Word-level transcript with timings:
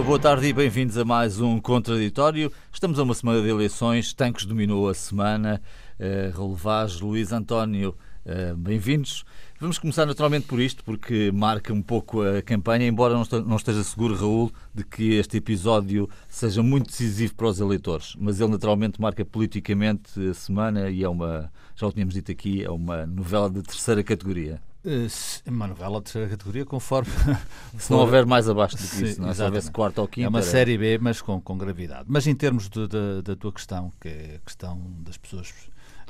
Viva, 0.00 0.06
boa 0.06 0.18
tarde 0.18 0.46
e 0.46 0.52
bem-vindos 0.52 0.96
a 0.96 1.04
mais 1.04 1.40
um 1.40 1.60
Contraditório. 1.60 2.50
Estamos 2.72 2.98
a 2.98 3.02
uma 3.02 3.12
semana 3.12 3.42
de 3.42 3.48
eleições, 3.50 4.14
Tanques 4.14 4.46
dominou 4.46 4.88
a 4.88 4.94
semana, 4.94 5.60
uh, 5.98 6.34
Raul 6.34 6.54
Vaz, 6.54 7.00
Luís 7.00 7.32
António, 7.32 7.94
uh, 8.24 8.56
bem-vindos. 8.56 9.24
Vamos 9.60 9.78
começar 9.78 10.06
naturalmente 10.06 10.46
por 10.46 10.58
isto, 10.58 10.82
porque 10.84 11.30
marca 11.34 11.70
um 11.74 11.82
pouco 11.82 12.22
a 12.22 12.40
campanha, 12.40 12.86
embora 12.86 13.14
não 13.14 13.56
esteja 13.56 13.84
seguro, 13.84 14.14
Raul, 14.14 14.50
de 14.74 14.84
que 14.84 15.16
este 15.16 15.36
episódio 15.36 16.08
seja 16.30 16.62
muito 16.62 16.86
decisivo 16.86 17.34
para 17.34 17.48
os 17.48 17.60
eleitores. 17.60 18.16
Mas 18.18 18.40
ele 18.40 18.52
naturalmente 18.52 18.98
marca 18.98 19.22
politicamente 19.22 20.18
a 20.30 20.32
semana 20.32 20.88
e 20.88 21.04
é 21.04 21.08
uma, 21.10 21.52
já 21.76 21.86
o 21.86 21.92
tínhamos 21.92 22.14
dito 22.14 22.32
aqui, 22.32 22.64
é 22.64 22.70
uma 22.70 23.04
novela 23.06 23.50
de 23.50 23.62
terceira 23.62 24.02
categoria. 24.02 24.62
Uh, 24.82 25.06
uma 25.46 25.66
novela 25.66 25.98
de 25.98 26.04
terceira 26.04 26.28
categoria, 26.28 26.64
conforme. 26.64 27.10
Se 27.78 27.90
não 27.90 27.98
houver 27.98 28.24
mais 28.24 28.48
abaixo 28.48 28.76
do 28.76 28.82
que 28.82 29.04
isso, 29.04 29.20
não 29.20 29.28
é? 29.28 29.34
se 29.34 29.42
houvesse 29.42 29.70
quarta 29.70 30.00
ou 30.00 30.08
quinta. 30.08 30.26
É 30.26 30.28
uma 30.28 30.42
série 30.42 30.78
B, 30.78 30.98
mas 30.98 31.20
com, 31.20 31.38
com 31.40 31.58
gravidade. 31.58 32.04
Mas 32.08 32.26
em 32.26 32.34
termos 32.34 32.68
de, 32.68 32.88
de, 32.88 33.22
da 33.22 33.36
tua 33.36 33.52
questão, 33.52 33.92
que 34.00 34.08
é 34.08 34.34
a 34.36 34.38
questão 34.38 34.80
das 35.00 35.18
pessoas 35.18 35.50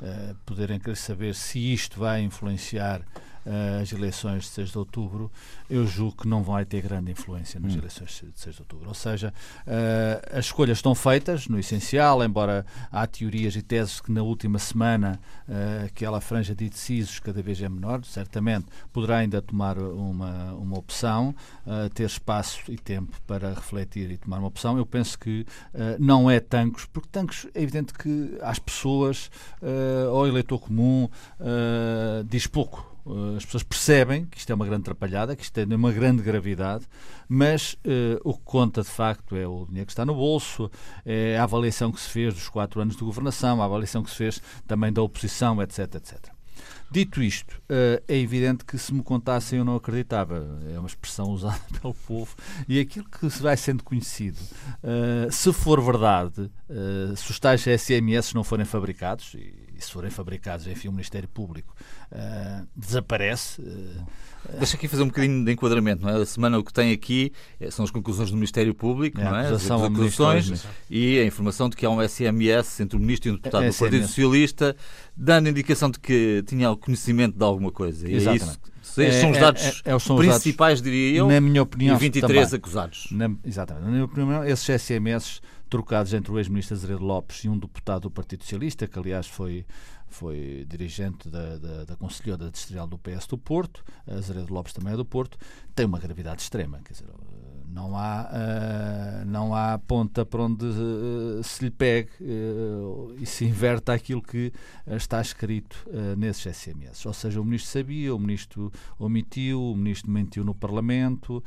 uh, 0.01 0.35
poderem 0.45 0.79
querer 0.79 0.95
saber 0.95 1.35
se 1.35 1.59
isto 1.73 1.99
vai 1.99 2.21
influenciar 2.21 3.01
uh, 3.45 3.81
as 3.81 3.91
eleições 3.91 4.43
de 4.43 4.49
6 4.49 4.71
de 4.71 4.77
outubro, 4.77 5.31
eu 5.69 5.85
julgo 5.85 6.17
que 6.17 6.27
não 6.27 6.43
vai 6.43 6.65
ter 6.65 6.81
grande 6.81 7.11
influência 7.11 7.59
nas 7.59 7.73
hum. 7.73 7.77
eleições 7.77 8.23
de 8.33 8.39
6 8.39 8.55
de 8.55 8.61
outubro. 8.61 8.87
Ou 8.87 8.93
seja, 8.93 9.33
uh, 9.61 10.37
as 10.37 10.45
escolhas 10.45 10.77
estão 10.77 10.93
feitas, 10.95 11.47
no 11.47 11.59
essencial, 11.59 12.23
embora 12.23 12.65
há 12.91 13.05
teorias 13.07 13.55
e 13.55 13.61
teses 13.61 13.99
que 13.99 14.11
na 14.11 14.21
última 14.21 14.59
semana 14.59 15.19
uh, 15.47 15.85
aquela 15.85 16.21
franja 16.21 16.53
de 16.55 16.65
indecisos 16.65 17.19
cada 17.19 17.41
vez 17.41 17.61
é 17.61 17.69
menor, 17.69 18.03
certamente 18.05 18.65
poderá 18.91 19.17
ainda 19.17 19.41
tomar 19.41 19.77
uma, 19.77 20.53
uma 20.53 20.77
opção, 20.77 21.33
ter 21.93 22.05
espaço 22.05 22.71
e 22.71 22.77
tempo 22.77 23.19
para 23.25 23.53
refletir 23.53 24.11
e 24.11 24.17
tomar 24.17 24.39
uma 24.39 24.47
opção. 24.47 24.77
Eu 24.77 24.85
penso 24.85 25.17
que 25.17 25.45
não 25.99 26.29
é 26.29 26.39
Tancos, 26.39 26.85
porque 26.85 27.07
Tancos 27.11 27.47
é 27.53 27.61
evidente 27.61 27.93
que 27.93 28.37
às 28.41 28.59
pessoas, 28.59 29.29
ao 30.11 30.27
eleitor 30.27 30.59
comum, 30.59 31.09
diz 32.27 32.47
pouco 32.47 32.90
Uh, 33.05 33.35
as 33.35 33.45
pessoas 33.45 33.63
percebem 33.63 34.25
que 34.25 34.37
isto 34.37 34.51
é 34.51 34.55
uma 34.55 34.65
grande 34.65 34.81
atrapalhada, 34.81 35.35
que 35.35 35.43
isto 35.43 35.53
tem 35.53 35.65
uma 35.75 35.91
grande 35.91 36.21
gravidade, 36.21 36.85
mas 37.27 37.73
uh, 37.73 38.19
o 38.23 38.33
que 38.33 38.43
conta 38.43 38.81
de 38.81 38.89
facto 38.89 39.35
é 39.35 39.47
o 39.47 39.65
dinheiro 39.65 39.87
que 39.87 39.91
está 39.91 40.05
no 40.05 40.13
bolso, 40.13 40.69
é 41.05 41.37
a 41.37 41.43
avaliação 41.43 41.91
que 41.91 41.99
se 41.99 42.09
fez 42.09 42.33
dos 42.33 42.47
quatro 42.47 42.79
anos 42.79 42.95
de 42.95 43.03
governação, 43.03 43.61
a 43.61 43.65
avaliação 43.65 44.03
que 44.03 44.11
se 44.11 44.17
fez 44.17 44.41
também 44.67 44.93
da 44.93 45.01
oposição, 45.01 45.61
etc. 45.61 45.95
etc. 45.95 46.29
Dito 46.91 47.23
isto, 47.23 47.53
uh, 47.69 48.03
é 48.07 48.17
evidente 48.17 48.65
que 48.65 48.77
se 48.77 48.93
me 48.93 49.01
contassem 49.01 49.57
eu 49.57 49.65
não 49.65 49.77
acreditava. 49.77 50.59
É 50.71 50.77
uma 50.77 50.87
expressão 50.87 51.29
usada 51.31 51.61
pelo 51.81 51.93
povo. 51.93 52.35
E 52.67 52.79
aquilo 52.79 53.09
que 53.09 53.29
se 53.29 53.41
vai 53.41 53.57
sendo 53.57 53.83
conhecido, 53.83 54.37
se 55.31 55.53
for 55.53 55.81
verdade, 55.81 56.51
se 57.15 57.31
os 57.31 57.39
tais 57.39 57.61
SMS 57.61 58.33
não 58.33 58.43
forem 58.43 58.65
fabricados, 58.65 59.33
e, 59.35 59.60
e 59.81 59.85
se 59.85 59.91
forem 59.91 60.11
fabricados, 60.11 60.67
enfim, 60.67 60.87
o 60.87 60.91
Ministério 60.91 61.27
Público 61.27 61.75
uh, 62.11 62.67
desaparece. 62.75 63.61
Uh, 63.61 64.05
Deixa 64.57 64.75
aqui 64.75 64.87
fazer 64.87 65.03
um 65.03 65.07
bocadinho 65.07 65.43
de 65.43 65.51
enquadramento. 65.51 66.03
Não 66.03 66.09
é? 66.09 66.21
A 66.21 66.25
semana 66.25 66.57
o 66.57 66.63
que 66.63 66.73
tem 66.73 66.91
aqui 66.91 67.31
eh, 67.59 67.69
são 67.69 67.85
as 67.85 67.91
conclusões 67.91 68.31
do 68.31 68.35
Ministério 68.35 68.73
Público, 68.73 69.21
é, 69.21 69.23
não 69.23 69.35
é? 69.35 69.47
as 69.47 69.69
acusações 69.69 70.65
e 70.89 71.19
a 71.19 71.25
informação 71.25 71.69
de 71.69 71.75
que 71.75 71.85
há 71.85 71.89
um 71.89 72.07
SMS 72.07 72.79
entre 72.79 72.97
o 72.97 72.99
Ministro 72.99 73.29
e 73.29 73.31
um 73.31 73.35
deputado 73.35 73.65
é, 73.65 73.69
do 73.69 73.75
Partido 73.75 74.07
Socialista, 74.07 74.75
dando 75.15 75.47
indicação 75.47 75.91
de 75.91 75.99
que 75.99 76.43
tinha 76.47 76.75
conhecimento 76.75 77.37
de 77.37 77.43
alguma 77.43 77.71
coisa. 77.71 78.09
E 78.09 78.15
é 78.15 78.35
isso 78.35 78.59
esses 78.97 79.21
são 79.21 79.31
os 79.31 79.37
dados 79.37 79.81
é, 79.85 79.91
é, 79.93 79.99
são 79.99 80.17
principais, 80.17 80.79
os 80.79 80.81
dados, 80.81 80.81
diria 80.81 81.19
eu, 81.19 81.27
na 81.27 81.39
minha 81.39 81.61
opinião, 81.61 81.95
e 81.95 81.99
23 81.99 82.27
também. 82.27 82.57
acusados. 82.57 83.07
Na, 83.11 83.31
exatamente. 83.45 83.85
Na 83.85 83.91
minha 83.91 84.05
opinião, 84.05 84.43
esses 84.43 84.81
SMS 84.81 85.41
trocados 85.71 86.13
entre 86.13 86.29
o 86.33 86.37
ex-ministro 86.37 86.75
Azeredo 86.75 87.05
Lopes 87.05 87.45
e 87.45 87.49
um 87.49 87.57
deputado 87.57 88.01
do 88.01 88.11
Partido 88.11 88.43
Socialista, 88.43 88.85
que 88.85 88.99
aliás 88.99 89.25
foi, 89.25 89.65
foi 90.05 90.65
dirigente 90.67 91.29
da, 91.29 91.57
da, 91.57 91.85
da 91.85 91.95
Conselheira 91.95 92.51
Distrital 92.51 92.85
do 92.85 92.97
PS 92.97 93.25
do 93.25 93.37
Porto, 93.37 93.81
Azeredo 94.05 94.53
Lopes 94.53 94.73
também 94.73 94.93
é 94.93 94.97
do 94.97 95.05
Porto, 95.05 95.37
tem 95.73 95.85
uma 95.85 95.97
gravidade 95.97 96.41
extrema. 96.41 96.81
Quer 96.83 96.91
dizer, 96.91 97.07
não 97.69 97.95
há, 97.95 98.29
uh, 98.29 99.25
não 99.25 99.55
há 99.55 99.79
ponta 99.79 100.25
para 100.25 100.41
onde 100.41 100.65
uh, 100.65 101.41
se 101.41 101.63
lhe 101.63 101.71
pegue 101.71 102.09
uh, 102.19 103.15
e 103.17 103.25
se 103.25 103.45
inverta 103.45 103.93
aquilo 103.93 104.21
que 104.21 104.51
está 104.87 105.21
escrito 105.21 105.87
nesses 106.17 106.53
SMS. 106.53 107.05
Ou 107.05 107.13
seja, 107.13 107.39
o 107.39 107.45
ministro 107.45 107.71
sabia, 107.71 108.13
o 108.13 108.19
ministro 108.19 108.73
omitiu, 108.99 109.71
o 109.71 109.75
ministro 109.77 110.11
mentiu 110.11 110.43
no 110.43 110.53
Parlamento 110.53 111.41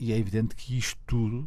e 0.00 0.10
é 0.10 0.16
evidente 0.16 0.56
que 0.56 0.78
isto 0.78 0.98
tudo 1.06 1.46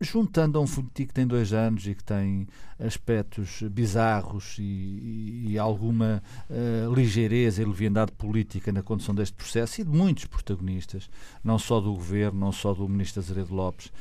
juntando 0.00 0.58
a 0.58 0.62
um 0.62 0.66
político 0.66 1.08
que 1.08 1.14
tem 1.14 1.26
dois 1.26 1.52
anos 1.52 1.86
e 1.86 1.94
que 1.94 2.02
tem 2.02 2.48
aspectos 2.78 3.62
bizarros 3.70 4.56
e, 4.58 5.48
e 5.48 5.58
alguma 5.58 6.22
uh, 6.48 6.94
ligeireza 6.94 7.62
e 7.62 7.66
leviandade 7.66 8.12
política 8.12 8.72
na 8.72 8.82
condução 8.82 9.14
deste 9.14 9.34
processo 9.34 9.80
e 9.80 9.84
de 9.84 9.90
muitos 9.90 10.24
protagonistas, 10.24 11.10
não 11.44 11.58
só 11.58 11.80
do 11.80 11.92
governo, 11.92 12.40
não 12.40 12.52
só 12.52 12.72
do 12.72 12.88
ministro 12.88 13.20
Azeredo 13.20 13.54
Lopes, 13.54 13.92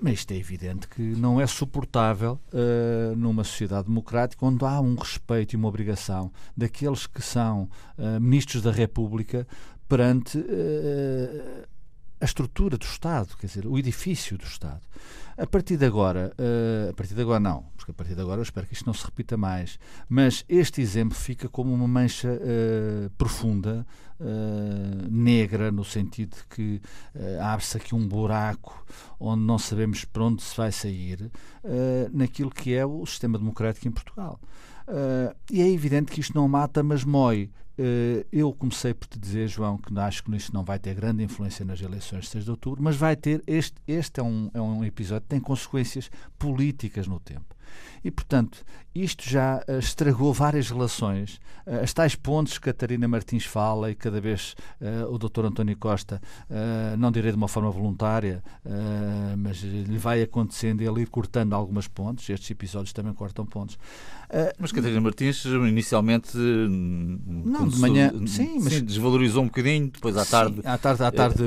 mas 0.00 0.14
isto 0.14 0.32
é 0.32 0.36
evidente 0.36 0.88
que 0.88 1.00
não 1.00 1.40
é 1.40 1.46
suportável 1.46 2.40
uh, 2.52 3.14
numa 3.16 3.44
sociedade 3.44 3.86
democrática 3.86 4.44
onde 4.44 4.64
há 4.64 4.80
um 4.80 4.96
respeito 4.96 5.52
e 5.52 5.56
uma 5.56 5.68
obrigação 5.68 6.32
daqueles 6.56 7.06
que 7.06 7.22
são 7.22 7.70
uh, 7.96 8.20
ministros 8.20 8.60
da 8.60 8.72
República 8.72 9.46
perante 9.86 10.42
a 12.20 12.24
estrutura 12.24 12.78
do 12.78 12.84
Estado, 12.84 13.36
quer 13.36 13.46
dizer, 13.46 13.66
o 13.66 13.78
edifício 13.78 14.38
do 14.38 14.44
Estado. 14.44 14.80
A 15.36 15.46
partir 15.46 15.76
de 15.76 15.84
agora, 15.84 16.32
uh, 16.38 16.90
a 16.90 16.94
partir 16.94 17.14
de 17.14 17.20
agora 17.20 17.40
não, 17.40 17.64
porque 17.76 17.90
a 17.90 17.94
partir 17.94 18.14
de 18.14 18.20
agora 18.20 18.38
eu 18.38 18.42
espero 18.44 18.66
que 18.68 18.72
isto 18.72 18.86
não 18.86 18.94
se 18.94 19.04
repita 19.04 19.36
mais, 19.36 19.80
mas 20.08 20.44
este 20.48 20.80
exemplo 20.80 21.16
fica 21.16 21.48
como 21.48 21.74
uma 21.74 21.88
mancha 21.88 22.28
uh, 22.28 23.10
profunda, 23.18 23.84
uh, 24.20 25.10
negra, 25.10 25.72
no 25.72 25.84
sentido 25.84 26.36
de 26.36 26.44
que 26.44 26.80
abre-se 27.40 27.76
aqui 27.76 27.94
um 27.96 28.06
buraco 28.06 28.86
onde 29.18 29.42
não 29.42 29.58
sabemos 29.58 30.04
para 30.04 30.22
onde 30.22 30.42
se 30.42 30.56
vai 30.56 30.70
sair, 30.70 31.30
naquilo 32.12 32.50
que 32.50 32.74
é 32.74 32.84
o 32.84 33.04
sistema 33.06 33.38
democrático 33.38 33.88
em 33.88 33.90
Portugal. 33.90 34.38
e 35.50 35.60
é 35.60 35.68
evidente 35.68 36.12
que 36.12 36.20
isto 36.20 36.34
não 36.34 36.46
mata, 36.48 36.82
mas 36.82 37.04
mói. 37.04 37.50
Eh, 37.76 38.24
eu 38.32 38.52
comecei 38.52 38.94
por 38.94 39.08
te 39.08 39.18
dizer, 39.18 39.48
João, 39.48 39.76
que 39.76 39.96
acho 39.98 40.22
que 40.22 40.34
isto 40.36 40.52
não 40.54 40.64
vai 40.64 40.78
ter 40.78 40.94
grande 40.94 41.22
influência 41.24 41.64
nas 41.64 41.80
eleições 41.80 42.24
de 42.24 42.30
6 42.30 42.44
de 42.44 42.50
outubro, 42.50 42.82
mas 42.82 42.96
vai 42.96 43.16
ter. 43.16 43.42
Este, 43.46 43.80
este 43.86 44.20
é, 44.20 44.22
um, 44.22 44.50
é 44.54 44.60
um 44.60 44.84
episódio 44.84 45.22
que 45.22 45.28
tem 45.28 45.40
consequências 45.40 46.10
políticas 46.38 47.06
no 47.06 47.18
tempo. 47.18 47.54
E, 48.02 48.10
portanto, 48.10 48.64
isto 48.94 49.28
já 49.28 49.62
uh, 49.68 49.78
estragou 49.78 50.32
várias 50.32 50.70
relações. 50.70 51.40
Uh, 51.66 51.82
as 51.82 51.92
tais 51.92 52.14
pontes 52.14 52.58
que 52.58 52.68
a 52.68 52.72
Catarina 52.72 53.08
Martins 53.08 53.44
fala 53.44 53.90
e 53.90 53.94
cada 53.94 54.20
vez 54.20 54.54
uh, 54.80 55.12
o 55.12 55.18
Dr. 55.18 55.46
António 55.46 55.76
Costa, 55.76 56.20
não 56.98 57.10
direi 57.10 57.30
de 57.30 57.36
uma 57.36 57.48
forma 57.48 57.70
voluntária, 57.70 58.42
mas 59.38 59.62
lhe 59.62 59.98
vai 59.98 60.22
acontecendo 60.22 60.82
ele 60.82 61.02
ir 61.02 61.08
cortando 61.08 61.52
algumas 61.52 61.88
pontes. 61.88 62.28
Estes 62.28 62.50
episódios 62.50 62.92
também 62.92 63.12
cortam 63.12 63.46
pontes. 63.46 63.78
mas 64.58 64.72
Catarina 64.72 65.00
Martins, 65.00 65.44
inicialmente, 65.44 66.36
não, 66.36 67.63
de 67.68 67.78
manhã, 67.78 68.12
sim, 68.26 68.58
mas 68.60 68.72
sim, 68.72 68.84
desvalorizou 68.84 69.42
um 69.42 69.46
bocadinho, 69.46 69.90
depois 69.90 70.16
à 70.16 70.24
tarde. 70.24 70.56
Sim, 70.56 70.62
à 70.64 70.78
tarde, 70.78 71.02
à 71.02 71.12
tarde 71.12 71.44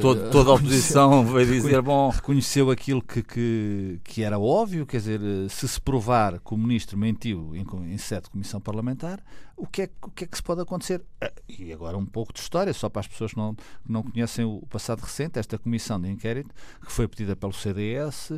todo, 0.00 0.30
toda 0.30 0.50
a 0.50 0.54
oposição 0.54 1.24
veio 1.24 1.46
dizer: 1.46 1.82
bom. 1.82 2.10
Reconheceu 2.10 2.70
aquilo 2.70 3.02
que, 3.02 3.22
que, 3.22 4.00
que 4.04 4.22
era 4.22 4.38
óbvio, 4.38 4.86
quer 4.86 4.98
dizer, 4.98 5.20
se 5.48 5.68
se 5.68 5.80
provar 5.80 6.38
que 6.40 6.54
o 6.54 6.56
ministro 6.56 6.98
mentiu 6.98 7.54
em, 7.54 7.64
em 7.92 7.98
sede 7.98 8.24
de 8.24 8.30
comissão 8.30 8.60
parlamentar, 8.60 9.22
o 9.56 9.66
que, 9.66 9.82
é, 9.82 9.90
o 10.02 10.10
que 10.10 10.24
é 10.24 10.26
que 10.26 10.36
se 10.36 10.42
pode 10.42 10.62
acontecer? 10.62 11.02
E 11.48 11.72
agora 11.72 11.96
um 11.96 12.06
pouco 12.06 12.32
de 12.32 12.40
história, 12.40 12.72
só 12.72 12.88
para 12.88 13.00
as 13.00 13.06
pessoas 13.06 13.32
que 13.32 13.36
não, 13.36 13.54
que 13.54 13.62
não 13.92 14.02
conhecem 14.02 14.44
o 14.44 14.62
passado 14.70 15.00
recente, 15.00 15.38
esta 15.38 15.58
comissão 15.58 16.00
de 16.00 16.08
inquérito, 16.08 16.54
que 16.84 16.90
foi 16.90 17.06
pedida 17.06 17.36
pelo 17.36 17.52
CDS, 17.52 18.32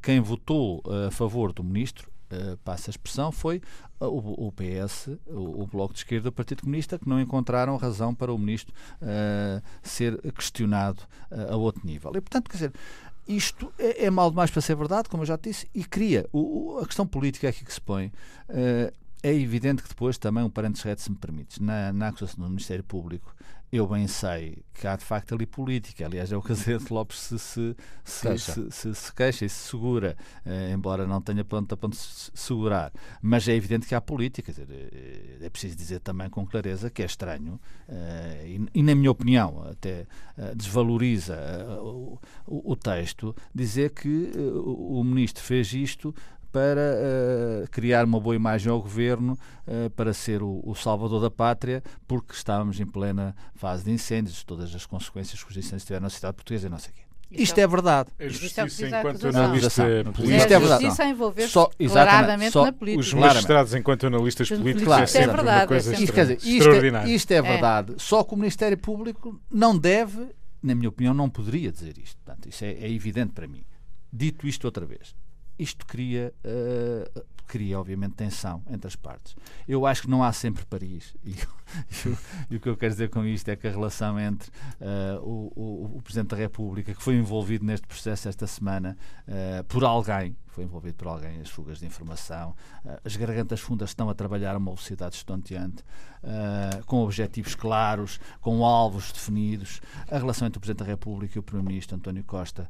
quem 0.00 0.18
votou 0.20 0.82
a 1.06 1.10
favor 1.10 1.52
do 1.52 1.62
ministro, 1.62 2.10
Uh, 2.30 2.56
passa 2.58 2.90
a 2.90 2.92
expressão, 2.92 3.32
foi 3.32 3.60
uh, 4.00 4.06
o, 4.06 4.46
o, 4.46 4.52
PS, 4.52 5.08
o, 5.26 5.62
o, 5.62 5.66
Bloco 5.66 5.92
de 5.92 6.00
Esquerda 6.00 6.28
o 6.28 6.32
Partido 6.32 6.62
Comunista, 6.62 6.96
que 6.96 7.08
não 7.08 7.20
encontraram 7.20 7.76
razão 7.76 8.14
para 8.14 8.32
o 8.32 8.38
ministro 8.38 8.72
uh, 9.02 9.60
ser 9.82 10.16
questionado 10.32 11.02
a 11.50 11.56
outro 11.56 11.84
nível. 11.84 12.12
E, 12.14 12.20
portanto, 12.20 12.48
quer 12.48 12.56
dizer, 12.56 12.72
isto 13.26 13.72
é, 13.78 14.04
é 14.04 14.10
mal 14.10 14.30
demais 14.30 14.50
para 14.50 14.62
ser 14.62 14.76
verdade, 14.76 15.08
como 15.08 15.22
eu 15.22 15.26
já 15.26 15.36
disse, 15.36 15.68
e 15.74 15.84
cria. 15.84 16.24
O, 16.32 16.78
a 16.80 16.86
questão 16.86 17.06
política 17.06 17.48
aqui 17.48 17.64
que 17.64 17.72
se 17.72 17.80
põe 17.80 18.12
é 19.22 19.34
evidente 19.34 19.82
que 19.82 19.88
depois 19.88 20.16
também 20.16 20.42
um 20.42 20.50
parênteses 20.50 20.84
reto, 20.84 21.02
se 21.02 21.10
me 21.10 21.16
permites, 21.16 21.58
na, 21.58 21.92
na 21.92 22.08
acusação 22.08 22.42
do 22.44 22.48
Ministério 22.48 22.84
Público, 22.84 23.34
eu 23.72 23.86
bem 23.86 24.06
sei 24.08 24.58
que 24.74 24.86
há 24.86 24.96
de 24.96 25.04
facto 25.04 25.34
ali 25.34 25.46
política. 25.46 26.06
Aliás, 26.06 26.32
é 26.32 26.36
o 26.36 26.42
que 26.42 26.52
Azevedo 26.52 26.92
Lopes 26.92 27.18
se, 27.18 27.38
se, 27.38 27.76
se, 28.04 28.26
queixa. 28.26 28.52
se, 28.52 28.70
se, 28.70 28.94
se 28.94 29.14
queixa 29.14 29.44
e 29.44 29.48
se 29.48 29.68
segura, 29.68 30.16
eh, 30.44 30.72
embora 30.72 31.06
não 31.06 31.20
tenha 31.20 31.44
ponto 31.44 31.72
a 31.72 31.76
ponto 31.76 31.92
de 31.92 31.98
se 31.98 32.30
segurar. 32.34 32.92
Mas 33.22 33.46
é 33.46 33.54
evidente 33.54 33.86
que 33.86 33.94
há 33.94 34.00
política. 34.00 34.50
Dizer, 34.50 34.66
eh, 34.70 35.44
é 35.44 35.50
preciso 35.50 35.76
dizer 35.76 36.00
também 36.00 36.28
com 36.28 36.44
clareza 36.46 36.90
que 36.90 37.02
é 37.02 37.04
estranho 37.06 37.60
eh, 37.88 38.44
e, 38.74 38.80
e, 38.80 38.82
na 38.82 38.94
minha 38.94 39.10
opinião, 39.10 39.62
até 39.68 40.06
eh, 40.36 40.54
desvaloriza 40.54 41.34
eh, 41.34 41.78
o, 41.80 42.18
o, 42.46 42.74
texto, 42.74 43.36
dizer 43.54 43.90
que 43.90 44.32
eh, 44.34 44.38
o, 44.40 45.00
o 45.00 45.04
ministro 45.04 45.44
fez 45.44 45.72
isto 45.74 46.14
para 46.52 46.80
uh, 46.80 47.70
criar 47.70 48.04
uma 48.04 48.20
boa 48.20 48.34
imagem 48.34 48.70
ao 48.70 48.80
governo, 48.80 49.38
uh, 49.66 49.90
para 49.90 50.12
ser 50.12 50.42
o, 50.42 50.60
o, 50.64 50.74
salvador 50.74 51.20
da 51.20 51.30
pátria, 51.30 51.82
porque 52.06 52.32
estávamos 52.34 52.80
em 52.80 52.86
plena 52.86 53.34
fase 53.54 53.84
de 53.84 53.90
incêndios, 53.90 54.42
todas 54.42 54.74
as 54.74 54.86
consequências 54.86 55.42
que 55.42 55.50
os 55.50 55.56
incêndios 55.56 55.84
tiveram 55.84 56.04
na 56.04 56.10
cidade 56.10 56.34
portuguesa 56.34 56.66
e 56.66 56.70
não 56.70 56.78
sei 56.78 56.90
o 56.90 56.94
quê. 56.94 57.02
Isto 57.30 57.58
é, 57.58 57.62
é 57.62 57.66
verdade. 57.66 58.10
A 58.18 58.28
justiça 58.28 58.88
enquanto 58.88 59.28
analista 59.28 59.84
político. 60.12 60.30
Isto 60.30 60.52
é 60.52 60.58
verdade. 60.58 60.84
A 60.84 60.88
justiça 60.88 61.02
a 61.04 61.08
envolver-se 61.08 61.52
claramente 61.88 62.50
só, 62.50 62.64
na 62.64 62.72
política. 62.72 63.00
Os 63.00 63.14
magistrados 63.14 63.74
enquanto 63.74 64.06
analistas 64.06 64.48
políticos 64.48 64.82
claro, 64.82 65.04
é 65.04 65.06
sempre 65.06 65.30
é 65.30 65.32
verdade, 65.36 65.60
uma 65.60 65.66
coisa 65.68 65.94
é. 65.94 66.00
Isto, 66.00 66.12
dizer, 66.12 66.38
isto, 66.42 66.68
é, 66.68 67.10
isto 67.10 67.30
é 67.30 67.42
verdade. 67.42 67.94
Só 67.98 68.24
que 68.24 68.34
o 68.34 68.36
Ministério 68.36 68.76
Público 68.76 69.40
não 69.48 69.78
deve, 69.78 70.26
na 70.60 70.74
minha 70.74 70.88
opinião, 70.88 71.14
não 71.14 71.30
poderia 71.30 71.70
dizer 71.70 71.96
isto. 71.98 72.16
Portanto, 72.24 72.48
isso 72.48 72.64
é, 72.64 72.72
é 72.72 72.90
evidente 72.90 73.32
para 73.32 73.46
mim. 73.46 73.64
Dito 74.12 74.48
isto 74.48 74.64
outra 74.64 74.84
vez, 74.84 75.14
isto 75.60 75.84
cria, 75.84 76.32
uh, 76.44 77.24
cria, 77.46 77.78
obviamente, 77.78 78.14
tensão 78.14 78.62
entre 78.70 78.88
as 78.88 78.96
partes. 78.96 79.36
Eu 79.68 79.84
acho 79.84 80.02
que 80.02 80.08
não 80.08 80.22
há 80.22 80.32
sempre 80.32 80.64
Paris. 80.64 81.14
E, 82.50 82.54
e, 82.54 82.56
o 82.56 82.60
que 82.60 82.68
eu 82.68 82.76
quero 82.76 82.92
dizer 82.92 83.10
com 83.10 83.24
isto 83.24 83.48
é 83.48 83.54
que 83.54 83.64
a 83.64 83.70
relação 83.70 84.18
entre 84.18 84.50
uh, 84.80 85.20
o, 85.22 85.52
o, 85.54 85.96
o, 85.98 86.02
Presidente 86.02 86.30
da 86.30 86.36
República, 86.36 86.92
que 86.92 87.00
foi 87.00 87.14
envolvido 87.14 87.64
neste 87.64 87.86
processo 87.86 88.28
esta 88.28 88.44
semana 88.44 88.98
uh, 89.28 89.62
por 89.68 89.84
alguém, 89.84 90.36
foi 90.48 90.64
envolvido 90.64 90.96
por 90.96 91.06
alguém, 91.06 91.40
as 91.40 91.48
fugas 91.48 91.78
de 91.78 91.86
informação, 91.86 92.56
as 93.04 93.14
gargantas 93.14 93.60
fundas 93.60 93.90
estão 93.90 94.10
a 94.10 94.14
trabalhar 94.14 94.56
a 94.56 94.58
uma 94.58 94.72
velocidade 94.72 95.14
estonteante, 95.14 95.84
com 96.86 97.04
objetivos 97.04 97.54
claros, 97.54 98.18
com 98.40 98.64
alvos 98.64 99.12
definidos. 99.12 99.80
A 100.10 100.18
relação 100.18 100.48
entre 100.48 100.58
o 100.58 100.60
Presidente 100.60 100.84
da 100.84 100.90
República 100.90 101.38
e 101.38 101.38
o 101.38 101.42
Primeiro-Ministro 101.44 101.94
António 101.96 102.24
Costa 102.24 102.68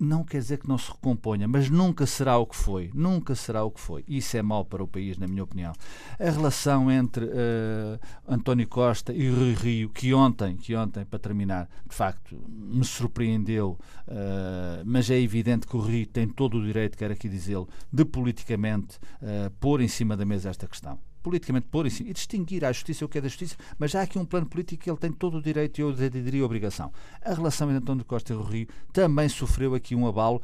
não 0.00 0.24
quer 0.24 0.38
dizer 0.38 0.58
que 0.58 0.68
não 0.68 0.78
se 0.78 0.90
recomponha, 0.90 1.46
mas 1.46 1.68
nunca 1.68 2.06
será 2.06 2.38
o 2.38 2.46
que 2.46 2.56
foi. 2.56 2.90
Nunca 2.94 3.34
será 3.34 3.62
o 3.62 3.70
que 3.70 3.80
foi. 3.80 4.04
Isso 4.08 4.36
é 4.36 4.42
mau 4.42 4.64
para 4.64 4.82
o 4.82 4.88
país, 4.88 5.18
na 5.18 5.28
minha 5.28 5.44
opinião. 5.44 5.72
A 6.18 6.30
relação 6.30 6.90
entre 6.90 7.26
uh, 7.26 8.00
António 8.26 8.66
Costa 8.66 9.12
e 9.12 9.28
Rui 9.28 9.54
Rio, 9.54 9.90
que 9.90 10.14
ontem, 10.14 10.56
que 10.56 10.74
ontem, 10.74 11.04
para 11.04 11.18
terminar, 11.18 11.68
de 11.88 11.94
facto, 11.94 12.42
me 12.48 12.84
surpreendeu, 12.84 13.78
uh, 14.08 14.82
mas 14.84 15.10
é 15.10 15.20
evidente 15.20 15.66
que 15.66 15.76
o 15.76 15.80
Rio 15.80 16.06
tem 16.06 16.26
todo 16.26 16.58
o 16.58 16.64
direito, 16.64 16.96
quero 16.96 17.12
aqui 17.12 17.28
dizê-lo, 17.28 17.68
de 17.92 18.04
politicamente 18.04 18.96
uh, 19.20 19.50
pôr 19.60 19.80
em 19.80 19.88
cima 19.88 20.16
da 20.16 20.24
mesa 20.24 20.48
esta 20.48 20.66
questão 20.66 20.98
politicamente 21.22 21.66
pôr 21.68 21.90
cima 21.90 22.10
e 22.10 22.12
distinguir 22.12 22.64
a 22.64 22.72
justiça 22.72 23.04
o 23.04 23.08
que 23.08 23.18
é 23.18 23.20
da 23.20 23.28
justiça, 23.28 23.56
mas 23.78 23.90
já 23.90 24.00
há 24.00 24.02
aqui 24.02 24.18
um 24.18 24.24
plano 24.24 24.46
político 24.46 24.84
que 24.84 24.90
ele 24.90 24.98
tem 24.98 25.12
todo 25.12 25.38
o 25.38 25.42
direito 25.42 25.78
e 25.78 25.82
eu 25.82 25.92
diria 25.92 26.44
obrigação. 26.44 26.92
A 27.22 27.34
relação 27.34 27.68
entre 27.68 27.82
António 27.82 28.04
Costa 28.04 28.32
e 28.32 28.36
o 28.36 28.42
Rio 28.42 28.68
também 28.92 29.28
sofreu 29.28 29.74
aqui 29.74 29.94
um 29.94 30.06
abalo 30.06 30.40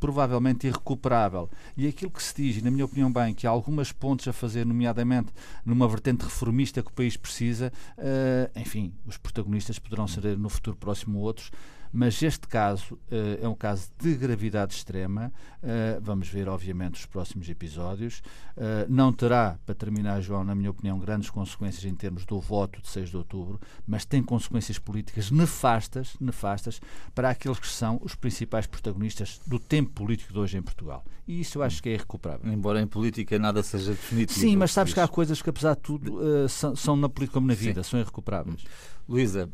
provavelmente 0.00 0.66
irrecuperável. 0.66 1.48
E 1.76 1.86
aquilo 1.86 2.10
que 2.10 2.22
se 2.22 2.34
diz, 2.34 2.56
e 2.56 2.62
na 2.62 2.70
minha 2.70 2.84
opinião 2.84 3.12
bem, 3.12 3.32
que 3.32 3.46
há 3.46 3.50
algumas 3.50 3.92
pontes 3.92 4.26
a 4.26 4.32
fazer, 4.32 4.66
nomeadamente 4.66 5.32
numa 5.64 5.86
vertente 5.86 6.24
reformista 6.24 6.82
que 6.82 6.90
o 6.90 6.92
país 6.92 7.16
precisa, 7.16 7.72
uh, 7.96 8.58
enfim, 8.58 8.92
os 9.06 9.16
protagonistas 9.16 9.78
poderão 9.78 10.08
ser 10.08 10.36
no 10.36 10.48
futuro 10.48 10.76
próximo 10.76 11.20
outros, 11.20 11.50
mas 11.92 12.22
este 12.22 12.46
caso 12.46 12.94
uh, 12.94 13.44
é 13.44 13.48
um 13.48 13.54
caso 13.54 13.88
de 13.98 14.14
gravidade 14.14 14.74
extrema. 14.74 15.32
Uh, 15.62 16.00
vamos 16.00 16.28
ver, 16.28 16.48
obviamente, 16.48 16.94
os 16.94 17.06
próximos 17.06 17.48
episódios. 17.48 18.22
Uh, 18.56 18.86
não 18.88 19.12
terá, 19.12 19.58
para 19.64 19.74
terminar, 19.74 20.20
João, 20.20 20.44
na 20.44 20.54
minha 20.54 20.70
opinião, 20.70 20.98
grandes 20.98 21.30
consequências 21.30 21.84
em 21.84 21.94
termos 21.94 22.24
do 22.24 22.40
voto 22.40 22.80
de 22.82 22.88
6 22.88 23.10
de 23.10 23.16
outubro, 23.16 23.60
mas 23.86 24.04
tem 24.04 24.22
consequências 24.22 24.78
políticas 24.78 25.30
nefastas, 25.30 26.16
nefastas 26.20 26.80
para 27.14 27.30
aqueles 27.30 27.58
que 27.58 27.68
são 27.68 27.98
os 28.02 28.14
principais 28.14 28.66
protagonistas 28.66 29.40
do 29.46 29.58
tempo 29.58 29.90
político 29.90 30.32
de 30.32 30.38
hoje 30.38 30.58
em 30.58 30.62
Portugal. 30.62 31.04
E 31.26 31.40
isso 31.40 31.58
eu 31.58 31.62
acho 31.62 31.82
que 31.82 31.88
é 31.88 31.94
irrecuperável. 31.94 32.50
Embora 32.50 32.80
em 32.80 32.86
política 32.86 33.38
nada 33.38 33.62
seja 33.62 33.92
definitivo. 33.92 34.40
Sim, 34.40 34.56
mas 34.56 34.72
sabes 34.72 34.94
que 34.94 35.00
há 35.00 35.06
coisas 35.06 35.42
que, 35.42 35.50
apesar 35.50 35.74
de 35.74 35.82
tudo, 35.82 36.48
são, 36.48 36.74
são, 36.74 36.96
na 36.96 37.08
política 37.08 37.34
como 37.34 37.46
na 37.46 37.54
vida, 37.54 37.82
Sim. 37.82 37.90
são 37.90 38.00
irrecuperáveis. 38.00 38.64
Luísa, 39.06 39.50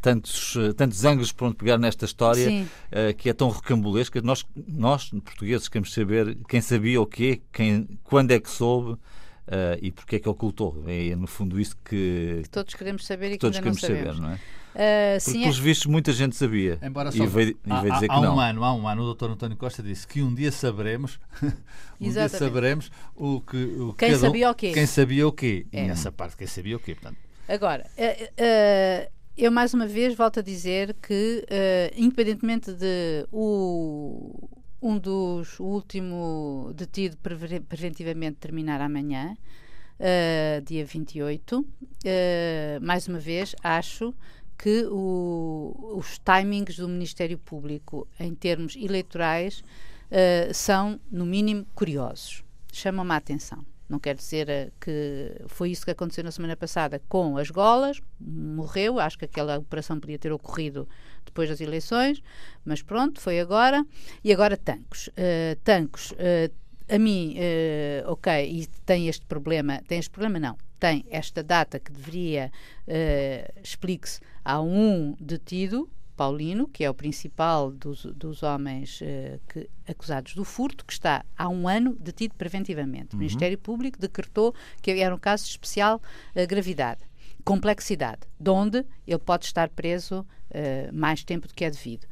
tantos, 0.00 0.56
eh, 0.56 0.72
tantos 0.72 1.04
ângulos 1.04 1.32
para 1.32 1.46
onde 1.48 1.56
pegar 1.56 1.78
nesta 1.78 2.04
história 2.04 2.64
uh, 2.64 3.14
que 3.16 3.28
é 3.28 3.32
tão 3.32 3.50
recambulesca. 3.50 4.20
Nós, 4.22 4.44
nós, 4.66 5.10
portugueses, 5.24 5.68
queremos 5.68 5.92
saber 5.92 6.36
quem 6.48 6.60
sabia 6.60 7.00
o 7.00 7.06
quê, 7.06 7.40
quem, 7.52 7.88
quando 8.04 8.30
é 8.30 8.40
que 8.40 8.50
soube 8.50 8.92
uh, 8.92 8.98
e 9.80 9.90
porque 9.90 10.16
é 10.16 10.18
que 10.18 10.28
ocultou. 10.28 10.84
É, 10.86 11.14
no 11.16 11.26
fundo, 11.26 11.60
isso 11.60 11.76
que, 11.84 12.40
que 12.42 12.50
todos 12.50 12.74
queremos 12.74 13.04
saber 13.04 13.28
e 13.28 13.30
que 13.32 13.38
todos 13.38 13.56
ainda 13.56 13.70
queremos 13.70 13.82
não 13.82 13.88
sabemos. 13.88 14.16
saber, 14.16 14.28
não 14.28 14.34
é? 14.34 14.38
Uh, 14.68 15.24
Porque, 15.24 15.38
pelos 15.40 15.58
é... 15.58 15.62
vistos, 15.62 15.86
muita 15.86 16.12
gente 16.12 16.36
sabia. 16.36 16.78
Embora 16.82 17.10
só... 17.10 17.24
E 17.24 17.26
veio, 17.26 17.48
e 17.48 17.80
veio 17.80 17.92
há, 17.92 17.94
dizer 17.94 18.10
há, 18.10 18.14
que 18.14 18.20
não. 18.20 18.36
Um 18.36 18.40
ano, 18.40 18.64
há 18.64 18.74
um 18.74 18.86
ano, 18.86 19.02
o 19.02 19.04
doutor 19.06 19.30
António 19.30 19.56
Costa 19.56 19.82
disse 19.82 20.06
que 20.06 20.22
um 20.22 20.32
dia 20.32 20.52
saberemos, 20.52 21.18
um 22.00 22.10
dia 22.10 22.28
saberemos 22.28 22.92
o 23.16 23.40
que. 23.40 23.56
O 23.56 23.92
quem 23.94 24.14
sabia 24.14 24.46
um, 24.46 24.50
o 24.52 24.54
quê? 24.54 24.72
Quem 24.72 24.86
sabia 24.86 25.26
o 25.26 25.32
quê. 25.32 25.66
É. 25.72 25.86
E 25.86 25.90
essa 25.90 26.12
parte, 26.12 26.36
quem 26.36 26.46
sabia 26.46 26.76
o 26.76 26.78
quê. 26.78 26.94
Portanto, 26.94 27.18
Agora, 27.48 27.86
uh, 27.96 28.24
uh, 28.24 29.10
eu 29.38 29.52
mais 29.52 29.72
uma 29.72 29.86
vez 29.86 30.16
volto 30.16 30.40
a 30.40 30.42
dizer 30.42 30.94
que, 30.94 31.44
uh, 31.44 31.94
independentemente 31.96 32.72
de 32.72 33.24
o, 33.30 34.48
um 34.82 34.98
dos 34.98 35.60
o 35.60 35.64
último 35.64 36.72
detido 36.74 37.16
preventivamente 37.16 38.38
terminar 38.38 38.80
amanhã, 38.80 39.36
uh, 40.00 40.60
dia 40.62 40.84
28, 40.84 41.60
uh, 41.60 41.66
mais 42.82 43.06
uma 43.06 43.20
vez 43.20 43.54
acho 43.62 44.12
que 44.58 44.84
o, 44.90 45.94
os 45.96 46.18
timings 46.18 46.76
do 46.76 46.88
Ministério 46.88 47.38
Público 47.38 48.08
em 48.18 48.34
termos 48.34 48.74
eleitorais 48.74 49.60
uh, 50.10 50.52
são, 50.52 50.98
no 51.12 51.24
mínimo, 51.24 51.64
curiosos. 51.76 52.42
Chamam-me 52.72 53.12
a 53.12 53.16
atenção. 53.16 53.64
Não 53.88 53.98
quer 53.98 54.14
dizer 54.14 54.48
eh, 54.50 54.70
que 54.78 55.40
foi 55.46 55.70
isso 55.70 55.84
que 55.84 55.90
aconteceu 55.90 56.22
na 56.22 56.30
semana 56.30 56.56
passada 56.56 57.00
com 57.08 57.38
as 57.38 57.50
golas, 57.50 58.00
morreu, 58.20 59.00
acho 59.00 59.18
que 59.18 59.24
aquela 59.24 59.58
operação 59.58 59.98
podia 59.98 60.18
ter 60.18 60.30
ocorrido 60.30 60.86
depois 61.24 61.48
das 61.48 61.60
eleições, 61.60 62.22
mas 62.64 62.82
pronto, 62.82 63.20
foi 63.20 63.40
agora. 63.40 63.84
E 64.22 64.32
agora 64.32 64.56
Tancos. 64.56 65.08
Uh, 65.08 65.56
tancos, 65.64 66.12
uh, 66.12 66.52
a 66.88 66.98
mim, 66.98 67.36
uh, 67.36 68.12
ok, 68.12 68.30
e 68.50 68.66
tem 68.84 69.08
este 69.08 69.24
problema, 69.24 69.80
tem 69.86 69.98
este 69.98 70.10
problema 70.10 70.38
não, 70.38 70.56
tem 70.78 71.04
esta 71.10 71.42
data 71.42 71.78
que 71.78 71.90
deveria, 71.90 72.52
explique-se, 73.62 74.20
há 74.44 74.60
um 74.60 75.14
detido, 75.20 75.90
Paulino, 76.18 76.66
que 76.66 76.82
é 76.82 76.90
o 76.90 76.94
principal 76.94 77.70
dos, 77.70 78.02
dos 78.06 78.42
homens 78.42 79.00
uh, 79.00 79.40
que, 79.48 79.70
acusados 79.88 80.34
do 80.34 80.44
furto, 80.44 80.84
que 80.84 80.92
está 80.92 81.24
há 81.36 81.48
um 81.48 81.68
ano 81.68 81.96
detido 82.00 82.34
preventivamente. 82.34 83.14
Uhum. 83.14 83.18
O 83.18 83.20
Ministério 83.20 83.56
Público 83.56 84.00
decretou 84.00 84.52
que 84.82 84.90
era 84.90 85.14
um 85.14 85.18
caso 85.18 85.44
de 85.44 85.50
especial 85.50 86.02
uh, 86.34 86.46
gravidade, 86.48 87.02
complexidade, 87.44 88.22
de 88.38 88.50
onde 88.50 88.84
ele 89.06 89.18
pode 89.20 89.44
estar 89.44 89.68
preso 89.68 90.26
uh, 90.50 90.92
mais 90.92 91.22
tempo 91.22 91.46
do 91.46 91.54
que 91.54 91.64
é 91.64 91.70
devido. 91.70 92.04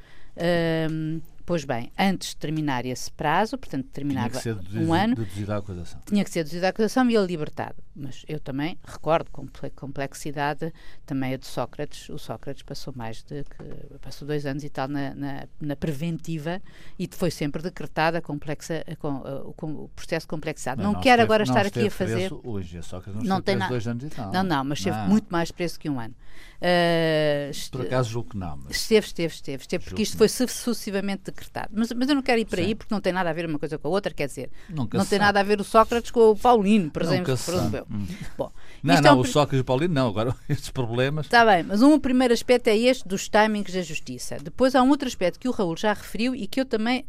Pois 1.44 1.64
bem, 1.64 1.92
antes 1.96 2.30
de 2.30 2.36
terminar 2.36 2.84
esse 2.84 3.10
prazo, 3.10 3.56
portanto, 3.56 3.86
terminava 3.92 4.40
tinha 4.40 4.56
que 4.56 4.70
ser 4.72 4.78
um 4.78 4.92
ano, 4.92 5.14
acusação. 5.56 6.00
tinha 6.04 6.25
que 6.25 6.30
ser 6.30 6.40
deduzida 6.40 6.66
a 6.66 6.70
acusação 6.70 7.08
e 7.08 7.14
ele 7.14 7.26
libertado. 7.26 7.76
Mas 7.97 8.25
eu 8.29 8.38
também 8.38 8.79
recordo 8.85 9.31
com 9.31 9.47
complexidade 9.75 10.71
também 11.07 11.33
a 11.33 11.37
de 11.38 11.47
Sócrates. 11.47 12.11
O 12.11 12.19
Sócrates 12.19 12.62
passou 12.62 12.93
mais 12.95 13.23
de 13.23 13.43
que, 13.45 13.99
passou 13.99 14.29
dois 14.29 14.45
anos 14.45 14.62
e 14.65 14.69
tal 14.69 14.87
na, 14.87 15.15
na, 15.15 15.49
na 15.59 15.75
preventiva 15.75 16.61
e 16.99 17.09
foi 17.11 17.31
sempre 17.31 17.62
decretada 17.62 18.21
complexa, 18.21 18.85
com, 18.99 19.21
com, 19.57 19.73
o 19.73 19.88
processo 19.97 20.29
complexado. 20.29 20.83
Não, 20.83 20.93
não 20.93 21.00
quero 21.00 21.23
agora 21.23 21.45
estar 21.45 21.65
aqui 21.65 21.87
a 21.87 21.91
fazer. 21.91 22.31
Hoje, 22.45 22.76
a 22.76 22.83
Sócrates 22.83 23.23
não, 23.23 23.37
não 23.37 23.43
tem 23.43 23.57
nada. 23.57 23.71
dois 23.71 23.88
anos 23.88 24.05
e 24.05 24.11
tal. 24.11 24.31
Não, 24.31 24.43
não, 24.43 24.65
mas 24.65 24.79
esteve 24.79 24.99
muito 25.09 25.29
mais 25.31 25.50
preso 25.50 25.81
que 25.81 25.88
um 25.88 25.99
ano. 25.99 26.15
Uh, 26.57 27.71
Por 27.71 27.83
acaso 27.83 28.11
julgo 28.11 28.31
que 28.31 28.37
não. 28.37 28.57
Mas... 28.57 28.76
Esteve, 28.76 29.07
esteve, 29.07 29.35
esteve, 29.35 29.62
esteve 29.62 29.85
porque 29.85 30.03
isto 30.03 30.17
foi 30.17 30.29
sucessivamente 30.29 31.25
decretado. 31.25 31.69
Mas, 31.73 31.93
mas 31.93 32.09
eu 32.09 32.15
não 32.15 32.23
quero 32.23 32.41
ir 32.41 32.47
para 32.47 32.61
aí 32.61 32.75
porque 32.75 32.93
não 32.93 33.00
tem 33.00 33.12
nada 33.12 33.31
a 33.31 33.33
ver 33.33 33.47
uma 33.47 33.59
coisa 33.59 33.79
com 33.79 33.88
a 33.88 33.91
outra, 33.91 34.12
quer 34.12 34.26
dizer, 34.26 34.50
Nunca 34.69 34.97
não 34.97 35.05
tem 35.05 35.19
sabe. 35.19 35.26
nada 35.26 35.41
a 35.41 35.43
ver 35.43 35.61
o 35.61 35.65
Sócrates 35.65 36.11
com 36.11 36.31
o 36.31 36.37
Paulino, 36.37 36.91
por 36.91 37.03
exemplo. 37.03 37.37
Por 37.37 37.55
exemplo. 37.55 37.86
Hum. 37.90 38.07
Bom, 38.37 38.50
não, 38.83 39.00
não, 39.00 39.11
é 39.11 39.14
um... 39.14 39.19
o 39.21 39.25
Sócrates 39.25 39.59
e 39.59 39.61
o 39.61 39.64
Paulino 39.64 39.95
não, 39.95 40.09
agora 40.09 40.35
estes 40.49 40.71
problemas. 40.71 41.26
Está 41.26 41.45
bem, 41.45 41.62
mas 41.62 41.83
um 41.83 41.99
primeiro 41.99 42.35
aspecto 42.35 42.69
é 42.69 42.76
este 42.76 43.07
dos 43.07 43.28
timings 43.28 43.73
da 43.73 43.83
justiça. 43.83 44.38
Depois 44.43 44.75
há 44.75 44.83
um 44.83 44.88
outro 44.88 45.07
aspecto 45.07 45.38
que 45.38 45.49
o 45.49 45.52
Raul 45.52 45.76
já 45.76 45.93
referiu 45.93 46.35
e 46.35 46.47
que 46.47 46.61
eu 46.61 46.64
também. 46.64 47.07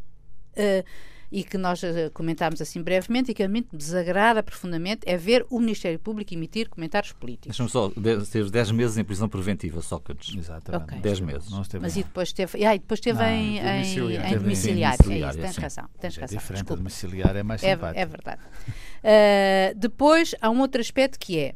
Uh, 0.53 0.83
e 1.31 1.43
que 1.43 1.57
nós 1.57 1.83
uh, 1.83 2.09
comentámos 2.13 2.61
assim 2.61 2.81
brevemente 2.81 3.31
e 3.31 3.33
que 3.33 3.43
a 3.43 3.49
mim 3.49 3.65
desagrada 3.71 4.41
profundamente 4.41 5.01
é 5.05 5.17
ver 5.17 5.45
o 5.49 5.59
Ministério 5.59 5.99
Público 5.99 6.33
emitir 6.33 6.69
comentários 6.69 7.11
políticos. 7.11 7.57
Deixa-me 7.57 7.69
só, 7.69 7.89
teve 8.31 8.49
10 8.49 8.71
meses 8.71 8.97
em 8.97 9.03
prisão 9.03 9.27
preventiva, 9.27 9.81
Sócrates. 9.81 10.35
Exatamente. 10.35 11.01
10 11.01 11.21
okay. 11.21 11.33
meses. 11.33 11.49
Mas 11.81 11.97
e 11.97 12.03
depois 12.03 12.31
teve, 12.31 12.65
ah, 12.65 12.75
e 12.75 12.79
depois 12.79 12.99
teve 12.99 13.19
não, 13.19 13.27
em, 13.27 13.57
em, 13.57 13.63
domiciliário. 13.63 14.35
Em 14.35 14.39
domiciliário. 14.39 15.11
É 15.11 15.17
isso, 15.17 15.39
tens 15.39 15.55
sim. 15.55 15.61
razão. 15.61 15.89
Tens 15.99 16.17
é 16.17 16.21
razão. 16.21 16.37
Diferente 16.37 16.61
Desculpa. 16.61 16.77
domiciliário, 16.77 17.39
é 17.39 17.43
mais 17.43 17.63
é, 17.63 17.73
simpático. 17.73 17.99
É, 17.99 18.01
é 18.01 18.05
verdade. 18.05 18.41
Uh, 18.43 19.75
depois 19.79 20.33
há 20.41 20.49
um 20.49 20.59
outro 20.59 20.79
aspecto 20.79 21.19
que 21.19 21.39
é 21.39 21.55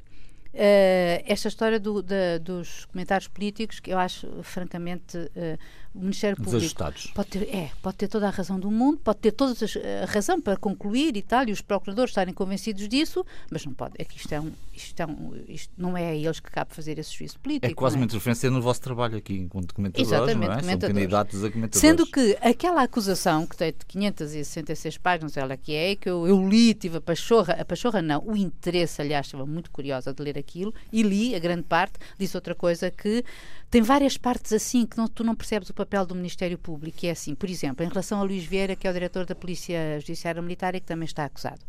Uh, 0.53 1.23
esta 1.25 1.47
história 1.47 1.79
do, 1.79 2.01
da, 2.01 2.37
dos 2.37 2.83
comentários 2.85 3.29
políticos, 3.29 3.79
que 3.79 3.93
eu 3.93 3.97
acho, 3.97 4.27
francamente, 4.43 5.17
uh, 5.17 5.57
o 5.93 5.99
Ministério 5.99 6.37
Público 6.37 6.73
pode 7.13 7.29
ter, 7.29 7.53
é, 7.53 7.69
pode 7.81 7.97
ter 7.97 8.07
toda 8.07 8.27
a 8.27 8.29
razão 8.29 8.57
do 8.57 8.71
mundo, 8.71 8.99
pode 9.03 9.19
ter 9.19 9.31
toda 9.31 9.53
a 10.01 10.05
razão 10.05 10.39
para 10.39 10.55
concluir 10.55 11.17
e 11.17 11.21
tal, 11.21 11.47
e 11.47 11.51
os 11.51 11.59
procuradores 11.61 12.11
estarem 12.11 12.33
convencidos 12.33 12.87
disso, 12.87 13.25
mas 13.49 13.65
não 13.65 13.73
pode. 13.73 13.95
É 13.97 14.05
que 14.05 14.17
isto, 14.17 14.31
é 14.31 14.39
um, 14.39 14.51
isto, 14.73 14.99
é 14.99 15.05
um, 15.05 15.33
isto 15.49 15.73
não 15.77 15.97
é 15.97 16.11
a 16.11 16.15
eles 16.15 16.39
que 16.39 16.49
cabe 16.49 16.73
fazer 16.73 16.97
esse 16.97 17.13
juízo 17.13 17.37
político. 17.39 17.69
É 17.69 17.75
quase 17.75 17.97
é? 17.97 17.99
uma 17.99 18.05
interferência 18.05 18.49
no 18.49 18.61
vosso 18.61 18.79
trabalho 18.81 19.17
aqui, 19.17 19.33
enquanto 19.33 19.67
documentadores, 19.67 20.11
Exatamente, 20.11 20.47
não 20.47 20.69
é? 20.69 20.79
São 20.79 20.79
candidatos 20.79 21.43
a 21.43 21.51
comentadores. 21.51 21.81
Sendo 21.81 22.05
que 22.05 22.37
aquela 22.41 22.83
acusação, 22.83 23.45
que 23.45 23.57
tem 23.57 23.73
566 23.85 24.97
páginas, 24.97 25.35
ela 25.35 25.57
que 25.57 25.73
é, 25.73 25.95
que 25.97 26.09
eu, 26.09 26.25
eu 26.25 26.47
li, 26.47 26.73
tive 26.73 26.97
a 26.97 27.01
pachorra, 27.01 27.55
a 27.59 27.65
pachorra 27.65 28.01
não, 28.01 28.23
o 28.25 28.37
interesse, 28.37 29.01
aliás, 29.01 29.25
estava 29.25 29.45
muito 29.45 29.69
curiosa 29.69 30.13
de 30.13 30.23
ler 30.23 30.37
aquilo, 30.37 30.73
e 30.91 31.03
li 31.03 31.35
a 31.35 31.39
grande 31.39 31.63
parte, 31.63 31.99
disse 32.17 32.37
outra 32.37 32.55
coisa 32.55 32.89
que 32.89 33.25
tem 33.71 33.81
várias 33.81 34.17
partes 34.17 34.51
assim 34.51 34.85
que 34.85 34.97
não, 34.97 35.07
tu 35.07 35.23
não 35.23 35.33
percebes 35.33 35.69
o 35.69 35.73
papel 35.73 36.05
do 36.05 36.13
Ministério 36.13 36.57
Público, 36.57 36.97
que 36.97 37.07
é 37.07 37.11
assim, 37.11 37.33
por 37.33 37.49
exemplo, 37.49 37.85
em 37.85 37.87
relação 37.87 38.19
a 38.19 38.23
Luís 38.23 38.43
Vieira, 38.43 38.75
que 38.75 38.85
é 38.85 38.89
o 38.89 38.93
diretor 38.93 39.25
da 39.25 39.33
Polícia 39.33 39.97
Judiciária 40.01 40.41
Militar 40.41 40.75
e 40.75 40.81
que 40.81 40.85
também 40.85 41.05
está 41.05 41.23
acusado. 41.23 41.61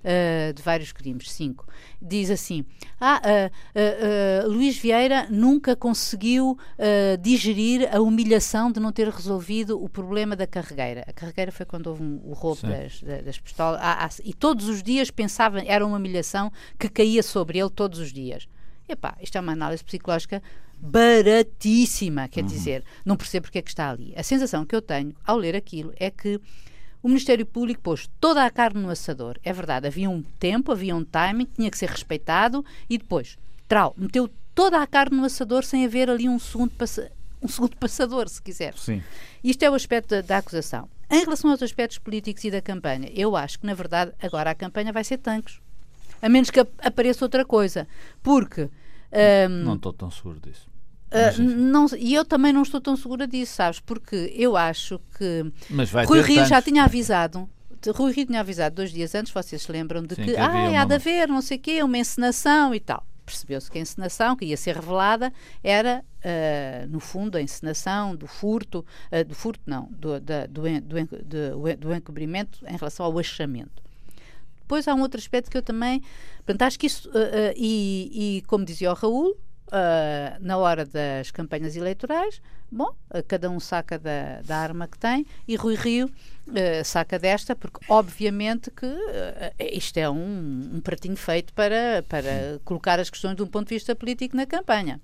Uh, 0.00 0.52
de 0.52 0.62
vários 0.62 0.92
crimes, 0.92 1.32
cinco. 1.32 1.66
Diz 2.00 2.30
assim: 2.30 2.64
Ah, 3.00 3.20
uh, 3.24 4.46
uh, 4.46 4.48
Luís 4.48 4.76
Vieira 4.76 5.26
nunca 5.30 5.74
conseguiu 5.74 6.58
digerir 7.20 7.88
a 7.92 8.00
humilhação 8.00 8.70
de 8.70 8.78
não 8.78 8.92
ter 8.92 9.08
resolvido 9.08 9.82
o 9.82 9.88
problema 9.88 10.36
da 10.36 10.46
carregueira. 10.46 11.04
A 11.08 11.12
carregueira 11.12 11.50
foi 11.50 11.64
quando 11.64 11.88
houve 11.88 12.02
um, 12.02 12.20
o 12.24 12.34
roubo 12.34 12.62
das, 12.62 13.02
das, 13.24 13.38
pistolas. 13.38 13.80
Ah, 13.82 14.04
ah, 14.04 14.08
e 14.22 14.34
todos 14.34 14.68
os 14.68 14.82
dias 14.82 15.10
pensava, 15.10 15.60
era 15.64 15.84
uma 15.84 15.96
humilhação 15.96 16.52
que 16.78 16.88
caía 16.88 17.22
sobre 17.22 17.58
ele 17.58 17.70
todos 17.70 17.98
os 17.98 18.12
dias. 18.12 18.46
Epá, 18.88 19.16
isto 19.20 19.36
é 19.36 19.40
uma 19.40 19.52
análise 19.52 19.82
psicológica 19.82 20.40
baratíssima, 20.78 22.28
quer 22.28 22.42
uhum. 22.42 22.46
dizer, 22.46 22.84
não 23.04 23.16
percebo 23.16 23.44
porque 23.44 23.58
é 23.58 23.62
que 23.62 23.70
está 23.70 23.90
ali. 23.90 24.12
A 24.16 24.22
sensação 24.22 24.64
que 24.64 24.74
eu 24.74 24.82
tenho 24.82 25.14
ao 25.24 25.36
ler 25.36 25.56
aquilo 25.56 25.92
é 25.96 26.10
que 26.10 26.40
o 27.02 27.08
Ministério 27.08 27.46
Público 27.46 27.80
pôs 27.80 28.10
toda 28.20 28.44
a 28.44 28.50
carne 28.50 28.82
no 28.82 28.90
assador. 28.90 29.38
É 29.44 29.52
verdade, 29.52 29.86
havia 29.86 30.10
um 30.10 30.22
tempo, 30.22 30.72
havia 30.72 30.94
um 30.94 31.04
timing, 31.04 31.46
tinha 31.54 31.70
que 31.70 31.78
ser 31.78 31.88
respeitado 31.88 32.64
e 32.90 32.98
depois, 32.98 33.38
trau, 33.68 33.94
meteu 33.96 34.28
toda 34.54 34.80
a 34.82 34.86
carne 34.86 35.16
no 35.16 35.24
assador 35.24 35.64
sem 35.64 35.84
haver 35.84 36.10
ali 36.10 36.28
um 36.28 36.38
segundo, 36.38 36.72
um 37.42 37.48
segundo 37.48 37.76
passador, 37.78 38.28
se 38.28 38.42
quiser. 38.42 38.74
Sim. 38.76 39.02
Isto 39.44 39.62
é 39.62 39.70
o 39.70 39.74
aspecto 39.74 40.10
da, 40.10 40.20
da, 40.20 40.38
acusação. 40.38 40.88
Em 41.08 41.20
relação 41.20 41.50
aos 41.50 41.62
aspectos 41.62 41.98
políticos 41.98 42.42
e 42.44 42.50
da 42.50 42.60
campanha, 42.60 43.10
eu 43.14 43.36
acho 43.36 43.60
que, 43.60 43.66
na 43.66 43.74
verdade, 43.74 44.12
agora 44.20 44.50
a 44.50 44.54
campanha 44.54 44.92
vai 44.92 45.04
ser 45.04 45.18
tanques. 45.18 45.60
A 46.20 46.28
menos 46.28 46.50
que 46.50 46.58
apareça 46.58 47.24
outra 47.24 47.44
coisa. 47.44 47.86
Porque 48.22 48.68
um, 49.12 49.64
não 49.64 49.74
estou 49.74 49.92
tão 49.92 50.10
seguro 50.10 50.40
disso. 50.40 50.68
Uh, 51.06 51.40
não, 51.40 51.86
e 51.96 52.14
eu 52.14 52.24
também 52.24 52.52
não 52.52 52.62
estou 52.62 52.80
tão 52.80 52.96
segura 52.96 53.26
disso, 53.26 53.54
sabes? 53.54 53.80
Porque 53.80 54.32
eu 54.34 54.56
acho 54.56 55.00
que 55.16 55.52
Mas 55.70 55.88
vai 55.88 56.04
Rui 56.04 56.20
Rio 56.20 56.36
tantos. 56.36 56.50
já 56.50 56.60
tinha 56.60 56.84
avisado. 56.84 57.48
Rui 57.94 58.12
Rio 58.12 58.26
tinha 58.26 58.40
avisado 58.40 58.74
dois 58.74 58.90
dias 58.90 59.14
antes, 59.14 59.32
vocês 59.32 59.62
se 59.62 59.70
lembram 59.70 60.02
de 60.02 60.16
Sim, 60.16 60.24
que, 60.24 60.32
que 60.32 60.36
ah, 60.36 60.82
há 60.82 60.84
de 60.84 60.94
haver 60.94 61.28
não 61.28 61.40
sei 61.40 61.56
o 61.56 61.60
quê, 61.60 61.82
uma 61.82 61.96
encenação 61.96 62.74
e 62.74 62.80
tal. 62.80 63.06
Percebeu-se 63.24 63.70
que 63.70 63.78
a 63.78 63.80
encenação 63.80 64.36
que 64.36 64.44
ia 64.44 64.56
ser 64.56 64.76
revelada 64.76 65.32
era, 65.62 66.04
uh, 66.18 66.86
no 66.88 67.00
fundo, 67.00 67.36
a 67.36 67.42
encenação 67.42 68.14
do 68.14 68.26
furto, 68.26 68.84
uh, 69.12 69.24
do 69.24 69.34
furto 69.34 69.62
não, 69.66 69.88
do, 69.90 70.20
da, 70.20 70.46
do, 70.46 70.62
do, 70.62 71.76
do 71.76 71.94
encobrimento 71.94 72.64
em 72.66 72.76
relação 72.76 73.06
ao 73.06 73.18
achamento. 73.18 73.85
Depois 74.66 74.88
há 74.88 74.94
um 74.94 75.00
outro 75.00 75.20
aspecto 75.20 75.48
que 75.48 75.56
eu 75.56 75.62
também. 75.62 76.02
Portanto, 76.38 76.62
acho 76.62 76.78
que 76.78 76.88
isso. 76.88 77.08
Uh, 77.10 77.12
uh, 77.12 77.54
e, 77.56 78.38
e, 78.38 78.42
como 78.48 78.64
dizia 78.64 78.90
o 78.90 78.94
Raul, 78.94 79.30
uh, 79.30 79.36
na 80.40 80.58
hora 80.58 80.84
das 80.84 81.30
campanhas 81.30 81.76
eleitorais, 81.76 82.42
bom, 82.68 82.92
cada 83.28 83.48
um 83.48 83.60
saca 83.60 83.96
da, 83.96 84.42
da, 84.44 84.56
arma 84.56 84.88
que 84.88 84.98
tem 84.98 85.24
e 85.46 85.54
Rui 85.54 85.76
Rio 85.76 86.10
saca 86.84 87.16
desta, 87.16 87.54
porque 87.54 87.78
obviamente 87.88 88.72
que 88.72 88.86
isto 89.72 89.98
é 89.98 90.10
um, 90.10 90.70
um, 90.74 90.80
pratinho 90.80 91.16
feito 91.16 91.52
para, 91.54 92.04
para 92.08 92.60
colocar 92.64 92.98
as 92.98 93.08
questões 93.08 93.36
de 93.36 93.42
um 93.42 93.46
ponto 93.46 93.68
de 93.68 93.74
vista 93.74 93.94
político 93.94 94.36
na 94.36 94.46
campanha. 94.46 95.00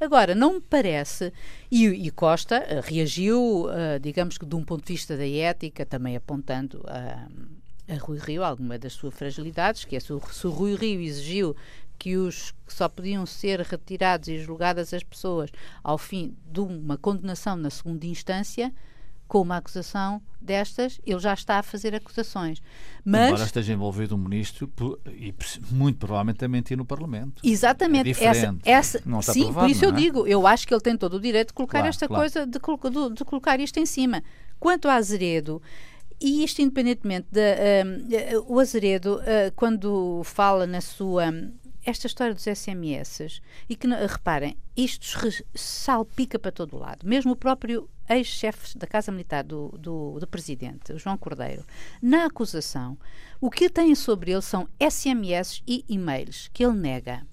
Agora, 0.00 0.34
não 0.34 0.54
me 0.54 0.60
parece, 0.60 1.32
e, 1.70 1.86
e 1.86 2.10
Costa 2.10 2.82
reagiu, 2.84 3.66
digamos 4.00 4.36
que 4.36 4.44
de 4.44 4.56
um 4.56 4.64
ponto 4.64 4.84
de 4.84 4.92
vista 4.92 5.16
da 5.16 5.26
ética, 5.28 5.86
também 5.86 6.16
apontando 6.16 6.84
a 6.88 7.28
a 7.88 7.94
Rui 7.96 8.18
Rio 8.18 8.42
alguma 8.42 8.78
das 8.78 8.92
suas 8.92 9.14
fragilidades, 9.14 9.84
que 9.84 9.96
é 9.96 10.00
se 10.00 10.12
o, 10.12 10.20
se 10.30 10.46
o 10.46 10.50
Rui 10.50 10.74
Rio 10.74 11.00
exigiu 11.00 11.56
que 11.98 12.16
os 12.16 12.52
que 12.66 12.74
só 12.74 12.88
podiam 12.88 13.24
ser 13.24 13.60
retirados 13.60 14.28
e 14.28 14.38
julgadas 14.38 14.92
as 14.92 15.02
pessoas 15.02 15.50
ao 15.82 15.96
fim 15.96 16.36
de 16.50 16.60
uma 16.60 16.98
condenação 16.98 17.56
na 17.56 17.70
segunda 17.70 18.06
instância, 18.06 18.72
com 19.26 19.40
uma 19.40 19.56
acusação 19.56 20.22
destas, 20.40 21.00
ele 21.04 21.18
já 21.18 21.34
está 21.34 21.58
a 21.58 21.62
fazer 21.62 21.94
acusações. 21.94 22.62
Mas, 23.04 23.30
Embora 23.30 23.44
esteja 23.44 23.72
envolvido 23.72 24.14
um 24.14 24.18
ministro 24.18 24.70
e 25.08 25.34
muito 25.70 25.98
provavelmente 25.98 26.44
a 26.44 26.48
mentir 26.48 26.76
no 26.76 26.84
Parlamento. 26.84 27.42
Exatamente. 27.42 28.10
É 28.22 28.24
essa, 28.24 28.56
essa, 28.64 29.02
não 29.04 29.20
está 29.20 29.32
sim, 29.32 29.44
provado, 29.44 29.66
por 29.66 29.70
isso 29.70 29.84
eu 29.84 29.90
é? 29.90 29.94
digo, 29.94 30.26
eu 30.26 30.46
acho 30.46 30.66
que 30.66 30.72
ele 30.72 30.80
tem 30.80 30.96
todo 30.96 31.14
o 31.14 31.20
direito 31.20 31.48
de 31.48 31.54
colocar 31.54 31.78
claro, 31.78 31.88
esta 31.88 32.06
claro. 32.06 32.22
coisa, 32.22 32.46
de, 32.46 32.52
de, 32.52 33.14
de, 33.14 33.24
colocar 33.24 33.58
isto 33.58 33.78
em 33.78 33.86
cima. 33.86 34.22
Quanto 34.60 34.88
a 34.88 34.94
Azeredo, 34.94 35.60
e 36.20 36.44
isto 36.44 36.62
independentemente 36.62 37.28
de 37.30 38.36
uh, 38.36 38.44
o 38.52 38.58
Azeredo, 38.58 39.16
uh, 39.16 39.52
quando 39.54 40.22
fala 40.24 40.66
na 40.66 40.80
sua 40.80 41.32
esta 41.86 42.08
história 42.08 42.34
dos 42.34 42.42
SMS, 42.42 43.40
e 43.68 43.76
que, 43.76 43.86
reparem, 43.86 44.58
isto 44.76 45.28
salpica 45.54 46.36
para 46.36 46.50
todo 46.50 46.76
lado. 46.76 47.06
Mesmo 47.06 47.32
o 47.32 47.36
próprio 47.36 47.88
ex-chefe 48.08 48.76
da 48.76 48.88
Casa 48.88 49.12
Militar 49.12 49.44
do, 49.44 49.68
do, 49.78 50.18
do, 50.18 50.26
Presidente, 50.26 50.98
João 50.98 51.16
Cordeiro, 51.16 51.64
na 52.02 52.26
acusação, 52.26 52.98
o 53.40 53.48
que 53.48 53.70
tem 53.70 53.94
sobre 53.94 54.32
ele 54.32 54.42
são 54.42 54.68
SMS 54.80 55.62
e 55.66 55.84
e-mails 55.88 56.50
que 56.52 56.64
ele 56.64 56.74
nega. 56.74 57.24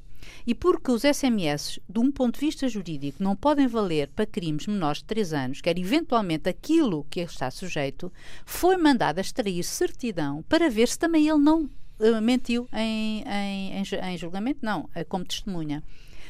E 0.45 0.53
porque 0.53 0.91
os 0.91 1.01
SMS, 1.01 1.79
de 1.87 1.99
um 1.99 2.11
ponto 2.11 2.39
de 2.39 2.45
vista 2.45 2.67
jurídico, 2.67 3.23
não 3.23 3.35
podem 3.35 3.67
valer 3.67 4.09
para 4.09 4.25
crimes 4.25 4.67
menores 4.67 4.99
de 4.99 5.05
3 5.05 5.33
anos, 5.33 5.61
quer 5.61 5.77
eventualmente 5.77 6.49
aquilo 6.49 7.05
que 7.09 7.19
ele 7.19 7.29
está 7.29 7.49
sujeito, 7.49 8.11
foi 8.45 8.77
mandado 8.77 9.19
extrair 9.19 9.63
certidão 9.63 10.43
para 10.43 10.69
ver 10.69 10.87
se 10.87 10.99
também 10.99 11.27
ele 11.27 11.39
não 11.39 11.63
uh, 11.63 12.21
mentiu 12.21 12.67
em, 12.73 13.23
em, 13.25 13.77
em, 13.77 13.83
em 14.13 14.17
julgamento, 14.17 14.59
não, 14.61 14.81
uh, 14.81 15.05
como 15.07 15.25
testemunha. 15.25 15.83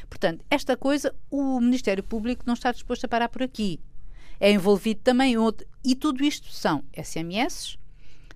Portanto, 0.08 0.44
esta 0.50 0.76
coisa 0.76 1.14
o 1.30 1.60
Ministério 1.60 2.02
Público 2.02 2.44
não 2.46 2.54
está 2.54 2.70
disposto 2.72 3.04
a 3.04 3.08
parar 3.08 3.28
por 3.28 3.42
aqui. 3.42 3.80
É 4.38 4.50
envolvido 4.50 5.00
também 5.02 5.36
outro. 5.36 5.66
E 5.84 5.94
tudo 5.94 6.24
isto 6.24 6.52
são 6.52 6.84
SMS, 6.96 7.78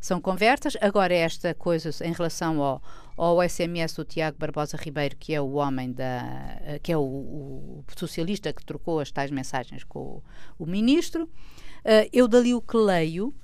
são 0.01 0.21
conversas. 0.21 0.77
Agora, 0.81 1.15
esta 1.15 1.55
coisa 1.55 1.91
em 2.05 2.13
relação 2.13 2.63
ao, 2.63 2.83
ao 3.19 3.43
SMS 3.47 3.95
do 3.95 4.05
Tiago 4.05 4.39
Barbosa 4.39 4.77
Ribeiro, 4.77 5.17
que 5.17 5.35
é 5.35 5.41
o 5.41 5.55
homem 5.55 5.93
da. 5.93 6.79
que 6.83 6.93
é 6.93 6.97
o, 6.97 7.03
o 7.03 7.85
socialista 7.97 8.53
que 8.53 8.65
trocou 8.65 9.01
as 9.01 9.11
tais 9.11 9.31
mensagens 9.31 9.83
com 9.83 9.99
o, 9.99 10.23
o 10.61 10.65
ministro. 10.65 11.25
Uh, 11.25 12.09
eu 12.13 12.29
dali 12.29 12.55
o 12.55 12.63
que 12.63 12.77
leio, 12.77 13.29
uh, 13.29 13.35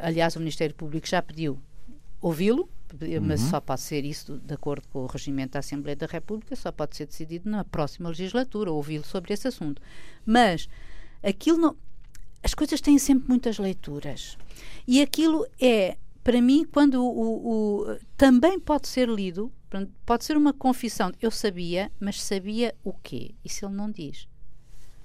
aliás, 0.00 0.36
o 0.36 0.40
Ministério 0.40 0.74
Público 0.74 1.08
já 1.08 1.22
pediu 1.22 1.58
ouvi-lo, 2.20 2.68
mas 3.22 3.42
uhum. 3.42 3.50
só 3.50 3.60
pode 3.60 3.80
ser 3.80 4.04
isso 4.04 4.38
de 4.38 4.54
acordo 4.54 4.86
com 4.88 5.00
o 5.00 5.06
regimento 5.06 5.52
da 5.52 5.60
Assembleia 5.60 5.96
da 5.96 6.06
República, 6.06 6.54
só 6.54 6.70
pode 6.70 6.96
ser 6.96 7.06
decidido 7.06 7.48
na 7.48 7.64
próxima 7.64 8.10
legislatura, 8.10 8.70
ouvi-lo 8.70 9.04
sobre 9.04 9.32
esse 9.32 9.48
assunto. 9.48 9.80
Mas 10.26 10.68
aquilo 11.22 11.58
não. 11.58 11.76
As 12.42 12.54
coisas 12.54 12.80
têm 12.80 12.98
sempre 12.98 13.28
muitas 13.28 13.58
leituras. 13.58 14.36
E 14.86 15.02
aquilo 15.02 15.46
é 15.60 15.96
para 16.22 16.40
mim, 16.40 16.66
quando 16.70 17.02
o, 17.02 17.08
o, 17.08 17.90
o, 17.90 17.96
também 18.16 18.58
pode 18.58 18.88
ser 18.88 19.08
lido, 19.08 19.52
pode 20.04 20.24
ser 20.24 20.36
uma 20.36 20.52
confissão. 20.52 21.12
Eu 21.20 21.30
sabia, 21.30 21.90
mas 22.00 22.22
sabia 22.22 22.74
o 22.84 22.92
quê? 22.92 23.34
Isso 23.44 23.64
ele 23.64 23.74
não 23.74 23.90
diz. 23.90 24.28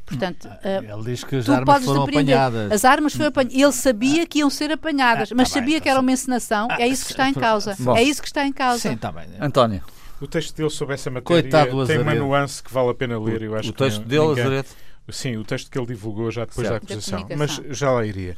Portanto, 0.05 0.47
uh, 0.47 0.93
ele 0.93 1.03
diz 1.03 1.23
que 1.23 1.37
as 1.37 1.49
armas 1.49 1.85
foram 1.85 2.03
apanhadas. 2.03 2.71
As 2.71 2.85
armas 2.85 3.13
foram 3.13 3.29
apanhadas. 3.29 3.57
Ele 3.57 3.71
sabia 3.71 4.27
que 4.27 4.39
iam 4.39 4.49
ser 4.49 4.71
apanhadas, 4.71 5.31
ah, 5.31 5.35
mas 5.35 5.49
tá 5.49 5.55
sabia 5.55 5.75
bem, 5.75 5.81
que 5.81 5.89
era 5.89 5.99
uma 5.99 6.11
encenação. 6.11 6.67
Ah, 6.69 6.81
é 6.81 6.87
isso 6.87 7.05
que 7.05 7.11
está 7.11 7.29
em 7.29 7.33
causa. 7.33 7.75
Bom, 7.79 7.95
é 7.95 8.03
isso 8.03 8.21
que 8.21 8.27
está 8.27 8.45
em 8.45 8.51
causa. 8.51 8.79
Sim, 8.79 8.95
está 8.95 9.11
bem. 9.11 9.25
António. 9.39 9.81
O 10.19 10.27
texto 10.27 10.55
dele 10.55 10.69
sobre 10.69 10.95
essa 10.95 11.09
matéria 11.09 11.49
tem 11.87 11.99
uma 11.99 12.15
nuance 12.15 12.61
que 12.61 12.71
vale 12.71 12.89
a 12.89 12.93
pena 12.93 13.19
ler. 13.19 13.41
Eu 13.43 13.55
acho 13.55 13.69
o 13.69 13.73
texto 13.73 14.03
dele, 14.03 14.27
ninguém... 14.27 14.63
Sim, 15.09 15.35
o 15.35 15.43
texto 15.43 15.69
que 15.69 15.77
ele 15.77 15.87
divulgou 15.87 16.31
já 16.31 16.45
depois 16.45 16.67
certo. 16.67 16.87
da 16.87 16.93
acusação. 16.93 17.27
Mas 17.37 17.61
já 17.77 17.91
lá 17.91 18.05
iria. 18.05 18.37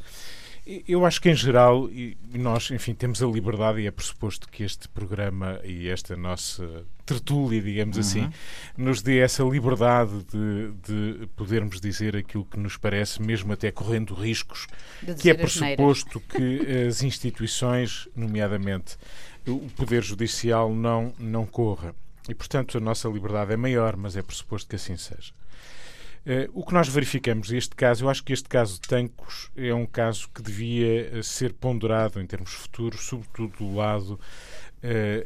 Eu 0.66 1.06
acho 1.06 1.20
que, 1.20 1.30
em 1.30 1.34
geral, 1.34 1.88
nós, 2.34 2.70
enfim, 2.72 2.92
temos 2.92 3.22
a 3.22 3.26
liberdade 3.26 3.80
e 3.80 3.86
é 3.86 3.90
pressuposto 3.92 4.48
que 4.48 4.64
este 4.64 4.88
programa 4.88 5.60
e 5.62 5.88
esta 5.88 6.16
nossa 6.16 6.84
tertúlia, 7.04 7.62
digamos 7.62 7.96
assim, 7.96 8.22
uhum. 8.22 8.26
assim, 8.26 8.82
nos 8.82 9.00
dê 9.00 9.18
essa 9.18 9.44
liberdade 9.44 10.24
de, 10.24 10.72
de, 10.82 11.26
podermos 11.36 11.80
dizer 11.80 12.16
aquilo 12.16 12.44
que 12.44 12.58
nos 12.58 12.76
parece, 12.76 13.22
mesmo 13.22 13.52
até 13.52 13.70
correndo 13.70 14.12
riscos, 14.12 14.66
que 15.20 15.30
é 15.30 15.34
pressuposto 15.34 16.18
que 16.20 16.86
as 16.88 17.00
instituições, 17.00 18.08
nomeadamente 18.16 18.96
o 19.46 19.70
Poder 19.76 20.02
Judicial, 20.02 20.74
não, 20.74 21.14
não 21.16 21.46
corra. 21.46 21.94
E, 22.28 22.34
portanto, 22.34 22.76
a 22.76 22.80
nossa 22.80 23.08
liberdade 23.08 23.52
é 23.52 23.56
maior, 23.56 23.96
mas 23.96 24.16
é 24.16 24.22
pressuposto 24.22 24.68
que 24.68 24.74
assim 24.74 24.96
seja. 24.96 25.32
Uh, 26.26 26.50
o 26.52 26.66
que 26.66 26.74
nós 26.74 26.88
verificamos 26.88 27.50
neste 27.50 27.76
caso, 27.76 28.04
eu 28.04 28.10
acho 28.10 28.24
que 28.24 28.32
este 28.32 28.48
caso 28.48 28.80
de 28.80 28.80
Tancos 28.80 29.48
é 29.54 29.72
um 29.72 29.86
caso 29.86 30.28
que 30.34 30.42
devia 30.42 31.18
eh, 31.18 31.22
ser 31.22 31.52
ponderado 31.52 32.20
em 32.20 32.26
termos 32.26 32.52
futuros, 32.52 33.02
sobretudo 33.02 33.56
do 33.58 33.76
lado 33.76 34.14
uh, 34.14 34.18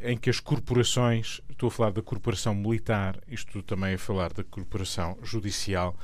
em 0.07 0.19
que 0.19 0.29
as 0.29 0.41
corporações, 0.41 1.41
estou 1.49 1.69
a 1.69 1.71
falar 1.71 1.93
da 1.93 2.03
corporação 2.03 2.55
militar, 2.55 3.19
isto 3.27 3.63
também 3.63 3.95
a 3.95 3.99
falar 3.99 4.31
da 4.35 4.45
corporação 4.45 5.17
judicial, 5.23 5.97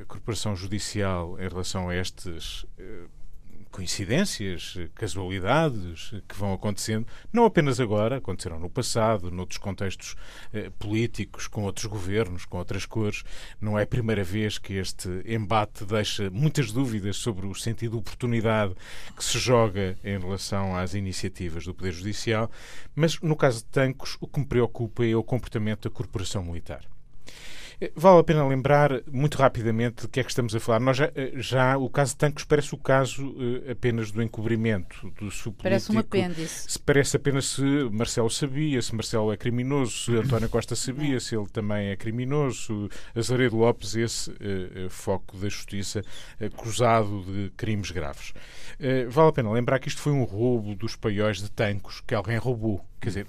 a 0.00 0.04
corporação 0.04 0.54
judicial 0.54 1.36
em 1.40 1.48
relação 1.48 1.88
a 1.88 1.96
estes 1.96 2.66
coincidências, 3.70 4.76
casualidades 4.94 6.12
que 6.28 6.36
vão 6.36 6.52
acontecendo, 6.52 7.06
não 7.32 7.44
apenas 7.44 7.80
agora, 7.80 8.16
aconteceram 8.16 8.58
no 8.58 8.68
passado, 8.68 9.30
noutros 9.30 9.58
contextos 9.58 10.16
eh, 10.52 10.70
políticos, 10.78 11.46
com 11.46 11.62
outros 11.62 11.86
governos, 11.86 12.44
com 12.44 12.58
outras 12.58 12.84
cores. 12.84 13.22
Não 13.60 13.78
é 13.78 13.84
a 13.84 13.86
primeira 13.86 14.24
vez 14.24 14.58
que 14.58 14.74
este 14.74 15.08
embate 15.24 15.84
deixa 15.84 16.30
muitas 16.30 16.72
dúvidas 16.72 17.16
sobre 17.16 17.46
o 17.46 17.54
sentido 17.54 17.92
de 17.92 17.98
oportunidade 17.98 18.74
que 19.16 19.24
se 19.24 19.38
joga 19.38 19.96
em 20.04 20.18
relação 20.18 20.76
às 20.76 20.94
iniciativas 20.94 21.64
do 21.64 21.74
Poder 21.74 21.92
Judicial, 21.92 22.50
mas 22.94 23.20
no 23.20 23.36
caso 23.36 23.58
de 23.58 23.64
Tancos, 23.66 24.16
o 24.20 24.26
que 24.26 24.40
me 24.40 24.46
preocupa 24.46 25.04
é 25.06 25.14
o 25.14 25.22
comportamento 25.22 25.88
da 25.88 25.94
corporação 25.94 26.44
militar. 26.44 26.84
Vale 27.94 28.20
a 28.20 28.24
pena 28.24 28.46
lembrar, 28.46 29.02
muito 29.10 29.38
rapidamente, 29.38 30.02
de 30.02 30.08
que 30.08 30.20
é 30.20 30.22
que 30.22 30.28
estamos 30.28 30.54
a 30.54 30.60
falar. 30.60 30.80
Nós 30.80 30.98
já, 30.98 31.10
eh, 31.14 31.32
já 31.36 31.78
o 31.78 31.88
caso 31.88 32.12
de 32.12 32.18
Tancos 32.18 32.44
parece 32.44 32.74
o 32.74 32.78
caso 32.78 33.26
uh, 33.30 33.70
apenas 33.70 34.10
do 34.10 34.22
encobrimento 34.22 35.10
do 35.18 35.30
subpolítico. 35.30 35.62
Parece 35.62 35.92
um 35.92 35.98
apêndice. 35.98 36.70
Se 36.70 36.78
parece 36.78 37.16
apenas 37.16 37.46
se 37.46 37.62
Marcelo 37.90 38.28
sabia, 38.28 38.82
se 38.82 38.94
Marcelo 38.94 39.32
é 39.32 39.36
criminoso, 39.36 39.92
se 39.92 40.14
António 40.14 40.50
Costa 40.50 40.76
sabia, 40.76 41.18
se 41.20 41.34
ele 41.34 41.48
também 41.48 41.88
é 41.88 41.96
criminoso, 41.96 42.90
Azaredo 43.16 43.56
Lopes, 43.56 43.96
esse 43.96 44.30
uh, 44.30 44.90
foco 44.90 45.38
da 45.38 45.48
justiça 45.48 46.02
acusado 46.38 47.24
de 47.24 47.50
crimes 47.56 47.90
graves. 47.90 48.34
Vale 49.08 49.28
a 49.28 49.32
pena 49.32 49.52
lembrar 49.52 49.78
que 49.78 49.88
isto 49.88 50.00
foi 50.00 50.12
um 50.12 50.24
roubo 50.24 50.74
dos 50.74 50.96
paióis 50.96 51.38
de 51.38 51.50
Tancos 51.50 52.02
que 52.06 52.14
alguém 52.14 52.38
roubou. 52.38 52.84
Quer 53.00 53.08
dizer, 53.08 53.26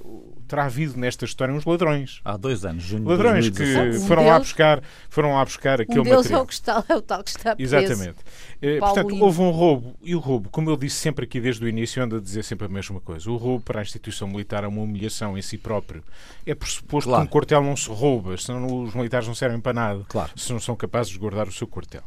terá 0.50 0.66
havido 0.66 1.00
nesta 1.00 1.24
história 1.24 1.54
uns 1.54 1.64
ladrões. 1.64 2.20
Há 2.26 2.36
dois 2.36 2.66
anos, 2.66 2.84
junho 2.84 3.08
Ladrões 3.08 3.50
que 3.50 3.64
um 3.64 4.02
foram, 4.02 4.28
lá 4.28 4.38
buscar, 4.38 4.84
foram 5.10 5.34
lá 5.34 5.46
buscar 5.46 5.80
aquele 5.80 6.02
um 6.02 6.04
deles 6.04 6.18
material. 6.18 6.42
É 6.42 6.44
o, 6.44 6.46
que 6.46 6.54
está, 6.54 6.84
é 6.90 6.96
o 6.96 7.02
tal 7.02 7.24
que 7.24 7.30
está 7.30 7.56
preso. 7.56 7.76
Exatamente. 7.78 8.18
Eh, 8.62 8.80
portanto, 8.80 9.16
houve 9.16 9.42
um 9.42 9.50
roubo. 9.50 9.96
E 10.02 10.14
o 10.14 10.20
roubo, 10.20 10.50
como 10.50 10.70
eu 10.70 10.76
disse 10.76 10.98
sempre 10.98 11.24
aqui 11.24 11.40
desde 11.40 11.64
o 11.64 11.70
início, 11.70 12.04
ando 12.04 12.18
a 12.18 12.20
dizer 12.20 12.44
sempre 12.44 12.66
a 12.66 12.70
mesma 12.70 13.00
coisa. 13.00 13.32
O 13.32 13.38
roubo 13.38 13.64
para 13.64 13.80
a 13.80 13.82
instituição 13.82 14.28
militar 14.28 14.66
é 14.66 14.68
uma 14.68 14.82
humilhação 14.82 15.38
em 15.38 15.42
si 15.42 15.58
próprio. 15.58 16.04
É 16.46 16.54
pressuposto 16.54 17.10
claro. 17.10 17.24
que 17.24 17.30
um 17.30 17.32
quartel 17.32 17.64
não 17.64 17.78
se 17.78 17.90
rouba, 17.90 18.36
senão 18.38 18.84
os 18.84 18.94
militares 18.94 19.26
não 19.26 19.36
servem 19.36 19.62
para 19.62 19.72
nada. 19.72 20.04
Claro. 20.10 20.32
Se 20.36 20.52
não 20.52 20.60
são 20.60 20.76
capazes 20.76 21.14
de 21.14 21.18
guardar 21.18 21.48
o 21.48 21.52
seu 21.52 21.66
quartel. 21.66 22.04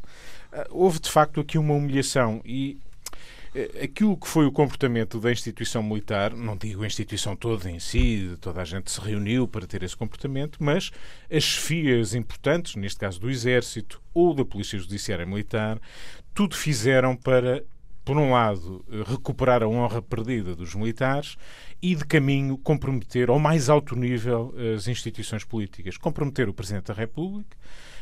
Uh, 0.53 0.65
houve, 0.71 1.01
de 1.01 1.11
facto, 1.11 1.41
aqui 1.41 1.57
uma 1.57 1.73
humilhação. 1.73 2.43
E 2.45 2.79
eh, 2.84 2.84
aquilo 3.83 4.17
que 4.17 4.27
foi 4.27 4.47
o 4.47 4.53
comportamento 4.53 5.21
da 5.21 5.31
instituição 5.31 5.83
militar, 5.83 6.35
não 6.35 6.57
digo 6.57 6.83
a 6.83 6.87
instituição 6.87 7.37
toda 7.37 7.71
em 7.71 7.79
si, 7.79 8.37
toda 8.41 8.61
a 8.61 8.65
gente 8.65 8.91
se 8.91 9.01
reuniu 9.01 9.47
para 9.47 9.67
ter 9.67 9.83
esse 9.83 9.97
comportamento, 9.97 10.59
mas 10.63 10.91
as 11.31 11.45
chefias 11.45 12.15
importantes, 12.15 12.75
neste 12.75 12.99
caso 12.99 13.21
do 13.21 13.31
Exército 13.31 14.03
ou 14.13 14.35
da 14.35 14.45
Polícia 14.45 14.79
Judiciária 14.79 15.25
Militar, 15.25 15.81
tudo 16.35 16.57
fizeram 16.57 17.17
para, 17.17 17.65
por 18.05 18.17
um 18.17 18.33
lado, 18.33 18.85
recuperar 19.07 19.63
a 19.63 19.69
honra 19.69 20.03
perdida 20.03 20.57
dos 20.57 20.75
militares 20.75 21.37
e, 21.81 21.95
de 21.95 22.05
caminho, 22.05 22.59
comprometer 22.59 23.29
ao 23.29 23.39
mais 23.39 23.69
alto 23.69 23.95
nível 23.95 24.53
as 24.75 24.89
instituições 24.89 25.45
políticas. 25.45 25.97
Comprometer 25.97 26.49
o 26.49 26.55
Presidente 26.55 26.87
da 26.87 26.95
República 26.95 27.57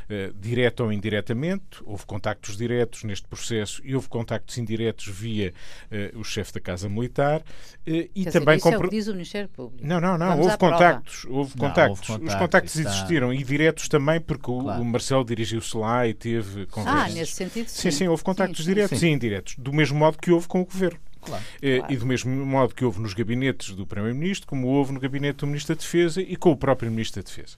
eh, 0.09 0.31
direta 0.35 0.83
ou 0.83 0.93
indiretamente. 0.93 1.83
Houve 1.85 2.07
contactos 2.07 2.57
diretos 2.57 3.05
neste 3.05 3.27
processo 3.27 3.81
e 3.85 3.95
houve 3.95 4.09
contactos 4.09 4.59
indiretos 4.59 5.07
via 5.07 5.53
uh, 5.91 6.19
o 6.19 6.25
chefe 6.25 6.53
da 6.53 6.61
Casa 6.61 6.89
Militar. 6.89 7.41
Uh, 7.41 8.09
e 8.15 8.25
Quer 8.25 8.33
também 8.33 8.57
dizer, 8.57 8.69
isso 8.69 8.69
é 8.69 8.79
o 8.79 8.83
que 8.83 8.91
diz 8.91 9.09
o 9.09 9.13
Ministério 9.13 9.49
Público. 9.49 9.87
Não, 9.87 10.01
não, 10.01 10.19
não. 10.19 10.41
Houve 10.41 10.59
contactos, 10.59 11.25
houve 11.27 11.53
não, 11.57 11.69
contactos. 11.69 12.11
Houve 12.11 12.27
Os 12.27 12.35
contactos 12.35 12.77
está... 12.77 12.91
existiram 12.91 13.33
e 13.33 13.43
diretos 13.43 13.89
também, 13.89 14.21
porque 14.21 14.45
claro. 14.45 14.83
o, 14.83 14.85
Marcelo 14.85 15.25
dirigiu-se 15.25 15.77
lá 15.77 16.07
e 16.07 16.15
teve 16.15 16.67
conversas. 16.67 17.03
Ah, 17.03 17.09
nesse 17.15 17.33
sentido, 17.33 17.69
sim. 17.69 17.91
Sim, 17.91 17.97
sim, 17.99 18.09
houve 18.09 18.23
contactos 18.23 18.65
sim, 18.65 18.75
diretos 18.75 18.99
sim. 18.99 19.09
e 19.09 19.13
indiretos. 19.13 19.57
Do 19.59 19.73
mesmo 19.73 19.99
modo 19.99 20.19
que 20.19 20.31
houve 20.31 20.47
com 20.49 20.61
o 20.61 20.65
Governo. 20.65 20.99
Claro, 21.23 21.45
claro. 21.61 21.93
E 21.93 21.97
do 21.97 22.07
mesmo 22.07 22.31
modo 22.45 22.75
que 22.75 22.85
houve 22.85 23.01
nos 23.01 23.15
gabinetes 23.15 23.75
do 23.75 23.87
Primeiro-Ministro, 23.87 24.47
como 24.47 24.69
houve 24.69 24.93
no 24.93 25.01
gabinete 25.01 25.39
do 25.39 25.47
Ministro 25.47 25.75
da 25.75 25.81
Defesa 25.81 26.21
e 26.21 26.37
com 26.37 26.51
o 26.51 26.57
próprio 26.57 26.91
Ministro 26.91 27.23
da 27.23 27.27
Defesa 27.27 27.57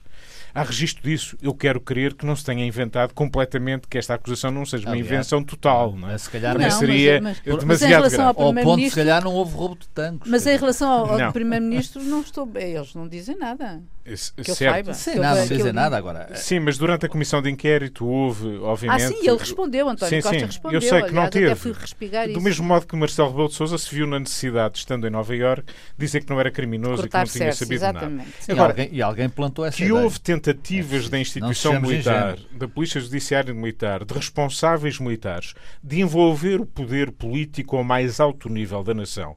há 0.55 0.63
registro 0.63 1.03
disso. 1.03 1.37
Eu 1.41 1.53
quero 1.53 1.81
crer 1.81 2.13
que 2.13 2.25
não 2.25 2.33
se 2.33 2.45
tenha 2.45 2.65
inventado 2.65 3.13
completamente 3.13 3.87
que 3.89 3.97
esta 3.97 4.13
acusação 4.13 4.49
não 4.49 4.65
seja 4.65 4.87
uma 4.87 4.97
invenção 4.97 5.43
total. 5.43 5.93
Não 5.93 6.09
é? 6.09 6.17
Se 6.17 6.29
calhar 6.29 6.57
não, 6.57 6.71
seria 6.71 7.19
mas, 7.21 7.41
mas, 7.45 7.59
demasiado 7.59 8.01
mas 8.01 8.13
grave. 8.13 8.39
Ao, 8.39 8.47
ao 8.47 8.53
ponto, 8.53 8.89
se 8.89 8.95
calhar, 8.95 9.21
não 9.21 9.33
houve 9.33 9.53
roubo 9.53 9.75
de 9.75 9.87
tanques. 9.89 10.31
Mas 10.31 10.47
em 10.47 10.57
relação 10.57 10.89
ao, 10.89 11.21
ao 11.21 11.33
Primeiro-Ministro, 11.33 12.01
não 12.01 12.21
estou 12.21 12.49
eles 12.55 12.95
não 12.95 13.07
dizem 13.07 13.37
nada. 13.37 13.83
Que 14.05 14.51
eu 14.51 14.55
saiba. 14.55 14.93
Sim, 14.93 15.15
nada, 15.15 15.39
não 15.39 15.47
dizem 15.47 15.73
nada 15.73 15.97
agora. 15.97 16.35
Sim, 16.35 16.59
mas 16.59 16.77
durante 16.77 17.07
a 17.07 17.09
comissão 17.09 17.41
de 17.41 17.49
inquérito 17.49 18.05
houve, 18.05 18.59
obviamente. 18.59 19.03
Ah, 19.03 19.07
sim, 19.07 19.27
ele 19.27 19.37
respondeu, 19.37 19.89
António 19.89 20.09
sim, 20.15 20.21
Costa 20.21 20.39
sim, 20.39 20.45
respondeu. 20.45 20.77
Eu 20.77 20.81
sei 20.81 21.01
que 21.01 21.11
não 21.11 21.27
teve. 21.27 21.55
Do 21.55 22.29
isso. 22.29 22.41
mesmo 22.41 22.67
modo 22.67 22.85
que 22.85 22.95
Marcelo 22.95 23.29
Rebelo 23.29 23.47
de 23.47 23.55
Sousa 23.55 23.79
se 23.79 23.93
viu 23.93 24.05
na 24.05 24.19
necessidade, 24.19 24.77
estando 24.77 25.07
em 25.07 25.09
Nova 25.09 25.35
Iorque, 25.35 25.73
dizer 25.97 26.23
que 26.23 26.29
não 26.29 26.39
era 26.39 26.51
criminoso 26.51 27.07
e 27.07 27.09
que 27.09 27.17
não 27.17 27.23
tinha 27.23 27.51
sabido 27.51 27.73
exatamente. 27.73 28.29
nada. 28.47 28.61
Agora, 28.61 28.73
e, 28.73 28.81
alguém, 28.81 28.97
e 28.97 29.01
alguém 29.01 29.29
plantou 29.29 29.65
essa 29.65 29.75
Que 29.75 29.85
ideia. 29.85 29.99
houve 29.99 30.19
tentativas 30.19 31.07
é, 31.07 31.09
da 31.09 31.19
instituição 31.19 31.81
militar, 31.81 32.37
da 32.51 32.67
Polícia 32.67 33.01
Judiciária 33.01 33.53
Militar, 33.55 34.05
de 34.05 34.13
responsáveis 34.13 34.99
militares, 34.99 35.55
de 35.83 36.01
envolver 36.01 36.61
o 36.61 36.65
poder 36.65 37.11
político 37.11 37.75
ao 37.75 37.83
mais 37.83 38.19
alto 38.19 38.49
nível 38.49 38.83
da 38.83 38.93
nação 38.93 39.35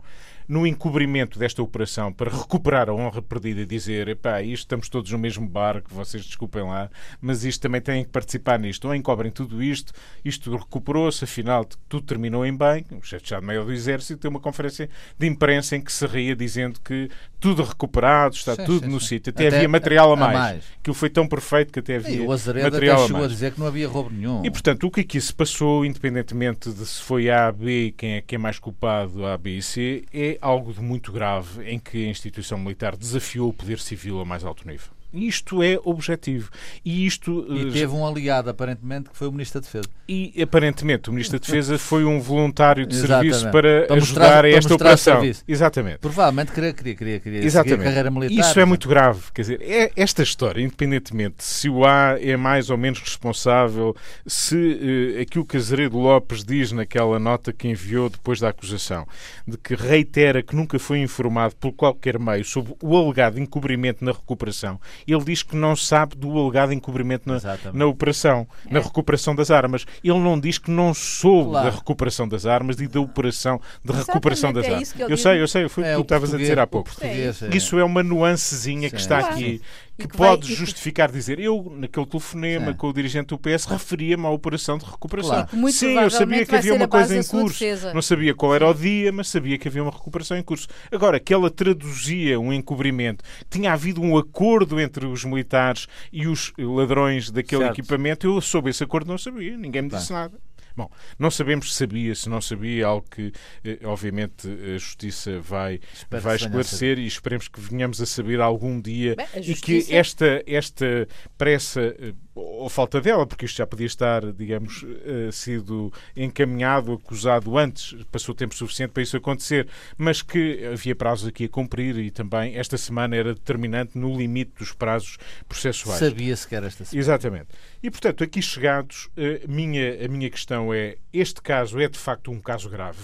no 0.48 0.66
encobrimento 0.66 1.38
desta 1.38 1.62
operação 1.62 2.10
para 2.10 2.30
recuperar 2.30 2.88
a 2.88 2.94
honra 2.94 3.20
perdida 3.20 3.60
e 3.60 3.66
dizer, 3.66 4.08
epá, 4.08 4.40
isto 4.40 4.64
estamos 4.64 4.88
todos 4.88 5.12
no 5.12 5.18
mesmo 5.18 5.46
barco, 5.46 5.92
vocês 5.92 6.24
desculpem 6.24 6.62
lá, 6.62 6.90
mas 7.20 7.44
isto 7.44 7.60
também 7.60 7.82
têm 7.82 8.04
que 8.04 8.10
participar 8.10 8.58
nisto. 8.58 8.88
Ou 8.88 8.94
encobrem 8.94 9.30
tudo 9.30 9.62
isto, 9.62 9.92
isto 10.24 10.56
recuperou-se, 10.56 11.22
afinal 11.24 11.66
tudo 11.88 12.06
terminou 12.06 12.46
em 12.46 12.56
bem. 12.56 12.86
O 12.92 13.02
chefe 13.02 13.22
de 13.22 13.26
Estado-Maior 13.26 13.66
do 13.66 13.72
Exército 13.72 14.22
tem 14.22 14.30
uma 14.30 14.40
conferência 14.40 14.88
de 15.18 15.26
imprensa 15.26 15.76
em 15.76 15.82
que 15.82 15.92
se 15.92 16.06
ria 16.06 16.34
dizendo 16.34 16.80
que 16.80 17.10
tudo 17.40 17.62
recuperado, 17.62 18.34
está 18.34 18.54
sim, 18.54 18.64
tudo 18.64 18.86
sim, 18.86 18.92
no 18.92 19.00
sítio. 19.00 19.30
Até, 19.30 19.46
até, 19.46 19.56
havia 19.56 19.68
material 19.68 20.12
a 20.12 20.16
mais. 20.16 20.36
A 20.36 20.38
mais. 20.38 20.64
Aquilo 20.80 20.94
foi 20.94 21.10
tão 21.10 21.26
perfeito 21.26 21.72
que 21.72 21.78
até 21.78 21.96
havia 21.96 22.22
o 22.22 22.28
material 22.28 22.66
até 22.66 22.90
a 22.90 23.08
mais. 23.08 23.24
a 23.24 23.28
dizer 23.28 23.52
que 23.52 23.60
não 23.60 23.66
havia 23.66 23.88
roubo 23.88 24.10
nenhum. 24.10 24.44
E, 24.44 24.50
portanto, 24.50 24.86
o 24.86 24.90
que 24.90 25.00
aqui 25.00 25.20
se 25.20 25.32
passou, 25.32 25.84
independentemente 25.84 26.72
de 26.72 26.86
se 26.86 27.02
foi 27.02 27.30
A, 27.30 27.50
B, 27.52 27.94
quem 27.96 28.14
é, 28.14 28.20
quem 28.20 28.36
é 28.36 28.38
mais 28.38 28.58
culpado, 28.58 29.26
A, 29.26 29.38
B 29.38 29.58
e 29.58 29.62
C, 29.62 30.04
é 30.12 30.38
algo 30.40 30.72
de 30.72 30.80
muito 30.80 31.12
grave 31.12 31.68
em 31.68 31.78
que 31.78 32.06
a 32.06 32.10
instituição 32.10 32.58
militar 32.58 32.96
desafiou 32.96 33.50
o 33.50 33.52
poder 33.52 33.78
civil 33.78 34.20
a 34.20 34.24
mais 34.24 34.44
alto 34.44 34.66
nível. 34.66 34.97
Isto 35.12 35.62
é 35.62 35.78
objetivo. 35.84 36.50
E, 36.84 37.06
isto, 37.06 37.46
e 37.48 37.68
eh, 37.68 37.72
teve 37.72 37.92
um 37.92 38.06
aliado, 38.06 38.50
aparentemente, 38.50 39.08
que 39.08 39.16
foi 39.16 39.26
o 39.26 39.32
Ministro 39.32 39.60
da 39.60 39.64
Defesa. 39.66 39.88
E, 40.06 40.42
aparentemente, 40.42 41.08
o 41.08 41.12
Ministro 41.12 41.38
da 41.38 41.46
Defesa 41.46 41.78
foi 41.78 42.04
um 42.04 42.20
voluntário 42.20 42.86
de 42.86 42.94
serviço 42.94 43.44
para, 43.50 43.86
para 43.86 43.96
ajudar 43.96 43.96
mostrar, 43.96 44.44
a 44.44 44.50
esta 44.50 44.74
operação. 44.74 45.14
Serviço. 45.14 45.44
Exatamente. 45.48 45.98
Provavelmente 45.98 46.52
queria, 46.52 46.72
queria, 46.72 46.94
queria, 46.94 47.20
queria 47.20 47.44
Exatamente. 47.44 47.84
carreira 47.84 48.10
militar. 48.10 48.40
Isso 48.40 48.60
é 48.60 48.64
muito 48.64 48.88
grave. 48.88 49.22
Quer 49.32 49.42
dizer, 49.42 49.62
é, 49.62 49.90
esta 49.96 50.22
história, 50.22 50.60
independentemente 50.60 51.42
se 51.42 51.68
o 51.68 51.86
A 51.86 52.18
é 52.20 52.36
mais 52.36 52.68
ou 52.68 52.76
menos 52.76 53.00
responsável, 53.00 53.96
se 54.26 54.56
uh, 54.56 55.22
aquilo 55.22 55.44
que 55.44 55.56
Azeredo 55.56 55.98
Lopes 55.98 56.44
diz 56.44 56.70
naquela 56.72 57.18
nota 57.18 57.52
que 57.52 57.68
enviou 57.68 58.10
depois 58.10 58.40
da 58.40 58.50
acusação, 58.50 59.06
de 59.46 59.56
que 59.56 59.74
reitera 59.74 60.42
que 60.42 60.54
nunca 60.54 60.78
foi 60.78 60.98
informado 60.98 61.56
por 61.56 61.72
qualquer 61.72 62.18
meio 62.18 62.44
sobre 62.44 62.74
o 62.82 62.96
alegado 62.96 63.40
encobrimento 63.40 64.04
na 64.04 64.12
recuperação 64.12 64.78
ele 65.06 65.24
diz 65.24 65.42
que 65.42 65.56
não 65.56 65.76
sabe 65.76 66.16
do 66.16 66.36
alegado 66.38 66.72
encobrimento 66.72 67.28
na, 67.28 67.38
na 67.72 67.86
operação, 67.86 68.46
é. 68.66 68.74
na 68.74 68.80
recuperação 68.80 69.34
das 69.34 69.50
armas. 69.50 69.86
Ele 70.02 70.18
não 70.18 70.38
diz 70.38 70.58
que 70.58 70.70
não 70.70 70.92
soube 70.94 71.50
claro. 71.50 71.70
da 71.70 71.76
recuperação 71.76 72.28
das 72.28 72.46
armas 72.46 72.80
e 72.80 72.86
da 72.86 73.00
operação 73.00 73.58
de 73.58 73.90
Exatamente, 73.90 74.06
recuperação 74.06 74.52
das 74.52 74.64
é 74.64 74.70
armas. 74.72 74.94
Eu 74.98 75.16
sei, 75.16 75.40
eu 75.40 75.48
sei, 75.48 75.68
foi 75.68 75.84
o 75.84 75.86
é 75.86 75.90
que 75.90 75.96
tu 75.96 76.02
estavas 76.02 76.34
a 76.34 76.38
dizer 76.38 76.58
há 76.58 76.66
pouco. 76.66 76.90
É. 77.00 77.56
Isso 77.56 77.78
é 77.78 77.84
uma 77.84 78.02
nuancezinha 78.02 78.90
que 78.90 78.96
está 78.96 79.18
aqui 79.18 79.60
que, 79.98 80.06
que 80.06 80.16
pode 80.16 80.46
vai, 80.46 80.56
justificar 80.56 81.10
dizer 81.10 81.40
eu, 81.40 81.72
naquele 81.76 82.06
telefonema 82.06 82.72
com 82.72 82.88
o 82.88 82.92
dirigente 82.92 83.28
do 83.28 83.38
PS, 83.38 83.64
referia-me 83.64 84.24
à 84.26 84.30
operação 84.30 84.78
de 84.78 84.84
recuperação. 84.84 85.44
Claro. 85.44 85.72
Sim, 85.72 85.98
eu 85.98 86.10
sabia 86.10 86.46
que 86.46 86.54
havia 86.54 86.74
uma 86.74 86.86
coisa 86.86 87.16
em 87.16 87.24
curso. 87.24 87.64
Não 87.92 88.00
sabia 88.00 88.34
qual 88.34 88.54
era 88.54 88.68
o 88.68 88.72
dia, 88.72 89.10
mas 89.10 89.28
sabia 89.28 89.58
que 89.58 89.66
havia 89.66 89.82
uma 89.82 89.90
recuperação 89.90 90.36
em 90.36 90.42
curso. 90.42 90.68
Agora, 90.92 91.18
que 91.18 91.34
ela 91.34 91.50
traduzia 91.50 92.38
um 92.38 92.52
encobrimento, 92.52 93.24
tinha 93.50 93.72
havido 93.72 94.00
um 94.00 94.16
acordo 94.16 94.80
entre 94.80 95.04
os 95.06 95.24
militares 95.24 95.88
e 96.12 96.28
os 96.28 96.52
ladrões 96.56 97.30
daquele 97.30 97.62
certo. 97.62 97.80
equipamento, 97.80 98.26
eu 98.26 98.40
soube 98.40 98.70
esse 98.70 98.84
acordo, 98.84 99.08
não 99.08 99.18
sabia, 99.18 99.56
ninguém 99.56 99.82
me 99.82 99.88
disse 99.88 100.12
nada. 100.12 100.38
Bom, 100.78 100.88
não 101.18 101.28
sabemos 101.28 101.72
se 101.72 101.78
sabia, 101.78 102.14
se 102.14 102.28
não 102.28 102.40
sabia, 102.40 102.86
algo 102.86 103.04
que 103.10 103.32
eh, 103.64 103.80
obviamente 103.82 104.46
a 104.48 104.78
Justiça 104.78 105.40
vai, 105.40 105.80
vai 106.08 106.36
esclarecer 106.36 107.00
e 107.00 107.06
esperemos 107.06 107.48
que 107.48 107.60
venhamos 107.60 108.00
a 108.00 108.06
saber 108.06 108.40
algum 108.40 108.80
dia 108.80 109.16
Bem, 109.16 109.42
justiça... 109.42 109.50
e 109.50 109.84
que 109.84 109.96
esta, 109.96 110.44
esta 110.46 111.08
pressa 111.36 111.80
eh, 111.98 112.14
ou 112.38 112.68
falta 112.68 113.00
dela, 113.00 113.26
porque 113.26 113.46
isto 113.46 113.56
já 113.56 113.66
podia 113.66 113.86
estar, 113.86 114.32
digamos, 114.32 114.82
uh, 114.82 115.32
sido 115.32 115.92
encaminhado, 116.16 116.92
acusado 116.92 117.56
antes, 117.58 117.96
passou 118.10 118.34
tempo 118.34 118.54
suficiente 118.54 118.90
para 118.90 119.02
isso 119.02 119.16
acontecer, 119.16 119.68
mas 119.96 120.22
que 120.22 120.64
havia 120.66 120.94
prazos 120.94 121.28
aqui 121.28 121.44
a 121.44 121.48
cumprir 121.48 121.98
e 121.98 122.10
também 122.10 122.56
esta 122.56 122.76
semana 122.76 123.16
era 123.16 123.34
determinante 123.34 123.98
no 123.98 124.16
limite 124.16 124.52
dos 124.58 124.72
prazos 124.72 125.18
processuais. 125.48 125.98
Sabia-se 125.98 126.46
que 126.46 126.54
era 126.54 126.66
esta 126.66 126.84
semana. 126.84 127.02
Exatamente. 127.02 127.48
E, 127.82 127.90
portanto, 127.90 128.24
aqui 128.24 128.40
chegados, 128.40 129.06
uh, 129.16 129.48
minha, 129.48 130.04
a 130.04 130.08
minha 130.08 130.30
questão 130.30 130.72
é: 130.72 130.96
este 131.12 131.40
caso 131.42 131.80
é 131.80 131.88
de 131.88 131.98
facto 131.98 132.30
um 132.30 132.40
caso 132.40 132.68
grave, 132.68 132.98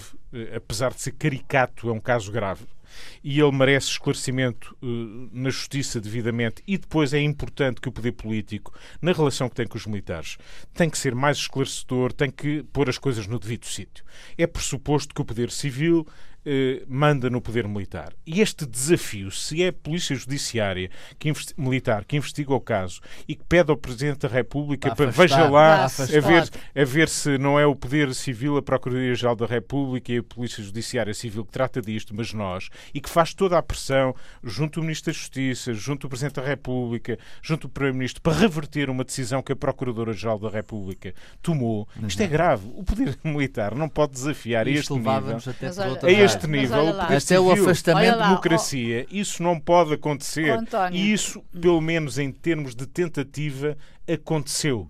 apesar 0.55 0.93
de 0.93 1.01
ser 1.01 1.11
caricato, 1.11 1.89
é 1.89 1.93
um 1.93 1.99
caso 1.99 2.31
grave 2.31 2.65
e 3.23 3.39
ele 3.39 3.51
merece 3.51 3.87
esclarecimento 3.87 4.75
uh, 4.81 5.29
na 5.31 5.49
justiça 5.49 5.99
devidamente 5.99 6.63
e 6.67 6.77
depois 6.77 7.13
é 7.13 7.19
importante 7.19 7.81
que 7.81 7.89
o 7.89 7.91
poder 7.91 8.13
político, 8.13 8.73
na 9.01 9.11
relação 9.11 9.49
que 9.49 9.55
tem 9.55 9.67
com 9.67 9.77
os 9.77 9.85
militares, 9.85 10.37
tem 10.73 10.89
que 10.89 10.97
ser 10.97 11.15
mais 11.15 11.37
esclarecedor, 11.37 12.13
tem 12.13 12.29
que 12.29 12.63
pôr 12.71 12.89
as 12.89 12.97
coisas 12.97 13.27
no 13.27 13.39
devido 13.39 13.65
sítio. 13.65 14.03
É 14.37 14.47
pressuposto 14.47 15.13
que 15.13 15.21
o 15.21 15.25
poder 15.25 15.51
civil 15.51 16.07
eh, 16.45 16.83
manda 16.87 17.29
no 17.29 17.41
poder 17.41 17.67
militar. 17.67 18.13
E 18.25 18.41
este 18.41 18.65
desafio, 18.65 19.31
se 19.31 19.63
é 19.63 19.69
a 19.69 19.73
Polícia 19.73 20.15
Judiciária 20.15 20.89
que 21.17 21.31
militar 21.57 22.05
que 22.05 22.15
investiga 22.15 22.53
o 22.53 22.61
caso 22.61 23.01
e 23.27 23.35
que 23.35 23.43
pede 23.43 23.71
ao 23.71 23.77
Presidente 23.77 24.19
da 24.19 24.27
República 24.27 24.95
para 24.95 25.09
veja 25.09 25.49
lá 25.49 25.85
a 25.85 25.87
ver, 25.87 26.49
a 26.75 26.85
ver 26.85 27.09
se 27.09 27.37
não 27.37 27.59
é 27.59 27.65
o 27.65 27.75
Poder 27.75 28.13
Civil, 28.13 28.57
a 28.57 28.61
Procuradoria-Geral 28.61 29.35
da 29.35 29.45
República 29.45 30.11
e 30.11 30.17
a 30.19 30.23
Polícia 30.23 30.63
Judiciária 30.63 31.13
Civil 31.13 31.45
que 31.45 31.51
trata 31.51 31.81
disto, 31.81 32.13
mas 32.15 32.33
nós, 32.33 32.69
e 32.93 33.01
que 33.01 33.09
faz 33.09 33.33
toda 33.33 33.57
a 33.57 33.63
pressão 33.63 34.15
junto 34.43 34.79
ao 34.79 34.83
Ministro 34.83 35.11
da 35.11 35.17
Justiça, 35.17 35.73
junto 35.73 36.05
ao 36.05 36.09
Presidente 36.09 36.35
da 36.35 36.43
República, 36.43 37.17
junto 37.41 37.67
ao 37.67 37.71
Primeiro-Ministro, 37.71 38.21
para 38.21 38.33
reverter 38.33 38.89
uma 38.89 39.03
decisão 39.03 39.41
que 39.41 39.51
a 39.51 39.55
Procuradora-Geral 39.55 40.39
da 40.39 40.49
República 40.49 41.13
tomou. 41.41 41.87
Isto 42.07 42.21
é 42.21 42.27
grave. 42.27 42.67
O 42.75 42.83
Poder 42.83 43.17
Militar 43.23 43.73
não 43.75 43.89
pode 43.89 44.13
desafiar 44.13 44.67
Isto 44.67 44.93
este 44.93 44.93
nível. 44.93 45.37
Até 45.95 46.07
a 46.07 46.11
este 46.11 46.34
este 46.35 46.47
nível, 46.47 46.85
este 47.11 47.33
é 47.33 47.39
o 47.39 47.51
afastamento 47.51 48.17
da 48.17 48.27
democracia. 48.27 49.05
Isso 49.09 49.41
não 49.41 49.59
pode 49.59 49.93
acontecer. 49.93 50.57
E 50.91 51.11
isso, 51.11 51.43
pelo 51.59 51.81
menos 51.81 52.17
em 52.17 52.31
termos 52.31 52.75
de 52.75 52.85
tentativa, 52.85 53.77
aconteceu. 54.11 54.89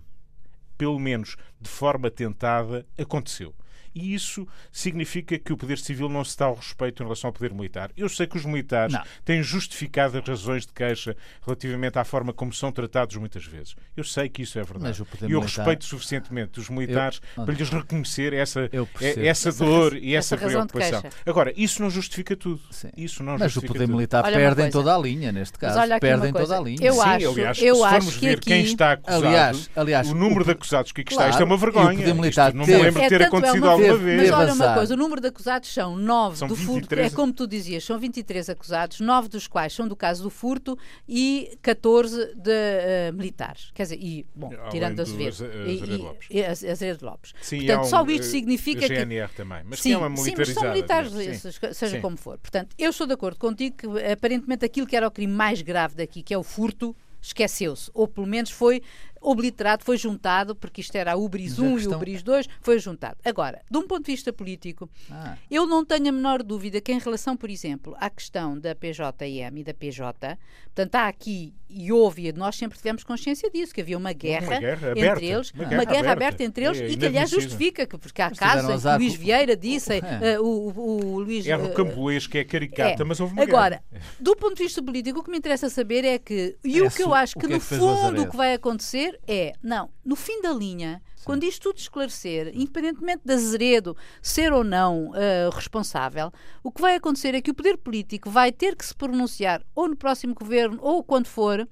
Pelo 0.76 0.98
menos 0.98 1.36
de 1.60 1.70
forma 1.70 2.10
tentada, 2.10 2.86
aconteceu 2.98 3.54
e 3.96 4.12
isso 4.12 4.46
significa 4.70 5.38
que 5.38 5.54
o 5.54 5.56
poder 5.56 5.78
civil 5.78 6.06
não 6.10 6.22
se 6.22 6.36
dá 6.36 6.44
ao 6.44 6.54
respeito 6.54 7.02
em 7.02 7.06
relação 7.06 7.28
ao 7.28 7.32
poder 7.32 7.54
militar. 7.54 7.90
Eu 7.96 8.10
sei 8.10 8.26
que 8.26 8.36
os 8.36 8.44
militares 8.44 8.92
não. 8.92 9.02
têm 9.24 9.42
justificado 9.42 10.18
as 10.18 10.28
razões 10.28 10.66
de 10.66 10.72
queixa 10.74 11.16
relativamente 11.42 11.98
à 11.98 12.04
forma 12.04 12.30
como 12.30 12.52
são 12.52 12.70
tratados 12.70 13.16
muitas 13.16 13.46
vezes. 13.46 13.74
Eu 13.96 14.04
sei 14.04 14.28
que 14.28 14.42
isso 14.42 14.58
é 14.58 14.62
verdade. 14.62 14.98
e 14.98 15.32
eu 15.32 15.40
militar... 15.40 15.46
respeito 15.46 15.86
suficientemente 15.86 16.60
os 16.60 16.68
militares 16.68 17.22
eu... 17.38 17.46
para 17.46 17.54
lhes 17.54 17.70
reconhecer 17.70 18.34
essa, 18.34 18.68
essa 19.16 19.50
dor 19.52 19.96
e 19.96 20.14
essa, 20.14 20.34
essa 20.34 20.46
preocupação. 20.46 21.02
Agora, 21.24 21.54
isso 21.56 21.80
não 21.80 21.88
justifica 21.88 22.36
tudo. 22.36 22.60
Sim. 22.70 22.90
Isso 22.94 23.22
não 23.22 23.38
Mas 23.38 23.56
o 23.56 23.62
poder 23.62 23.88
militar 23.88 24.24
perde 24.24 24.62
em 24.62 24.70
toda 24.70 24.94
a 24.94 24.98
linha, 24.98 25.32
neste 25.32 25.58
caso. 25.58 25.80
Perde 25.98 26.28
em 26.28 26.32
toda 26.34 26.58
a 26.58 26.60
linha. 26.60 26.78
Eu 26.82 26.94
Sim, 26.94 27.00
acho, 27.00 27.28
aliás, 27.30 27.62
eu 27.62 27.74
se 27.76 27.80
formos 27.80 28.16
ver 28.16 28.36
aqui... 28.36 28.50
quem 28.50 28.62
está 28.62 28.92
acusado, 28.92 29.26
aliás, 29.26 29.70
aliás, 29.74 30.10
o 30.10 30.14
número 30.14 30.42
o... 30.42 30.44
de 30.44 30.50
acusados 30.50 30.92
que 30.92 31.00
aqui 31.00 31.12
está, 31.12 31.22
claro, 31.22 31.30
isto 31.30 31.40
é 31.40 31.44
uma 31.46 31.56
vergonha. 31.56 31.94
O 31.94 31.96
poder 31.96 32.14
militar 32.14 32.48
isto 32.48 32.58
não 32.58 32.66
me 32.66 32.76
lembro 32.76 33.02
de 33.02 33.08
ter 33.08 33.20
é 33.22 33.24
acontecido 33.24 33.66
alguma 33.66 33.85
vez. 33.94 34.30
Mas 34.30 34.30
olha 34.30 34.54
uma 34.54 34.74
coisa, 34.74 34.94
o 34.94 34.96
número 34.96 35.20
de 35.20 35.28
acusados 35.28 35.72
são 35.72 35.96
nove 35.96 36.38
são 36.38 36.48
do 36.48 36.56
furto, 36.56 36.94
é 36.94 37.10
como 37.10 37.32
tu 37.32 37.46
dizias, 37.46 37.84
são 37.84 37.98
23 37.98 38.48
acusados, 38.50 39.00
nove 39.00 39.28
dos 39.28 39.46
quais 39.46 39.72
são 39.72 39.86
do 39.86 39.94
caso 39.94 40.22
do 40.22 40.30
furto 40.30 40.78
e 41.08 41.56
14 41.62 42.34
de 42.34 42.50
uh, 42.50 43.12
militares. 43.14 43.70
Quer 43.74 43.84
dizer, 43.84 43.98
e, 44.00 44.26
bom, 44.34 44.52
Além 44.52 44.70
tirando 44.70 45.00
Azevedo. 45.00 46.02
Lopes. 46.02 46.28
E, 46.30 46.44
Azevedo 46.44 47.04
Lopes. 47.04 47.34
Sim, 47.40 47.58
Portanto, 47.58 47.84
um, 47.84 47.88
só 47.88 48.06
isto 48.06 48.26
eh, 48.26 48.30
significa 48.30 48.86
GNR 48.86 49.28
que... 49.28 49.36
também, 49.36 49.62
mas 49.64 49.80
sim, 49.80 49.92
é 49.92 49.98
uma 49.98 50.16
sim, 50.16 50.34
mas 50.36 50.48
são 50.48 50.64
militares, 50.64 51.14
esses, 51.14 51.58
seja 51.72 51.96
sim. 51.96 52.00
como 52.00 52.16
for. 52.16 52.38
Portanto, 52.38 52.74
eu 52.78 52.90
estou 52.90 53.06
de 53.06 53.12
acordo 53.12 53.38
contigo 53.38 53.76
que 53.76 53.86
aparentemente 54.12 54.64
aquilo 54.64 54.86
que 54.86 54.96
era 54.96 55.06
o 55.06 55.10
crime 55.10 55.32
mais 55.32 55.62
grave 55.62 55.94
daqui, 55.94 56.22
que 56.22 56.32
é 56.32 56.38
o 56.38 56.42
furto, 56.42 56.94
esqueceu-se, 57.20 57.90
ou 57.92 58.06
pelo 58.06 58.26
menos 58.26 58.50
foi 58.50 58.82
obliterado, 59.26 59.84
foi 59.84 59.96
juntado, 59.96 60.54
porque 60.54 60.80
isto 60.80 60.94
era 60.94 61.12
a 61.12 61.16
Ubris 61.16 61.58
1 61.58 61.74
questão... 61.74 61.92
e 61.92 61.94
o 61.94 61.96
Ubris 61.96 62.22
2, 62.22 62.48
foi 62.60 62.78
juntado. 62.78 63.16
Agora, 63.24 63.60
de 63.68 63.76
um 63.76 63.86
ponto 63.86 64.06
de 64.06 64.12
vista 64.12 64.32
político, 64.32 64.88
ah. 65.10 65.36
eu 65.50 65.66
não 65.66 65.84
tenho 65.84 66.08
a 66.08 66.12
menor 66.12 66.42
dúvida 66.42 66.80
que 66.80 66.92
em 66.92 66.98
relação, 66.98 67.36
por 67.36 67.50
exemplo, 67.50 67.96
à 67.98 68.08
questão 68.08 68.58
da 68.58 68.74
PJM 68.74 69.58
e 69.58 69.64
da 69.64 69.74
PJ, 69.74 70.38
portanto, 70.66 70.94
há 70.94 71.08
aqui 71.08 71.52
e 71.68 71.90
houve, 71.90 72.32
nós 72.32 72.56
sempre 72.56 72.78
tivemos 72.78 73.02
consciência 73.02 73.50
disso, 73.50 73.74
que 73.74 73.80
havia 73.80 73.98
uma 73.98 74.12
guerra, 74.12 74.46
uma 74.46 74.60
guerra 74.60 74.90
entre 74.90 75.00
aberta, 75.00 75.24
eles, 75.24 75.50
uma 75.50 75.64
guerra, 75.64 75.76
uma 75.76 75.84
guerra 75.84 75.98
aberta. 75.98 76.12
aberta. 76.12 76.44
entre 76.44 76.64
eles 76.64 76.80
é, 76.80 76.88
e 76.88 76.96
que 76.96 77.06
aliás 77.06 77.28
justifica, 77.28 77.86
que, 77.86 77.98
porque 77.98 78.22
há 78.22 78.30
casos 78.30 78.84
em 78.84 78.88
que 78.88 78.98
Luís 78.98 79.14
Vieira 79.14 79.56
disse, 79.56 79.94
é. 79.94 80.38
uh, 80.38 80.44
o, 80.44 80.70
o, 80.70 81.14
o 81.14 81.20
Luís... 81.20 81.46
É 81.46 81.54
rocambolesco, 81.54 82.30
que 82.30 82.38
é 82.38 82.44
caricata, 82.44 83.02
é. 83.02 83.04
mas 83.04 83.18
houve 83.18 83.32
uma 83.32 83.42
Agora, 83.42 83.82
guerra. 83.90 84.04
do 84.20 84.36
ponto 84.36 84.54
de 84.54 84.62
vista 84.62 84.80
político, 84.80 85.18
o 85.18 85.24
que 85.24 85.30
me 85.30 85.38
interessa 85.38 85.68
saber 85.68 86.04
é 86.04 86.18
que, 86.18 86.56
e 86.62 86.80
o 86.80 86.90
que 86.90 87.02
eu 87.02 87.12
acho 87.12 87.34
que 87.36 87.48
no 87.48 87.58
fundo 87.58 88.22
o 88.22 88.30
que 88.30 88.36
vai 88.36 88.54
acontecer 88.54 89.15
é, 89.26 89.52
não, 89.62 89.90
no 90.04 90.16
fim 90.16 90.40
da 90.40 90.52
linha, 90.52 91.02
Sim. 91.14 91.24
quando 91.24 91.44
isto 91.44 91.62
tudo 91.62 91.78
esclarecer, 91.78 92.52
independentemente 92.54 93.22
de 93.24 93.32
Azeredo 93.32 93.96
ser 94.22 94.52
ou 94.52 94.64
não 94.64 95.10
uh, 95.10 95.50
responsável, 95.52 96.32
o 96.62 96.70
que 96.70 96.80
vai 96.80 96.96
acontecer 96.96 97.34
é 97.34 97.40
que 97.40 97.50
o 97.50 97.54
poder 97.54 97.76
político 97.76 98.30
vai 98.30 98.52
ter 98.52 98.76
que 98.76 98.84
se 98.84 98.94
pronunciar 98.94 99.62
ou 99.74 99.88
no 99.88 99.96
próximo 99.96 100.34
governo 100.34 100.78
ou 100.80 101.02
quando 101.02 101.26
for 101.26 101.68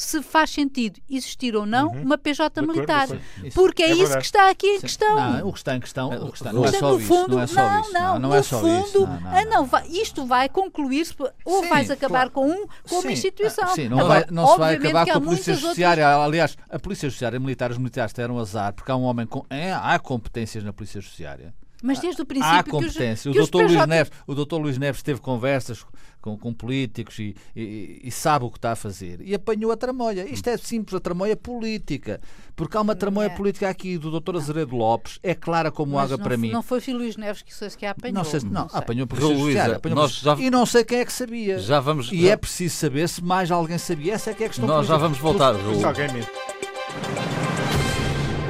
se 0.00 0.22
faz 0.22 0.50
sentido 0.50 0.98
existir 1.10 1.54
ou 1.54 1.66
não 1.66 1.88
uhum. 1.88 2.02
uma 2.02 2.16
PJ 2.16 2.62
militar. 2.62 3.06
Porque 3.54 3.82
é, 3.82 3.90
é 3.90 3.94
isso 3.94 4.16
que 4.16 4.24
está 4.24 4.48
aqui 4.48 4.66
em 4.66 4.76
Sim. 4.76 4.80
questão. 4.80 5.14
Não, 5.14 5.48
o 5.48 5.52
que 5.52 5.58
está 5.58 5.76
em 5.76 5.80
questão, 5.80 6.08
o 6.08 6.30
que 6.32 6.38
está, 6.38 6.52
não, 6.52 6.64
é 6.64 6.72
só 6.72 6.96
isso, 6.96 7.06
fundo, 7.06 7.36
não 7.36 7.42
é 7.42 7.46
só 7.46 7.68
não, 7.68 7.80
isso. 7.80 7.92
Não, 7.92 8.18
não, 8.18 8.34
é 8.34 8.42
só 8.42 8.60
fundo, 8.60 8.86
isso. 8.86 9.00
Não, 9.00 9.20
ah, 9.26 9.44
não, 9.44 9.66
vai, 9.66 9.86
isto 9.88 10.24
vai 10.24 10.48
concluir-se 10.48 11.14
ou 11.44 11.62
Sim, 11.62 11.68
vais 11.68 11.90
acabar 11.90 12.30
claro. 12.30 12.30
com 12.30 12.48
um 12.48 12.66
com 12.88 13.00
uma 13.00 13.12
instituição. 13.12 13.68
Sim, 13.74 13.88
não, 13.88 14.00
Agora, 14.00 14.20
vai, 14.20 14.26
não 14.30 14.46
se 14.46 14.58
vai 14.58 14.74
acabar 14.76 15.06
com 15.06 15.12
a 15.12 15.20
Polícia 15.20 15.54
Judiciária. 15.54 16.08
Outras... 16.08 16.24
Aliás, 16.26 16.58
a 16.70 16.78
Polícia 16.78 17.08
Judiciária 17.08 17.38
Militar, 17.38 17.70
os 17.70 17.78
militares 17.78 18.12
deram 18.14 18.38
azar, 18.38 18.72
porque 18.72 18.90
há 18.90 18.96
um 18.96 19.02
homem 19.02 19.26
com. 19.26 19.44
É, 19.50 19.72
há 19.72 19.98
competências 19.98 20.64
na 20.64 20.72
Polícia 20.72 21.00
Judiciária. 21.00 21.54
Mas 21.82 21.98
desde 21.98 22.22
o 22.22 22.26
princípio. 22.26 22.58
Há 22.58 22.62
competência. 22.62 23.30
Que 23.30 23.38
os, 23.38 23.48
o, 23.48 23.50
doutor 23.50 23.66
PJ... 23.66 23.76
Luís 23.76 23.88
Neves, 23.88 24.12
o 24.26 24.34
doutor 24.34 24.58
Luís 24.58 24.78
Neves 24.78 25.02
teve 25.02 25.20
conversas 25.20 25.84
com, 26.20 26.36
com 26.36 26.52
políticos 26.52 27.18
e, 27.18 27.34
e, 27.56 28.00
e, 28.04 28.10
sabe 28.10 28.44
o 28.44 28.50
que 28.50 28.58
está 28.58 28.72
a 28.72 28.76
fazer. 28.76 29.20
E 29.22 29.34
apanhou 29.34 29.72
a 29.72 29.76
tramóia. 29.76 30.28
Isto 30.30 30.50
é 30.50 30.56
simples, 30.56 30.94
a 30.94 31.00
tramóia 31.00 31.36
política. 31.36 32.20
Porque 32.54 32.76
há 32.76 32.80
uma 32.80 32.94
tramóia 32.94 33.28
é. 33.28 33.30
política 33.30 33.68
aqui 33.68 33.96
do 33.96 34.10
doutor 34.10 34.36
Azeredo 34.36 34.76
Lopes, 34.76 35.18
é 35.22 35.34
clara 35.34 35.70
como 35.70 35.94
Mas 35.94 36.04
água 36.04 36.16
não, 36.18 36.24
para 36.24 36.36
mim. 36.36 36.50
Não 36.50 36.62
foi 36.62 36.80
Filho 36.80 36.98
Luís 36.98 37.16
Neves 37.16 37.42
que, 37.42 37.76
que 37.76 37.86
a 37.86 37.92
apanhou. 37.92 38.14
Não, 38.14 38.24
sei, 38.24 38.40
não, 38.40 38.50
não 38.50 38.68
sei. 38.68 38.78
apanhou 38.78 39.06
por 39.06 39.18
Luísa, 39.18 39.76
apanhou 39.76 40.08
já... 40.08 40.36
E 40.36 40.50
não 40.50 40.66
sei 40.66 40.84
quem 40.84 40.98
é 40.98 41.04
que 41.04 41.12
sabia. 41.12 41.58
Já 41.58 41.80
vamos... 41.80 42.10
E 42.12 42.28
é 42.28 42.36
preciso 42.36 42.76
saber 42.76 43.08
se 43.08 43.24
mais 43.24 43.50
alguém 43.50 43.78
sabia. 43.78 44.14
Essa 44.14 44.30
é 44.30 44.34
que 44.34 44.42
é 44.42 44.46
a 44.46 44.48
questão 44.50 44.66
Nós 44.66 44.86
política. 44.86 44.94
já 44.94 45.02
vamos 45.02 45.18
voltar, 45.18 45.52
Raul. 45.54 45.80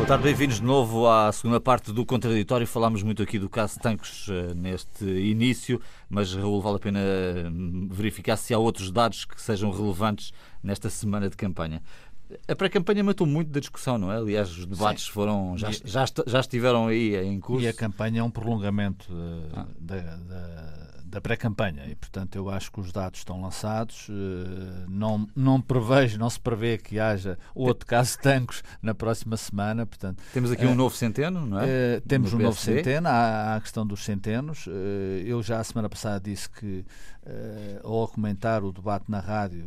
Boa 0.00 0.08
tarde, 0.08 0.24
bem-vindos 0.24 0.56
de 0.56 0.62
novo 0.62 1.06
à 1.06 1.30
segunda 1.30 1.60
parte 1.60 1.92
do 1.92 2.06
Contraditório. 2.06 2.66
Falámos 2.66 3.02
muito 3.02 3.22
aqui 3.22 3.38
do 3.38 3.50
caso 3.50 3.78
Tancos 3.78 4.28
uh, 4.28 4.54
neste 4.54 5.04
início, 5.04 5.78
mas 6.08 6.32
Raul, 6.34 6.58
vale 6.62 6.76
a 6.76 6.78
pena 6.78 7.00
hum, 7.52 7.86
verificar 7.92 8.38
se 8.38 8.54
há 8.54 8.58
outros 8.58 8.90
dados 8.90 9.26
que 9.26 9.40
sejam 9.40 9.70
relevantes 9.70 10.32
nesta 10.62 10.88
semana 10.88 11.28
de 11.28 11.36
campanha. 11.36 11.82
A 12.48 12.56
pré-campanha 12.56 13.04
matou 13.04 13.26
muito 13.26 13.50
da 13.50 13.60
discussão, 13.60 13.98
não 13.98 14.10
é? 14.10 14.16
Aliás, 14.16 14.50
os 14.50 14.64
debates 14.64 15.04
Sim. 15.04 15.10
foram 15.10 15.58
já, 15.58 15.70
já, 15.70 16.06
já 16.26 16.40
estiveram 16.40 16.86
aí 16.86 17.14
em 17.16 17.38
curso. 17.38 17.66
E 17.66 17.68
a 17.68 17.74
campanha 17.74 18.20
é 18.20 18.22
um 18.22 18.30
prolongamento 18.30 19.06
uh, 19.12 19.50
ah. 19.52 19.66
da, 19.78 20.00
da 20.16 20.99
da 21.10 21.20
pré-campanha 21.20 21.86
e, 21.86 21.94
portanto, 21.94 22.36
eu 22.36 22.48
acho 22.48 22.70
que 22.70 22.80
os 22.80 22.92
dados 22.92 23.20
estão 23.20 23.40
lançados. 23.40 24.08
Não, 24.88 25.28
não 25.34 25.60
prevejo, 25.60 26.18
não 26.18 26.30
se 26.30 26.38
prevê 26.40 26.78
que 26.78 26.98
haja 26.98 27.38
outro 27.54 27.86
caso 27.86 28.16
de 28.16 28.22
Tancos 28.22 28.62
na 28.80 28.94
próxima 28.94 29.36
semana. 29.36 29.84
Portanto, 29.84 30.22
temos 30.32 30.50
aqui 30.50 30.66
um 30.66 30.74
novo 30.74 30.94
centeno, 30.94 31.44
não 31.44 31.60
é? 31.60 32.00
Temos 32.00 32.32
um 32.32 32.38
novo 32.38 32.58
centeno, 32.58 33.08
há, 33.08 33.12
há 33.52 33.56
a 33.56 33.60
questão 33.60 33.86
dos 33.86 34.04
centenos. 34.04 34.66
Eu 35.24 35.42
já 35.42 35.60
a 35.60 35.64
semana 35.64 35.88
passada 35.88 36.20
disse 36.20 36.48
que, 36.48 36.84
ao 37.82 38.08
comentar 38.08 38.62
o 38.62 38.72
debate 38.72 39.10
na 39.10 39.20
rádio, 39.20 39.66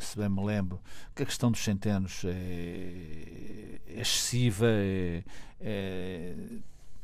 se 0.00 0.18
bem 0.18 0.28
me 0.28 0.44
lembro, 0.44 0.80
que 1.14 1.22
a 1.22 1.26
questão 1.26 1.50
dos 1.50 1.62
centenos 1.62 2.22
é, 2.24 3.80
é 3.86 4.00
excessiva, 4.00 4.66
é, 4.66 5.22
é 5.60 6.34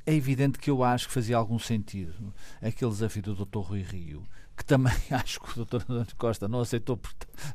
é 0.06 0.14
evidente 0.14 0.58
que 0.58 0.70
eu 0.70 0.84
acho 0.84 1.08
que 1.08 1.14
fazia 1.14 1.36
algum 1.36 1.58
sentido 1.58 2.32
aquele 2.62 2.90
desafio 2.90 3.22
do 3.22 3.44
Dr. 3.44 3.58
Rui 3.58 3.82
Rio, 3.82 4.22
que 4.56 4.64
também 4.64 4.94
acho 5.10 5.40
que 5.40 5.60
o 5.60 5.64
Dr. 5.64 5.82
António 5.82 6.06
Costa 6.16 6.48
não 6.48 6.60
aceitou, 6.60 6.98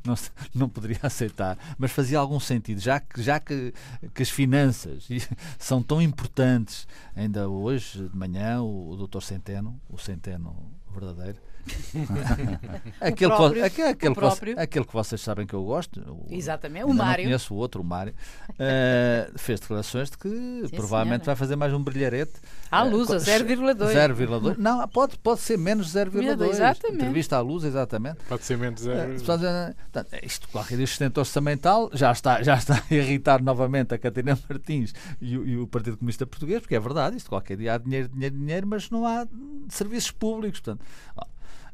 não, 0.04 0.14
não 0.54 0.68
poderia 0.68 1.00
aceitar, 1.02 1.58
mas 1.78 1.90
fazia 1.90 2.18
algum 2.18 2.38
sentido, 2.38 2.80
já 2.80 3.00
que, 3.00 3.22
já 3.22 3.40
que, 3.40 3.72
que 4.14 4.22
as 4.22 4.30
finanças 4.30 5.08
são 5.58 5.82
tão 5.82 6.00
importantes. 6.00 6.86
Ainda 7.16 7.48
hoje, 7.48 8.08
de 8.08 8.16
manhã, 8.16 8.62
o, 8.62 8.90
o 8.90 9.06
Dr. 9.06 9.20
Centeno, 9.20 9.80
o 9.88 9.98
Centeno 9.98 10.70
verdadeiro, 10.92 11.38
aquele, 13.00 13.30
próprio, 13.30 13.60
que, 13.60 13.66
aquele, 13.66 13.88
aquele, 13.88 14.14
que, 14.14 14.60
aquele, 14.60 14.84
que, 14.84 14.92
vocês 14.92 15.20
sabem 15.20 15.46
que 15.46 15.54
eu 15.54 15.62
gosto. 15.64 16.00
O, 16.00 16.26
Exatamente, 16.30 16.84
o 16.84 16.94
Mário. 16.94 17.24
Conheço 17.24 17.54
o 17.54 17.56
outro, 17.56 17.82
o 17.82 17.84
Mário. 17.84 18.14
Uh, 18.50 19.38
fez 19.38 19.60
declarações 19.60 20.10
de 20.10 20.18
que 20.18 20.28
Sim, 20.28 20.76
provavelmente 20.76 21.24
senhora. 21.24 21.24
vai 21.24 21.36
fazer 21.36 21.56
mais 21.56 21.72
um 21.72 21.82
brilharete. 21.82 22.32
À 22.70 22.82
luz, 22.82 23.08
uh, 23.10 23.14
0,2. 23.14 23.76
0,2. 23.76 24.56
Não, 24.58 24.86
pode, 24.88 25.16
pode 25.18 25.40
ser 25.40 25.56
menos 25.56 25.94
0,2. 25.94 26.48
Exatamente. 26.48 26.94
Entrevista 26.96 27.36
à 27.36 27.40
luz, 27.40 27.64
exatamente. 27.64 28.18
Pode 28.28 28.44
ser 28.44 28.58
menos 28.58 28.82
0,2. 28.82 29.70
Uh, 29.70 30.26
isto, 30.26 30.48
qualquer 30.48 30.76
dia, 30.76 30.86
sustento 30.86 31.18
orçamental 31.18 31.90
já 31.92 32.10
está, 32.10 32.42
já 32.42 32.56
está 32.56 32.82
a 32.90 32.94
irritar 32.94 33.42
novamente 33.42 33.94
a 33.94 33.98
Catarina 33.98 34.38
Martins 34.48 34.94
e 35.20 35.36
o, 35.36 35.46
e 35.46 35.56
o 35.58 35.66
Partido 35.66 35.96
Comunista 35.96 36.26
Português, 36.26 36.60
porque 36.60 36.74
é 36.74 36.80
verdade, 36.80 37.16
isto 37.16 37.28
qualquer 37.28 37.56
dia 37.56 37.74
há 37.74 37.78
dinheiro, 37.78 38.08
dinheiro, 38.08 38.36
dinheiro, 38.36 38.66
mas 38.66 38.90
não 38.90 39.06
há 39.06 39.26
serviços 39.68 40.10
públicos. 40.10 40.60
Portanto, 40.60 40.84
ó, 41.16 41.24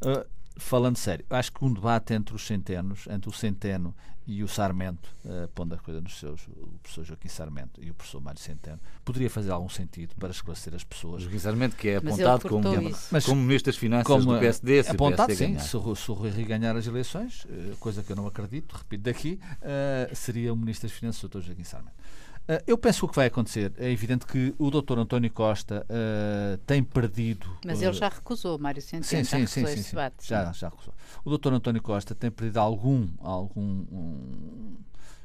Uh, 0.02 0.24
falando 0.58 0.96
sério, 0.96 1.24
acho 1.30 1.52
que 1.52 1.64
um 1.64 1.72
debate 1.72 2.12
entre 2.12 2.34
os 2.34 2.46
centenos, 2.46 3.06
entre 3.08 3.28
o 3.28 3.32
Centeno 3.32 3.94
e 4.26 4.42
o 4.42 4.48
Sarmento, 4.48 5.08
uh, 5.24 5.48
pondo 5.54 5.74
a 5.74 5.78
coisa 5.78 6.02
nos 6.02 6.18
seus, 6.18 6.46
o 6.48 6.78
professor 6.82 7.04
Joaquim 7.04 7.28
Sarmento 7.28 7.82
e 7.82 7.90
o 7.90 7.94
professor 7.94 8.20
Mário 8.20 8.40
Centeno, 8.40 8.78
poderia 9.02 9.30
fazer 9.30 9.50
algum 9.50 9.70
sentido 9.70 10.14
para 10.16 10.30
esclarecer 10.30 10.74
as 10.74 10.84
pessoas. 10.84 11.22
Joaquim 11.22 11.38
Sarmento, 11.38 11.76
que 11.76 11.88
é 11.88 11.96
apontado 11.96 12.48
como, 12.48 12.68
mas, 13.10 13.24
como 13.24 13.40
Ministro 13.40 13.72
das 13.72 13.78
Finanças 13.78 14.06
como, 14.06 14.34
do 14.34 14.38
PSD, 14.38 14.82
se 14.82 14.90
apontado, 14.90 15.34
sim, 15.34 15.58
se, 15.58 15.68
se 15.68 15.76
o 15.76 16.14
Rui 16.14 16.30
Rio 16.30 16.46
ganhar 16.46 16.76
as 16.76 16.86
eleições, 16.86 17.44
uh, 17.44 17.76
coisa 17.78 18.02
que 18.02 18.12
eu 18.12 18.16
não 18.16 18.26
acredito, 18.26 18.76
repito 18.76 19.04
daqui, 19.04 19.40
uh, 19.42 20.14
seria 20.14 20.52
o 20.52 20.56
Ministro 20.56 20.88
das 20.88 20.98
Finanças, 20.98 21.22
o 21.22 21.28
Dr. 21.28 21.40
Joaquim 21.40 21.64
Sarmento. 21.64 21.96
Uh, 22.48 22.62
eu 22.66 22.78
penso 22.78 23.00
que 23.00 23.04
o 23.04 23.08
que 23.08 23.16
vai 23.16 23.26
acontecer 23.26 23.72
é 23.76 23.90
evidente 23.90 24.24
que 24.24 24.54
o 24.58 24.70
Dr. 24.70 24.98
António 24.98 25.30
Costa 25.30 25.84
uh, 25.84 26.56
tem 26.58 26.82
perdido. 26.82 27.46
Mas 27.62 27.82
ele 27.82 27.92
já 27.92 28.08
recusou, 28.08 28.58
Mário 28.58 28.80
Centeno, 28.80 29.04
sim, 29.04 29.22
sim, 29.22 29.40
já 29.40 29.46
sim, 29.46 29.66
sim, 29.66 29.82
sim, 29.82 29.96
Já, 30.22 30.50
já 30.52 30.68
recusou. 30.70 30.94
O 31.24 31.36
Dr. 31.36 31.52
António 31.52 31.82
Costa 31.82 32.14
tem 32.14 32.30
perdido 32.30 32.58
algum, 32.58 33.06
algum 33.20 33.60
um, 33.60 34.76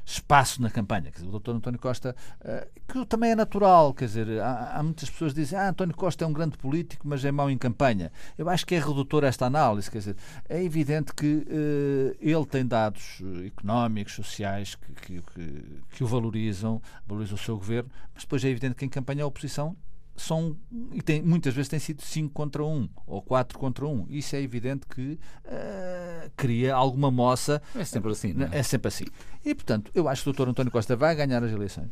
espaço 0.06 0.62
na 0.62 0.70
campanha. 0.70 1.12
Quer 1.12 1.22
dizer, 1.22 1.28
o 1.28 1.40
Dr. 1.40 1.52
António 1.52 1.80
Costa, 1.80 2.16
uh, 2.42 2.82
que 2.88 3.06
também 3.06 3.32
é 3.32 3.36
natural, 3.36 3.94
quer 3.94 4.06
dizer, 4.06 4.42
há, 4.42 4.78
há, 4.78 4.84
muitas 4.84 5.10
pessoas 5.10 5.34
que 5.34 5.42
dizem 5.42 5.58
ah, 5.58 5.70
António 5.70 5.96
Costa 5.96 6.24
é 6.24 6.28
um 6.28 6.34
grande 6.34 6.58
político, 6.58 7.08
mas 7.08 7.24
é 7.24 7.32
mau 7.32 7.50
em 7.50 7.58
campanha. 7.58 8.12
Eu 8.38 8.50
acho 8.50 8.66
que 8.66 8.76
é 8.76 8.80
redutor 8.80 9.24
esta 9.24 9.46
análise, 9.46 9.90
quer 9.90 10.00
dizer, 10.00 10.16
é 10.50 10.64
evidente 10.64 11.14
que 11.14 11.26
uh, 11.26 12.18
ele 12.20 12.46
tem 12.46 12.66
dados 12.66 13.22
económicos, 13.46 14.14
sociais, 14.14 14.76
que, 14.76 14.94
que, 14.94 15.22
que, 15.22 15.82
que 15.92 16.04
o 16.04 16.08
valorizam, 16.08 16.82
valorizam 17.08 17.36
o 17.36 17.40
seu 17.40 17.58
governo, 17.58 17.90
mas 18.14 18.24
depois 18.24 18.44
é 18.44 18.50
evidente 18.50 18.76
que 18.76 18.86
em 18.86 18.90
campanha 18.90 19.24
a 19.24 19.28
oposição 19.28 19.76
são 20.16 20.56
e 20.92 21.02
tem, 21.02 21.22
muitas 21.22 21.54
vezes 21.54 21.70
tem 21.70 21.80
sido 21.80 22.02
5 22.02 22.34
contra 22.34 22.64
1 22.64 22.68
um, 22.68 22.90
ou 23.08 23.22
4 23.22 23.58
contra 23.58 23.86
1. 23.86 23.90
Um. 23.90 24.06
Isso 24.10 24.36
é 24.36 24.42
evidente 24.42 24.86
que 24.88 25.20
uh, 25.46 26.32
cria 26.36 26.76
alguma 26.76 27.10
moça. 27.10 27.62
É 27.76 27.84
sempre 27.84 28.12
assim. 28.12 28.36
É? 28.52 28.60
é 28.60 28.64
sempre 28.64 28.88
assim. 28.88 29.06
E 29.44 29.56
portanto, 29.56 29.92
eu 29.94 30.08
acho 30.08 30.24
que 30.24 30.30
o 30.30 30.34
Dr. 30.34 30.50
António 30.50 30.72
Costa 30.72 30.96
vai 30.96 31.16
ganhar 31.16 31.44
as 31.44 31.52
eleições. 31.52 31.90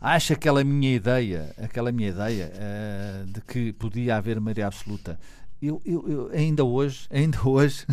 Acho 0.00 0.34
aquela 0.34 0.62
minha 0.62 0.94
ideia, 0.94 1.54
aquela 1.56 1.90
minha 1.90 2.10
ideia 2.10 2.52
uh, 2.52 3.26
de 3.26 3.40
que 3.40 3.72
podia 3.72 4.16
haver 4.16 4.38
maioria 4.40 4.66
absoluta 4.66 5.18
eu, 5.66 5.80
eu, 5.84 6.08
eu, 6.08 6.30
ainda 6.32 6.64
hoje, 6.64 7.06
ainda 7.10 7.38
hoje, 7.46 7.86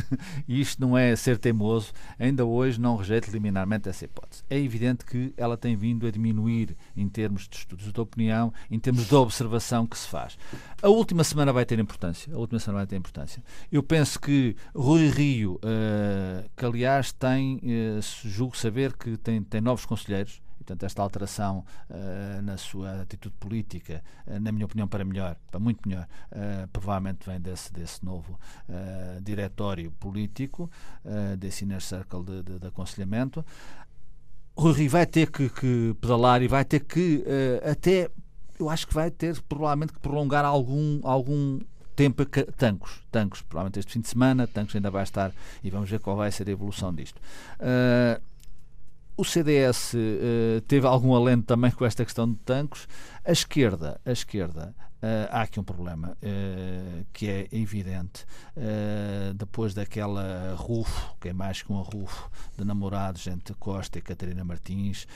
isto 0.48 0.82
não 0.82 0.98
é 0.98 1.16
ser 1.16 1.38
teimoso, 1.38 1.92
ainda 2.20 2.46
hoje 2.46 2.80
não 2.80 2.96
rejeito 2.96 3.32
liminarmente 3.32 3.88
essa 3.90 4.06
hipótese. 4.06 4.44
É 4.50 4.58
evidente 4.58 5.06
que 5.06 5.34
ela 5.38 5.58
tem 5.58 5.76
vindo 5.76 6.06
a 6.06 6.12
diminuir 6.12 6.76
em 6.96 7.08
termos 7.08 7.48
de 7.48 7.56
estudos 7.58 7.92
de 7.92 8.00
opinião, 8.00 8.54
em 8.70 8.80
termos 8.80 9.08
de 9.08 9.16
observação 9.16 9.86
que 9.88 9.98
se 9.98 10.08
faz. 10.08 10.38
A 10.82 10.90
última 10.90 11.24
semana 11.24 11.54
vai 11.54 11.66
ter 11.66 11.80
importância. 11.80 12.34
A 12.34 12.38
última 12.38 12.60
semana 12.60 12.80
vai 12.80 12.88
ter 12.88 12.96
importância. 12.96 13.44
Eu 13.72 13.84
penso 13.84 14.20
que 14.20 14.56
Rui 14.76 15.10
Rio, 15.10 15.56
uh, 15.56 16.50
que 16.56 16.66
aliás 16.66 17.12
tem, 17.12 17.58
uh, 17.58 18.02
julgo 18.28 18.58
saber 18.58 18.94
que 18.94 19.18
tem, 19.18 19.44
tem 19.44 19.62
novos 19.62 19.86
conselheiros, 19.86 20.42
e, 20.62 20.64
portanto, 20.64 20.84
esta 20.84 21.02
alteração 21.02 21.66
uh, 21.90 22.42
na 22.44 22.56
sua 22.56 23.02
atitude 23.02 23.36
política, 23.40 24.04
uh, 24.28 24.40
na 24.40 24.52
minha 24.52 24.66
opinião, 24.66 24.88
para 24.88 25.04
melhor, 25.04 25.36
para 25.50 25.60
muito 25.60 25.88
melhor, 25.88 26.08
uh, 26.32 26.68
provavelmente 26.68 27.26
vem 27.26 27.42
desse, 27.42 27.74
desse 27.74 28.06
novo 28.06 28.40
diretório 29.22 29.92
político, 29.92 30.70
desse 31.38 31.64
inner 31.64 31.82
circle 31.82 32.24
de, 32.24 32.44
de, 32.44 32.60
de 32.60 32.68
aconselhamento. 32.68 33.44
Rui 34.56 34.88
vai 34.88 35.06
ter 35.06 35.30
que, 35.32 35.50
que, 35.50 35.96
pedalar 36.00 36.42
e 36.42 36.48
vai 36.48 36.64
ter 36.64 36.82
que 36.82 37.24
até, 37.70 38.10
eu 38.60 38.70
acho 38.70 38.88
que 38.88 38.94
vai 38.94 39.10
ter 39.10 39.40
provavelmente 39.42 39.94
que 39.94 40.00
prolongar 40.00 40.46
algum, 40.46 41.00
algum 41.04 41.60
tempo 41.96 42.26
tancos, 42.58 43.02
tancos, 43.12 43.42
provavelmente 43.42 43.80
este 43.80 43.94
fim 43.94 44.02
de 44.02 44.08
semana, 44.08 44.48
tancos 44.48 44.76
ainda 44.76 44.90
vai 44.90 45.04
estar 45.04 45.32
e 45.64 45.70
vamos 45.70 45.90
ver 45.90 46.00
qual 46.00 46.16
vai 46.16 46.32
ser 46.32 46.48
a 46.48 46.52
evolução 46.52 46.94
disto. 46.94 47.20
Uh, 47.60 48.22
o 49.18 49.24
CDS 49.24 49.94
uh, 49.94 49.98
eh, 49.98 50.62
teve 50.68 50.88
algum 50.88 51.14
alento 51.14 51.46
também 51.46 51.72
com 51.72 51.86
esta 51.86 52.04
questão 52.04 52.32
de 52.32 52.38
tanques. 52.40 52.88
A 53.24 53.32
esquerda, 53.32 54.00
a 54.06 54.12
esquerda, 54.12 54.74
uh, 54.80 55.30
há 55.30 55.42
aqui 55.42 55.60
um 55.60 55.64
problema 55.64 56.18
uh, 56.24 57.06
que 57.14 57.30
é 57.30 57.48
evidente. 57.52 58.26
depois 59.36 59.74
daquela 59.74 60.56
rufo, 60.56 61.16
que 61.20 61.30
é 61.30 61.34
mais 61.34 61.62
que 61.62 61.72
um 61.72 61.82
rufo, 61.82 62.30
de 62.58 62.66
namorados 62.66 63.28
entre 63.28 63.54
Costa 63.56 64.00
e 64.00 64.02
Catarina 64.02 64.44
Martins, 64.44 65.08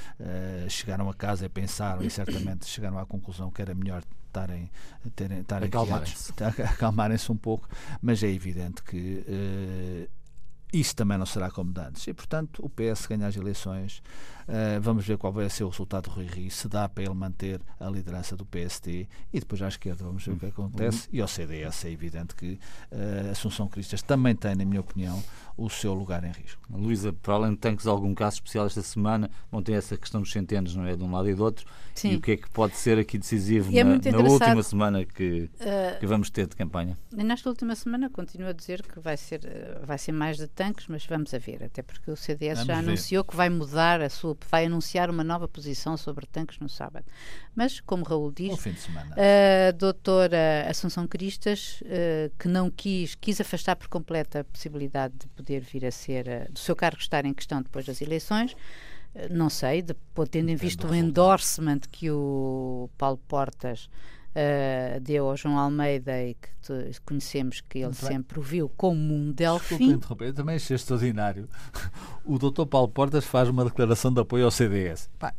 chegaram 0.69 1.09
a 1.09 1.13
casa 1.13 1.45
e 1.45 1.49
pensaram 1.49 2.03
e 2.03 2.09
certamente 2.09 2.65
chegaram 2.65 2.97
à 2.97 3.05
conclusão 3.05 3.51
que 3.51 3.61
era 3.61 3.73
melhor 3.73 4.03
estarem, 4.27 4.69
terem, 5.15 5.39
estarem 5.39 5.67
acalmarem-se 5.67 6.33
acalmarem 6.63 7.17
um 7.29 7.37
pouco, 7.37 7.67
mas 8.01 8.21
é 8.23 8.29
evidente 8.29 8.83
que 8.83 10.09
isso 10.79 10.95
também 10.95 11.17
não 11.17 11.25
será 11.25 11.49
como 11.49 11.73
antes. 11.77 12.05
E, 12.07 12.13
portanto, 12.13 12.63
o 12.63 12.69
PS 12.69 13.07
ganha 13.07 13.27
as 13.27 13.35
eleições. 13.35 14.01
Uh, 14.47 14.79
vamos 14.79 15.05
ver 15.05 15.17
qual 15.17 15.33
vai 15.33 15.49
ser 15.49 15.63
o 15.63 15.69
resultado 15.69 16.03
do 16.03 16.11
Rui 16.11 16.27
Rio, 16.27 16.51
se 16.51 16.67
dá 16.67 16.87
para 16.87 17.03
ele 17.03 17.13
manter 17.15 17.59
a 17.79 17.89
liderança 17.89 18.35
do 18.35 18.45
PST 18.45 19.07
e 19.33 19.39
depois 19.39 19.59
à 19.61 19.67
esquerda 19.67 20.03
vamos 20.03 20.23
ver 20.23 20.33
o 20.33 20.37
que 20.37 20.45
acontece. 20.45 21.09
E 21.11 21.19
ao 21.19 21.27
CDS 21.27 21.85
é 21.85 21.91
evidente 21.91 22.35
que 22.35 22.59
uh, 22.91 23.31
Assunção 23.31 23.67
Cristas 23.67 24.01
também 24.03 24.35
tem, 24.35 24.55
na 24.55 24.63
minha 24.63 24.81
opinião, 24.81 25.23
o 25.57 25.69
seu 25.69 25.93
lugar 25.93 26.23
em 26.23 26.31
risco. 26.31 26.61
Luísa, 26.69 27.13
para 27.13 27.33
além 27.33 27.51
de 27.51 27.57
tanques, 27.57 27.87
algum 27.87 28.13
caso 28.13 28.35
especial 28.35 28.65
esta 28.67 28.81
semana? 28.81 29.31
Bom, 29.51 29.61
tem 29.61 29.75
essa 29.75 29.97
questão 29.97 30.21
dos 30.21 30.31
centenos, 30.31 30.75
não 30.75 30.85
é? 30.85 30.95
De 30.95 31.03
um 31.03 31.11
lado 31.11 31.29
e 31.29 31.33
do 31.33 31.43
outro. 31.43 31.65
Sim. 31.95 32.11
E 32.11 32.15
o 32.17 32.21
que 32.21 32.31
é 32.33 32.37
que 32.37 32.49
pode 32.49 32.75
ser 32.75 32.99
aqui 32.99 33.17
decisivo 33.17 33.75
é 33.75 33.83
na, 33.83 33.97
na, 33.97 34.29
última 34.29 34.61
semana 34.61 35.05
que, 35.05 35.49
uh, 35.61 35.99
que 35.99 36.05
vamos 36.05 36.29
ter 36.29 36.45
de 36.45 36.55
campanha? 36.55 36.97
Nesta 37.11 37.49
última 37.49 37.73
semana, 37.73 38.09
continuo 38.09 38.49
a 38.49 38.53
dizer 38.53 38.83
que 38.83 38.99
vai 38.99 39.15
ser, 39.15 39.41
vai 39.83 39.97
ser 39.97 40.11
mais 40.11 40.37
de 40.37 40.47
tanques, 40.47 40.87
mas 40.87 41.05
vamos 41.05 41.33
a 41.33 41.39
ver, 41.39 41.63
até 41.63 41.81
porque 41.81 42.11
o 42.11 42.17
CDS 42.17 42.59
vamos 42.59 42.67
já 42.67 42.81
ver. 42.81 42.87
anunciou 42.87 43.23
que 43.23 43.35
vai 43.35 43.49
mudar 43.49 44.01
a 44.01 44.09
sua 44.09 44.34
vai 44.49 44.65
anunciar 44.65 45.09
uma 45.09 45.23
nova 45.23 45.47
posição 45.47 45.95
sobre 45.97 46.25
tanques 46.25 46.59
no 46.59 46.69
sábado. 46.69 47.05
Mas, 47.55 47.79
como 47.79 48.03
Raul 48.03 48.31
diz, 48.31 48.63
a 49.69 49.71
doutora 49.71 50.65
Assunção 50.69 51.07
Cristas, 51.07 51.81
uh, 51.81 52.31
que 52.37 52.47
não 52.47 52.69
quis, 52.69 53.15
quis 53.15 53.39
afastar 53.39 53.75
por 53.75 53.87
completo 53.87 54.37
a 54.37 54.43
possibilidade 54.43 55.13
de 55.17 55.27
poder 55.27 55.61
vir 55.61 55.85
a 55.85 55.91
ser, 55.91 56.27
uh, 56.27 56.51
do 56.51 56.59
seu 56.59 56.75
cargo 56.75 56.99
estar 56.99 57.25
em 57.25 57.33
questão 57.33 57.61
depois 57.61 57.85
das 57.85 58.01
eleições, 58.01 58.53
uh, 58.53 58.57
não 59.29 59.49
sei, 59.49 59.81
de, 59.81 59.95
tendo 60.29 60.49
em 60.49 60.55
vista 60.55 60.87
o 60.87 60.95
endorsement 60.95 61.81
que 61.91 62.09
o 62.11 62.89
Paulo 62.97 63.19
Portas 63.27 63.89
uh, 64.35 64.99
deu 64.99 65.29
ao 65.29 65.37
João 65.37 65.57
Almeida 65.57 66.21
e 66.21 66.35
que 66.35 66.49
conhecemos 67.05 67.61
que 67.61 67.79
ele 67.79 67.85
Muito 67.85 68.05
sempre 68.05 68.35
bem. 68.35 68.43
o 68.43 68.47
viu 68.47 68.69
como 68.69 69.13
um 69.13 69.31
delfim. 69.31 69.91
interromper, 69.91 70.33
também 70.33 70.55
achei 70.55 70.75
extraordinário. 70.75 71.47
O 72.23 72.39
doutor 72.39 72.65
Paulo 72.65 72.87
Portas 72.87 73.23
faz 73.25 73.47
uma 73.49 73.63
declaração 73.63 74.11
de 74.11 74.19
apoio 74.19 74.45
ao 74.45 74.51
CDS. 74.51 75.09
Pá, 75.19 75.33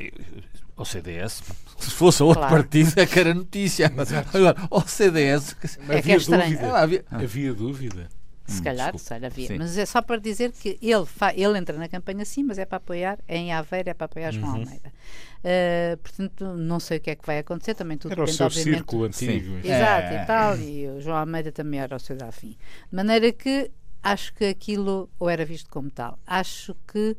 ao 0.77 0.85
CDS, 0.85 1.43
se 1.79 1.91
fosse 1.91 2.23
outro 2.23 2.43
claro. 2.43 2.63
partido, 2.63 2.93
é 2.97 3.07
que 3.07 3.19
era 3.19 3.35
notícia. 3.35 3.91
Mas, 3.95 4.13
agora, 4.13 4.55
ao 4.71 4.87
CDS. 4.87 5.57
É 5.89 6.03
que 6.03 6.13
é 6.13 6.17
estranho. 6.17 6.53
Dúvida. 6.53 6.79
Havia, 6.79 7.05
havia 7.11 7.55
dúvida. 7.55 8.09
Se 8.47 8.61
hum, 8.61 8.65
calhar, 8.65 8.97
se 8.97 9.09
calhar 9.09 9.31
havia. 9.31 9.49
Sim. 9.49 9.59
Mas 9.59 9.77
é 9.77 9.85
só 9.85 10.01
para 10.01 10.19
dizer 10.19 10.53
que 10.53 10.79
ele, 10.81 11.07
ele 11.35 11.59
entra 11.59 11.77
na 11.77 11.89
campanha 11.89 12.25
sim, 12.25 12.45
mas 12.45 12.59
é 12.59 12.65
para 12.65 12.77
apoiar, 12.77 13.19
em 13.29 13.53
Aveiro 13.53 13.91
é 13.91 13.95
para 13.95 14.05
apoiar 14.05 14.31
João 14.31 14.49
uhum. 14.49 14.61
Almeida. 14.61 14.93
Uh, 15.39 15.97
portanto, 15.99 16.45
não 16.57 16.79
sei 16.79 16.99
o 16.99 17.01
que 17.01 17.11
é 17.11 17.17
que 17.17 17.27
vai 17.27 17.39
acontecer, 17.39 17.75
também 17.75 17.99
tudo 17.99 18.13
era 18.13 18.21
depende, 18.21 18.35
o 18.35 18.37
seu 18.37 18.47
obviamente. 18.47 18.77
círculo 18.77 19.05
antigo. 19.05 19.61
Sim. 19.63 19.69
Exato, 19.69 20.15
é. 20.15 20.23
e 20.23 20.27
tal, 20.27 20.59
e 20.59 20.89
o 20.89 21.01
João 21.01 21.17
Almeida 21.17 21.51
também 21.51 21.81
era 21.81 21.97
o 21.97 21.99
seu 21.99 22.17
afim. 22.23 22.57
De 22.91 22.97
maneira 22.97 23.33
que 23.33 23.71
acho 24.03 24.33
que 24.35 24.45
aquilo 24.45 25.11
ou 25.19 25.29
era 25.29 25.45
visto 25.45 25.69
como 25.69 25.91
tal. 25.91 26.19
Acho 26.25 26.77
que 26.87 27.17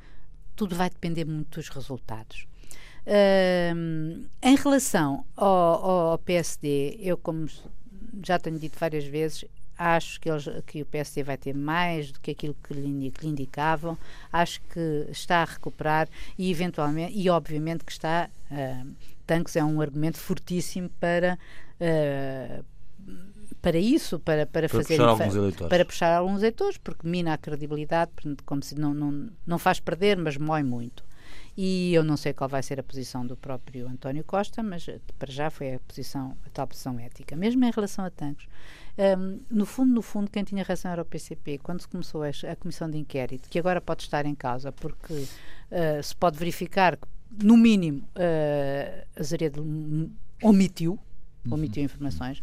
tudo 0.56 0.76
vai 0.76 0.90
depender 0.90 1.26
muito 1.26 1.60
dos 1.60 1.70
resultados. 1.70 2.48
Uh, 3.06 4.26
em 4.42 4.56
relação 4.56 5.26
ao, 5.36 6.12
ao 6.12 6.18
PSD, 6.18 6.98
eu 7.00 7.18
como 7.18 7.48
já 8.26 8.40
tenho 8.40 8.60
dito 8.60 8.78
várias 8.80 9.06
vezes, 9.06 9.46
acho 9.78 10.20
que, 10.20 10.30
eles, 10.30 10.46
que 10.66 10.82
o 10.82 10.86
PSD 10.86 11.24
vai 11.24 11.38
ter 11.38 11.54
mais 11.54 12.12
do 12.12 12.20
que 12.20 12.32
aquilo 12.32 12.56
que 12.63 12.74
lhe, 12.74 13.12
que 13.12 13.26
lhe, 13.26 13.32
indicavam, 13.32 13.98
acho 14.32 14.62
que 14.62 15.08
está 15.10 15.42
a 15.42 15.46
recuperar 15.46 16.08
e 16.38 16.50
eventualmente, 16.50 17.18
e 17.18 17.30
obviamente 17.30 17.84
que 17.84 17.92
está, 17.92 18.30
uh, 18.52 18.96
Tanques 19.26 19.56
é 19.56 19.63
um 19.63 19.82
argumento 19.82 20.18
fortíssimo 20.18 20.90
para 21.00 21.38
uh, 21.82 22.66
para 23.62 23.78
isso, 23.78 24.20
para, 24.20 24.46
para, 24.46 24.68
para 24.68 24.70
fazer 24.70 24.98
puxar 24.98 25.10
alguns 25.10 25.36
eleitores. 25.36 25.70
para 25.70 25.86
puxar 25.86 26.16
alguns 26.16 26.40
eleitores, 26.40 26.78
porque 26.78 27.08
mina 27.08 27.34
a 27.34 27.38
credibilidade, 27.38 28.12
como 28.46 28.63
se 28.63 28.76
não, 28.76 28.94
não, 28.94 29.30
não 29.46 29.58
faz 29.58 29.80
perder, 29.80 30.18
mas 30.18 30.38
mói 30.38 30.63
muito. 30.63 31.04
E 31.56 31.94
eu 31.94 32.04
não 32.04 32.16
sei 32.16 32.34
qual 32.34 32.48
vai 32.48 32.62
ser 32.62 32.80
a 32.80 32.84
posição 32.84 33.26
do 33.26 33.36
próprio 33.36 33.88
António 33.88 34.24
Costa, 34.24 34.62
mas 34.62 34.88
para 35.18 35.32
já 35.32 35.50
foi 35.50 35.74
a 35.74 35.80
posição, 35.80 36.38
a 36.46 36.50
tal 36.52 36.68
posição 36.68 37.00
ética. 37.00 37.36
Mesmo 37.36 37.66
em 37.66 37.72
relação 37.72 38.06
a 38.06 38.12
tanques, 38.12 38.48
um, 38.98 39.40
no 39.50 39.66
fundo, 39.66 39.94
no 39.94 40.02
fundo, 40.02 40.30
quem 40.30 40.44
tinha 40.44 40.64
razão 40.64 40.92
era 40.92 41.02
o 41.02 41.06
PCP. 41.06 41.60
Quando 41.60 41.82
se 41.82 41.88
começou 41.88 42.24
a, 42.24 42.30
a 42.30 42.56
comissão 42.56 42.90
de 42.90 42.98
inquérito, 42.98 43.48
que 43.50 43.60
agora 43.60 43.80
pode 43.80 44.04
estar 44.04 44.26
em 44.26 44.34
causa, 44.34 44.72
porque 44.72 45.14
uh, 45.14 46.04
se 46.04 46.16
pode 46.16 46.38
verificar 46.38 46.98
que, 46.98 47.08
no 47.44 47.56
mínimo, 47.56 48.00
uh, 48.16 49.06
a 49.16 49.24
Zaredo 49.24 49.62
omitiu, 50.42 50.98
omitiu 51.50 51.82
uhum. 51.82 51.86
informações. 51.86 52.42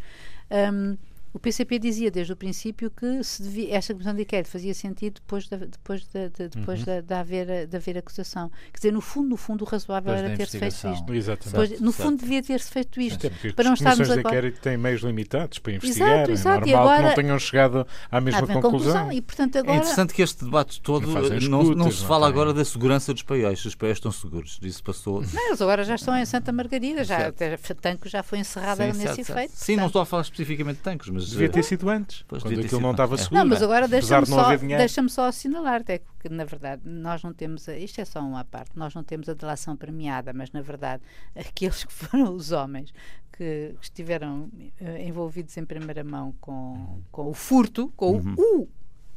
Um, 0.50 0.96
o 1.34 1.38
PCP 1.40 1.80
dizia 1.80 2.12
desde 2.12 2.32
o 2.32 2.36
princípio 2.36 2.88
que 2.88 3.22
se 3.24 3.42
devia, 3.42 3.76
esta 3.76 3.92
comissão 3.92 4.14
de 4.14 4.22
inquérito 4.22 4.48
fazia 4.48 4.72
sentido 4.72 5.14
depois, 5.14 5.48
de, 5.48 5.56
depois, 5.56 6.06
de, 6.06 6.28
de 6.30 6.48
depois 6.48 6.78
uhum. 6.78 6.84
de, 6.84 7.02
de, 7.02 7.12
haver, 7.14 7.66
de 7.66 7.76
haver 7.76 7.98
acusação. 7.98 8.48
Quer 8.72 8.78
dizer, 8.78 8.92
no 8.92 9.00
fundo, 9.00 9.30
no 9.30 9.36
fundo, 9.36 9.64
o 9.64 9.68
razoável 9.68 10.14
depois 10.14 10.30
era 10.30 10.36
ter-se 10.36 10.58
feito 10.60 10.94
isto. 10.94 11.12
Exatamente. 11.12 11.50
Depois, 11.50 11.80
no 11.80 11.92
fundo, 11.92 12.20
devia 12.20 12.40
ter-se 12.40 12.70
feito 12.70 13.00
isto. 13.00 13.20
Sim, 13.20 13.52
para 13.52 13.64
não 13.64 13.74
estarmos 13.74 14.08
de 14.08 14.20
inquérito 14.20 14.60
têm 14.60 14.76
meios 14.76 15.02
limitados 15.02 15.58
para 15.58 15.72
investigar. 15.72 16.08
Exato, 16.08 16.30
exato. 16.30 16.68
É 16.68 16.72
normal 16.72 16.88
agora, 16.88 17.02
que 17.02 17.08
não 17.08 17.14
tenham 17.16 17.38
chegado 17.40 17.86
à 18.08 18.20
mesma 18.20 18.40
conclusão. 18.40 18.70
conclusão. 18.70 19.12
E, 19.12 19.20
portanto, 19.20 19.58
agora... 19.58 19.76
É 19.76 19.80
interessante 19.80 20.14
que 20.14 20.22
este 20.22 20.44
debate 20.44 20.80
todo 20.80 21.04
não, 21.04 21.20
escutas, 21.20 21.48
não, 21.48 21.62
não 21.64 21.90
se 21.90 22.04
fala 22.04 22.28
agora 22.28 22.54
da 22.54 22.64
segurança 22.64 23.12
dos 23.12 23.24
paióis. 23.24 23.64
Os 23.64 23.74
paióis 23.74 23.98
estão 23.98 24.12
seguros. 24.12 24.60
Isso 24.62 24.84
passou. 24.84 25.20
Não, 25.32 25.48
eles 25.48 25.60
agora 25.60 25.82
já 25.82 25.96
estão 25.96 26.16
em 26.16 26.24
Santa 26.24 26.52
Margarida. 26.52 27.02
Já, 27.02 27.32
Tanco 27.80 28.08
já 28.08 28.22
foi 28.22 28.38
encerrado 28.38 28.76
sim, 28.76 28.84
nesse 28.84 29.02
certo, 29.02 29.30
efeito. 29.30 29.52
Sim, 29.56 29.74
não 29.74 29.86
estou 29.86 30.00
a 30.00 30.06
falar 30.06 30.22
especificamente 30.22 30.76
de 30.76 30.82
Tancos, 30.82 31.08
mas. 31.08 31.23
Devia 31.30 31.48
ter 31.48 31.62
sido 31.62 31.88
antes 31.88 32.24
pois 32.26 32.42
quando 32.42 32.60
aquilo 32.60 32.80
não 32.80 32.90
estava 32.92 33.16
seguro. 33.16 33.36
Não, 33.36 33.46
mas 33.46 33.62
agora 33.62 33.88
deixa-me 33.88 34.26
só, 34.26 34.56
deixa 34.56 35.08
só 35.08 35.26
assinalar, 35.26 35.80
até 35.80 35.98
que 35.98 36.28
na 36.28 36.44
verdade 36.44 36.82
nós 36.84 37.22
não 37.22 37.32
temos, 37.32 37.68
a, 37.68 37.76
isto 37.76 38.00
é 38.00 38.04
só 38.04 38.20
uma 38.20 38.44
parte, 38.44 38.70
nós 38.74 38.94
não 38.94 39.02
temos 39.02 39.28
a 39.28 39.34
delação 39.34 39.76
premiada, 39.76 40.32
mas 40.32 40.50
na 40.52 40.60
verdade 40.60 41.02
aqueles 41.34 41.84
que 41.84 41.92
foram 41.92 42.34
os 42.34 42.52
homens 42.52 42.92
que 43.32 43.74
estiveram 43.80 44.50
uh, 44.80 44.96
envolvidos 45.00 45.56
em 45.56 45.64
primeira 45.64 46.04
mão 46.04 46.34
com, 46.40 47.02
com 47.10 47.28
o 47.28 47.34
furto, 47.34 47.92
com 47.96 48.12
uhum. 48.12 48.34
o, 48.36 48.62
o, 48.62 48.68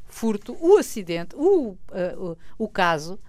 furto, 0.06 0.58
o 0.60 0.78
acidente, 0.78 1.36
o, 1.36 1.72
uh, 1.72 1.78
o, 2.58 2.65
o 2.65 2.67
caso, 2.67 3.20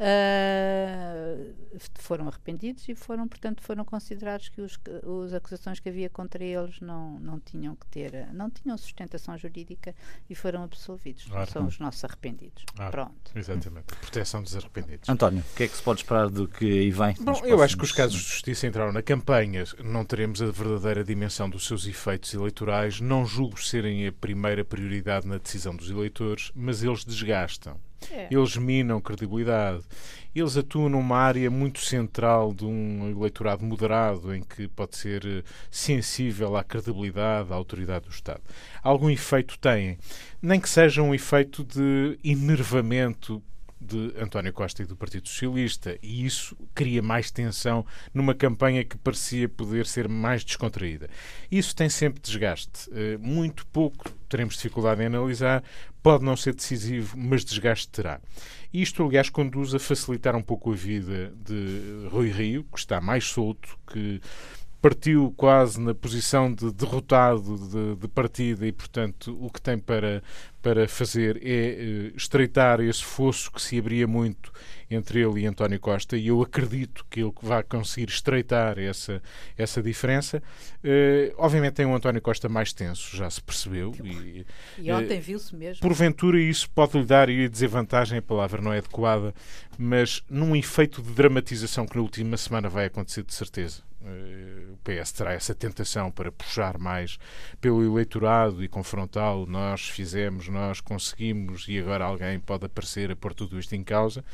uh, 0.00 1.54
foram 1.94 2.28
arrependidos 2.28 2.88
e 2.88 2.94
foram, 2.94 3.26
portanto, 3.26 3.62
foram 3.62 3.84
considerados 3.84 4.48
que 4.48 4.60
os, 4.60 4.78
os 5.04 5.34
acusações 5.34 5.80
que 5.80 5.88
havia 5.88 6.08
contra 6.08 6.42
eles 6.42 6.80
não, 6.80 7.18
não 7.18 7.40
tinham 7.40 7.74
que 7.74 7.86
ter, 7.86 8.32
não 8.32 8.50
tinham 8.50 8.76
sustentação 8.76 9.36
jurídica 9.36 9.94
e 10.28 10.34
foram 10.34 10.62
absolvidos. 10.62 11.24
Claro. 11.24 11.50
São 11.50 11.66
os 11.66 11.78
nossos 11.78 12.04
arrependidos. 12.04 12.64
Claro. 12.74 12.90
Pronto. 12.90 13.32
Exatamente. 13.34 13.86
A 13.92 13.96
proteção 13.96 14.42
dos 14.42 14.56
arrependidos. 14.56 15.08
António, 15.08 15.40
o 15.40 15.56
que 15.56 15.64
é 15.64 15.68
que 15.68 15.76
se 15.76 15.82
pode 15.82 16.00
esperar 16.00 16.28
do 16.28 16.48
que 16.48 16.64
aí 16.64 16.90
vem? 16.90 17.14
Bom, 17.20 17.40
eu 17.44 17.62
acho 17.62 17.76
que 17.76 17.84
os 17.84 17.92
casos 17.92 18.20
de 18.20 18.28
justiça 18.28 18.66
entraram 18.66 18.92
na 18.92 19.02
campanha. 19.02 19.64
Não 19.82 20.04
teremos 20.04 20.42
a 20.42 20.46
verdadeira 20.50 21.04
dimensão 21.04 21.48
dos 21.48 21.66
seus 21.66 21.86
efeitos 21.86 22.32
eleitorais. 22.34 23.00
Não 23.00 23.24
julgo 23.26 23.60
serem 23.60 24.06
a 24.06 24.12
primeira 24.12 24.64
prioridade 24.64 25.26
na 25.26 25.38
decisão 25.38 25.74
dos 25.74 25.90
eleitores, 25.90 26.50
mas 26.54 26.82
eles 26.82 27.04
desgastam. 27.04 27.80
É. 28.10 28.28
Eles 28.30 28.56
minam 28.56 29.00
credibilidade. 29.00 29.82
Eles 30.34 30.56
atuam 30.56 30.88
numa 30.88 31.16
área 31.16 31.50
muito 31.50 31.80
central 31.80 32.52
de 32.52 32.64
um 32.64 33.10
eleitorado 33.10 33.64
moderado, 33.64 34.34
em 34.34 34.42
que 34.42 34.68
pode 34.68 34.96
ser 34.96 35.24
eh, 35.24 35.42
sensível 35.70 36.56
à 36.56 36.62
credibilidade, 36.62 37.50
à 37.52 37.56
autoridade 37.56 38.04
do 38.04 38.10
Estado. 38.10 38.42
Algum 38.82 39.08
efeito 39.08 39.58
têm, 39.58 39.96
nem 40.42 40.60
que 40.60 40.68
seja 40.68 41.02
um 41.02 41.14
efeito 41.14 41.64
de 41.64 42.18
enervamento 42.22 43.42
de 43.86 44.12
António 44.20 44.52
Costa 44.52 44.82
e 44.82 44.86
do 44.86 44.96
Partido 44.96 45.28
Socialista, 45.28 45.98
e 46.02 46.26
isso 46.26 46.56
cria 46.74 47.00
mais 47.00 47.30
tensão 47.30 47.86
numa 48.12 48.34
campanha 48.34 48.84
que 48.84 48.96
parecia 48.98 49.48
poder 49.48 49.86
ser 49.86 50.08
mais 50.08 50.44
descontraída. 50.44 51.08
Isso 51.50 51.74
tem 51.74 51.88
sempre 51.88 52.20
desgaste. 52.20 52.90
Eh, 52.92 53.16
muito 53.18 53.66
pouco 53.66 54.10
teremos 54.28 54.56
dificuldade 54.56 55.02
em 55.02 55.06
analisar, 55.06 55.62
pode 56.02 56.24
não 56.24 56.36
ser 56.36 56.54
decisivo, 56.54 57.16
mas 57.16 57.44
desgaste 57.44 57.88
terá. 57.88 58.20
Isto, 58.72 59.04
aliás, 59.04 59.30
conduz 59.30 59.74
a 59.74 59.78
facilitar 59.78 60.34
um 60.36 60.42
pouco 60.42 60.72
a 60.72 60.76
vida 60.76 61.32
de 61.44 62.08
Rui 62.10 62.30
Rio, 62.30 62.64
que 62.64 62.78
está 62.78 63.00
mais 63.00 63.24
solto, 63.24 63.78
que 63.86 64.20
partiu 64.80 65.34
quase 65.36 65.80
na 65.80 65.94
posição 65.94 66.52
de 66.52 66.72
derrotado 66.72 67.58
de, 67.58 67.96
de, 67.96 68.08
partida 68.08 68.66
e, 68.66 68.70
portanto, 68.70 69.36
o 69.40 69.50
que 69.50 69.60
tem 69.60 69.78
para, 69.78 70.22
para 70.66 70.88
fazer 70.88 71.40
é 71.44 72.10
uh, 72.10 72.16
estreitar 72.16 72.80
esse 72.80 73.04
fosso 73.04 73.52
que 73.52 73.62
se 73.62 73.78
abria 73.78 74.04
muito 74.04 74.52
entre 74.90 75.20
ele 75.20 75.42
e 75.42 75.46
António 75.46 75.78
Costa 75.78 76.16
e 76.16 76.26
eu 76.26 76.42
acredito 76.42 77.06
que 77.08 77.20
ele 77.20 77.32
vai 77.40 77.62
conseguir 77.62 78.08
estreitar 78.08 78.76
essa, 78.76 79.22
essa 79.56 79.80
diferença. 79.80 80.42
Uh, 80.82 81.32
obviamente 81.38 81.74
tem 81.74 81.86
um 81.86 81.94
António 81.94 82.20
Costa 82.20 82.48
mais 82.48 82.72
tenso, 82.72 83.16
já 83.16 83.30
se 83.30 83.40
percebeu. 83.40 83.94
E, 84.02 84.44
e 84.76 84.90
ontem 84.90 85.20
uh, 85.20 85.22
viu-se 85.22 85.54
mesmo. 85.54 85.80
Porventura 85.80 86.40
isso 86.40 86.68
pode 86.70 86.98
lhe 86.98 87.04
dar, 87.04 87.28
e 87.28 87.48
desvantagem, 87.48 88.18
a 88.18 88.22
palavra 88.22 88.60
não 88.60 88.72
é 88.72 88.78
adequada, 88.78 89.32
mas 89.78 90.24
num 90.28 90.56
efeito 90.56 91.00
de 91.00 91.12
dramatização 91.12 91.86
que 91.86 91.94
na 91.94 92.02
última 92.02 92.36
semana 92.36 92.68
vai 92.68 92.86
acontecer 92.86 93.22
de 93.22 93.32
certeza. 93.32 93.84
Eh, 94.06 94.72
o 94.72 94.76
PS 94.84 95.12
terá 95.12 95.32
essa 95.32 95.54
tentação 95.54 96.10
para 96.10 96.30
puxar 96.30 96.78
mais 96.78 97.18
pelo 97.60 97.84
eleitorado 97.84 98.62
e 98.62 98.68
confrontá-lo. 98.68 99.46
Nós 99.46 99.88
fizemos, 99.88 100.48
nós 100.48 100.80
conseguimos 100.80 101.66
e 101.68 101.78
agora 101.78 102.04
alguém 102.04 102.38
pode 102.38 102.66
aparecer 102.66 103.10
a 103.10 103.16
pôr 103.16 103.34
tudo 103.34 103.58
isto 103.58 103.74
em 103.74 103.82
causa. 103.82 104.24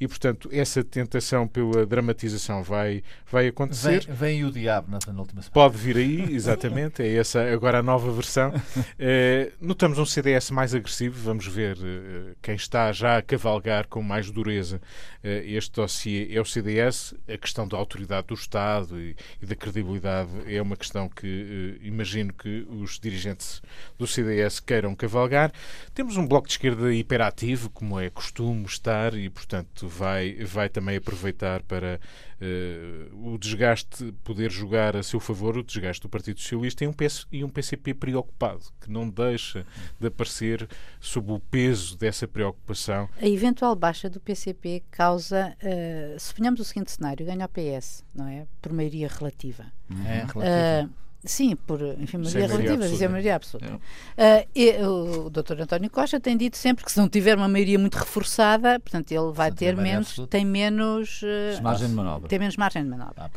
E, 0.00 0.06
portanto, 0.06 0.48
essa 0.52 0.84
tentação 0.84 1.48
pela 1.48 1.86
dramatização 1.86 2.62
vai, 2.62 3.02
vai 3.30 3.48
acontecer. 3.48 4.04
Vem, 4.06 4.14
vem 4.14 4.44
o 4.44 4.50
diabo 4.50 4.90
na, 4.90 4.98
última 5.18 5.42
semana. 5.42 5.52
Pode 5.52 5.76
vir 5.76 5.96
aí, 5.96 6.34
exatamente. 6.34 7.02
é 7.02 7.16
essa 7.16 7.42
agora 7.52 7.78
a 7.78 7.82
nova 7.82 8.10
versão. 8.12 8.52
Eh, 8.98 9.52
notamos 9.60 9.98
um 9.98 10.04
CDS 10.04 10.50
mais 10.50 10.74
agressivo. 10.74 11.18
Vamos 11.24 11.46
ver 11.46 11.76
uh, 11.76 12.36
quem 12.40 12.54
está 12.54 12.92
já 12.92 13.16
a 13.16 13.22
cavalgar 13.22 13.88
com 13.88 14.02
mais 14.02 14.30
dureza 14.30 14.80
este 15.22 15.72
dossiê 15.72 16.34
é 16.34 16.40
o 16.40 16.44
CDS. 16.44 17.14
A 17.28 17.38
questão 17.38 17.66
da 17.66 17.76
autoridade 17.76 18.26
do 18.28 18.34
Estado 18.34 19.00
e, 19.00 19.16
e 19.40 19.46
da 19.46 19.54
credibilidade 19.54 20.30
é 20.46 20.60
uma 20.60 20.76
questão 20.76 21.08
que 21.08 21.26
uh, 21.80 21.86
imagino 21.86 22.32
que 22.32 22.66
os 22.68 22.98
dirigentes 22.98 23.62
do 23.98 24.06
CDS 24.06 24.60
queiram 24.60 24.94
cavalgar. 24.94 25.52
Temos 25.94 26.16
um 26.16 26.26
bloco 26.26 26.46
de 26.46 26.54
esquerda 26.54 26.92
hiperativo, 26.92 27.70
como 27.70 27.98
é 27.98 28.10
costume 28.10 28.64
estar, 28.66 29.14
e 29.14 29.28
portanto 29.28 29.88
vai, 29.88 30.34
vai 30.44 30.68
também 30.68 30.96
aproveitar 30.96 31.62
para 31.62 32.00
o 33.12 33.38
desgaste 33.38 34.12
poder 34.24 34.50
jogar 34.50 34.96
a 34.96 35.02
seu 35.02 35.20
favor, 35.20 35.56
o 35.56 35.62
desgaste 35.62 36.02
do 36.02 36.08
Partido 36.08 36.40
Socialista 36.40 36.84
e 36.84 36.88
um, 36.88 36.92
PS, 36.92 37.26
e 37.30 37.44
um 37.44 37.48
PCP 37.48 37.94
preocupado, 37.94 38.64
que 38.80 38.90
não 38.90 39.08
deixa 39.08 39.64
de 40.00 40.06
aparecer 40.06 40.68
sob 41.00 41.32
o 41.32 41.38
peso 41.38 41.96
dessa 41.96 42.26
preocupação. 42.26 43.08
A 43.20 43.28
eventual 43.28 43.74
baixa 43.76 44.10
do 44.10 44.20
PCP 44.20 44.82
causa, 44.90 45.56
uh, 45.62 46.18
suponhamos 46.18 46.60
o 46.60 46.64
seguinte 46.64 46.90
cenário, 46.90 47.24
ganha 47.24 47.46
o 47.46 47.48
PS, 47.48 48.04
não 48.14 48.26
é? 48.26 48.46
Por 48.60 48.72
maioria 48.72 49.08
relativa. 49.08 49.66
É, 50.06 50.24
relativa. 50.32 50.88
Uh, 50.88 51.02
Sim, 51.24 51.54
por 51.54 51.80
enfim, 51.80 52.18
maioria 52.18 52.46
relativa, 52.48 52.88
dizer 52.88 53.08
maioria 53.08 53.36
absoluta. 53.36 53.74
Uh, 53.76 54.48
e, 54.54 54.72
o 54.82 55.30
Dr. 55.30 55.60
António 55.60 55.88
Costa 55.88 56.18
tem 56.18 56.36
dito 56.36 56.56
sempre 56.56 56.84
que 56.84 56.90
se 56.90 56.98
não 56.98 57.08
tiver 57.08 57.36
uma 57.36 57.48
maioria 57.48 57.78
muito 57.78 57.94
reforçada, 57.94 58.80
portanto, 58.80 59.12
ele 59.12 59.32
vai 59.32 59.52
ter 59.52 59.76
menos, 59.76 60.08
absoluta. 60.08 60.30
tem 60.30 60.44
menos 60.44 61.22
uh, 61.22 61.62
margem 61.62 61.88
de 61.88 61.94
manobra. 61.94 62.28
Tem 62.28 62.38
menos 62.40 62.56
margem 62.56 62.82
de 62.82 62.88
manobra. 62.88 63.14
Ah, 63.18 63.30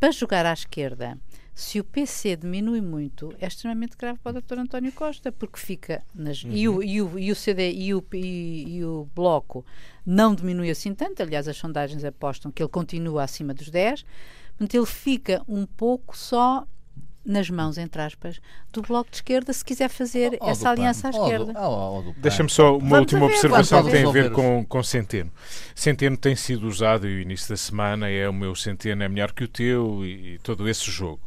Para 0.00 0.10
jogar 0.10 0.46
à 0.46 0.54
esquerda, 0.54 1.18
se 1.54 1.78
o 1.78 1.84
PC 1.84 2.36
diminui 2.36 2.80
muito, 2.80 3.34
é 3.38 3.46
extremamente 3.46 3.96
grave 3.96 4.18
para 4.20 4.38
o 4.38 4.40
Dr. 4.40 4.60
António 4.60 4.92
Costa, 4.92 5.30
porque 5.30 5.58
fica 5.58 6.02
nas. 6.14 6.44
Uhum. 6.44 6.52
E, 6.52 6.68
o, 6.68 6.82
e, 6.82 7.02
o, 7.02 7.18
e 7.18 7.32
o 7.32 7.34
CD 7.34 7.72
e 7.72 7.92
o, 7.92 8.02
e, 8.14 8.76
e, 8.76 8.84
o 8.84 9.06
Bloco 9.14 9.66
não 10.06 10.34
diminui 10.34 10.70
assim 10.70 10.94
tanto, 10.94 11.22
aliás, 11.22 11.46
as 11.46 11.56
sondagens 11.58 12.04
apostam 12.04 12.50
que 12.50 12.62
ele 12.62 12.70
continua 12.70 13.24
acima 13.24 13.52
dos 13.52 13.68
10, 13.68 14.02
portanto, 14.56 14.74
ele 14.74 14.86
fica 14.86 15.42
um 15.46 15.66
pouco 15.66 16.16
só 16.16 16.64
nas 17.30 17.50
mãos, 17.50 17.78
entre 17.78 18.00
aspas, 18.00 18.40
do 18.72 18.82
Bloco 18.82 19.10
de 19.10 19.16
Esquerda, 19.16 19.52
se 19.52 19.64
quiser 19.64 19.88
fazer 19.88 20.38
oh, 20.40 20.48
essa 20.48 20.70
aliança 20.70 21.10
PAN. 21.10 21.18
à 21.18 21.22
esquerda. 21.22 21.52
Oh, 21.60 21.98
oh, 21.98 22.14
Deixa-me 22.16 22.48
só 22.48 22.76
uma 22.76 22.80
Vamos 22.80 22.98
última 23.00 23.26
ver, 23.26 23.34
observação 23.34 23.84
que 23.84 23.90
tem 23.90 24.06
a 24.06 24.10
ver 24.10 24.32
com, 24.32 24.64
com 24.64 24.82
Centeno. 24.82 25.30
Centeno 25.74 26.16
tem 26.16 26.34
sido 26.34 26.66
usado, 26.66 27.06
e 27.06 27.18
o 27.18 27.20
início 27.20 27.48
da 27.50 27.56
semana 27.56 28.08
é 28.08 28.28
o 28.28 28.32
meu 28.32 28.54
Centeno 28.54 29.02
é 29.02 29.08
melhor 29.08 29.32
que 29.32 29.44
o 29.44 29.48
teu, 29.48 30.04
e, 30.04 30.34
e 30.34 30.38
todo 30.38 30.68
esse 30.68 30.90
jogo. 30.90 31.20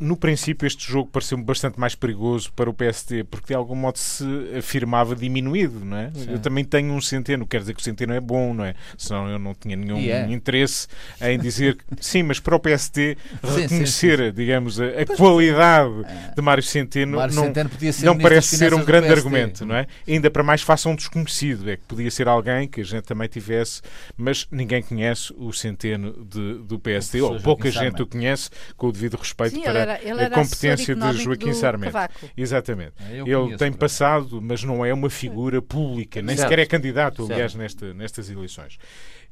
No 0.00 0.16
princípio, 0.16 0.66
este 0.66 0.86
jogo 0.90 1.10
pareceu-me 1.10 1.42
bastante 1.42 1.78
mais 1.78 1.94
perigoso 1.94 2.52
para 2.52 2.70
o 2.70 2.74
PSD, 2.74 3.24
porque 3.24 3.48
de 3.48 3.54
algum 3.54 3.74
modo 3.74 3.98
se 3.98 4.24
afirmava 4.56 5.16
diminuído, 5.16 5.84
não 5.84 5.96
é? 5.96 6.10
Sim. 6.14 6.32
Eu 6.32 6.38
também 6.38 6.64
tenho 6.64 6.92
um 6.92 7.00
centeno, 7.00 7.44
quer 7.44 7.60
dizer 7.60 7.74
que 7.74 7.80
o 7.80 7.84
centeno 7.84 8.12
é 8.12 8.20
bom, 8.20 8.54
não 8.54 8.64
é? 8.64 8.74
Senão 8.96 9.28
eu 9.28 9.38
não 9.38 9.54
tinha 9.54 9.76
nenhum 9.76 9.98
é. 9.98 10.30
interesse 10.30 10.86
em 11.20 11.36
dizer 11.38 11.76
que, 11.76 11.84
sim, 12.00 12.22
mas 12.22 12.38
para 12.38 12.54
o 12.54 12.60
PSD 12.60 13.16
sim, 13.16 13.60
reconhecer, 13.60 14.18
sim, 14.18 14.32
digamos, 14.32 14.80
a, 14.80 14.86
a 14.86 15.06
qualidade 15.16 16.04
é. 16.04 16.34
de 16.34 16.42
Mário 16.42 16.62
Centeno 16.62 17.16
Mário 17.16 17.34
não, 17.34 17.44
Centeno 17.44 17.70
não 18.04 18.18
parece 18.18 18.56
ser 18.56 18.74
um 18.74 18.84
grande 18.84 19.08
argumento, 19.08 19.66
não 19.66 19.74
é? 19.74 19.86
Ainda 20.06 20.30
para 20.30 20.44
mais 20.44 20.62
faça 20.62 20.88
um 20.88 20.94
desconhecido, 20.94 21.68
é 21.68 21.76
que 21.76 21.82
podia 21.88 22.10
ser 22.10 22.28
alguém 22.28 22.68
que 22.68 22.82
a 22.82 22.84
gente 22.84 23.02
também 23.02 23.28
tivesse, 23.28 23.82
mas 24.16 24.46
ninguém 24.50 24.80
conhece 24.80 25.34
o 25.36 25.52
centeno 25.52 26.12
de, 26.24 26.54
do 26.58 26.78
PSD, 26.78 27.20
ou 27.20 27.40
pouca 27.40 27.68
gente 27.68 28.00
o 28.00 28.06
conhece, 28.06 28.48
com 28.76 28.86
o 28.86 28.92
devido 28.92 29.16
respeito 29.16 29.60
para 29.60 29.87
era, 29.88 30.02
ele 30.02 30.22
a 30.22 30.30
competência 30.30 30.94
de 30.94 31.12
Joaquim 31.22 31.52
Sarmento. 31.52 31.96
Exatamente. 32.36 32.94
É, 33.00 33.18
ele 33.18 33.56
tem 33.56 33.72
passado, 33.72 34.40
mas 34.40 34.62
não 34.62 34.84
é 34.84 34.92
uma 34.92 35.10
figura 35.10 35.60
pública, 35.62 36.20
nem 36.20 36.36
certo. 36.36 36.48
sequer 36.48 36.62
é 36.62 36.66
candidato, 36.66 37.24
aliás, 37.24 37.54
nesta, 37.54 37.94
nestas 37.94 38.30
eleições. 38.30 38.78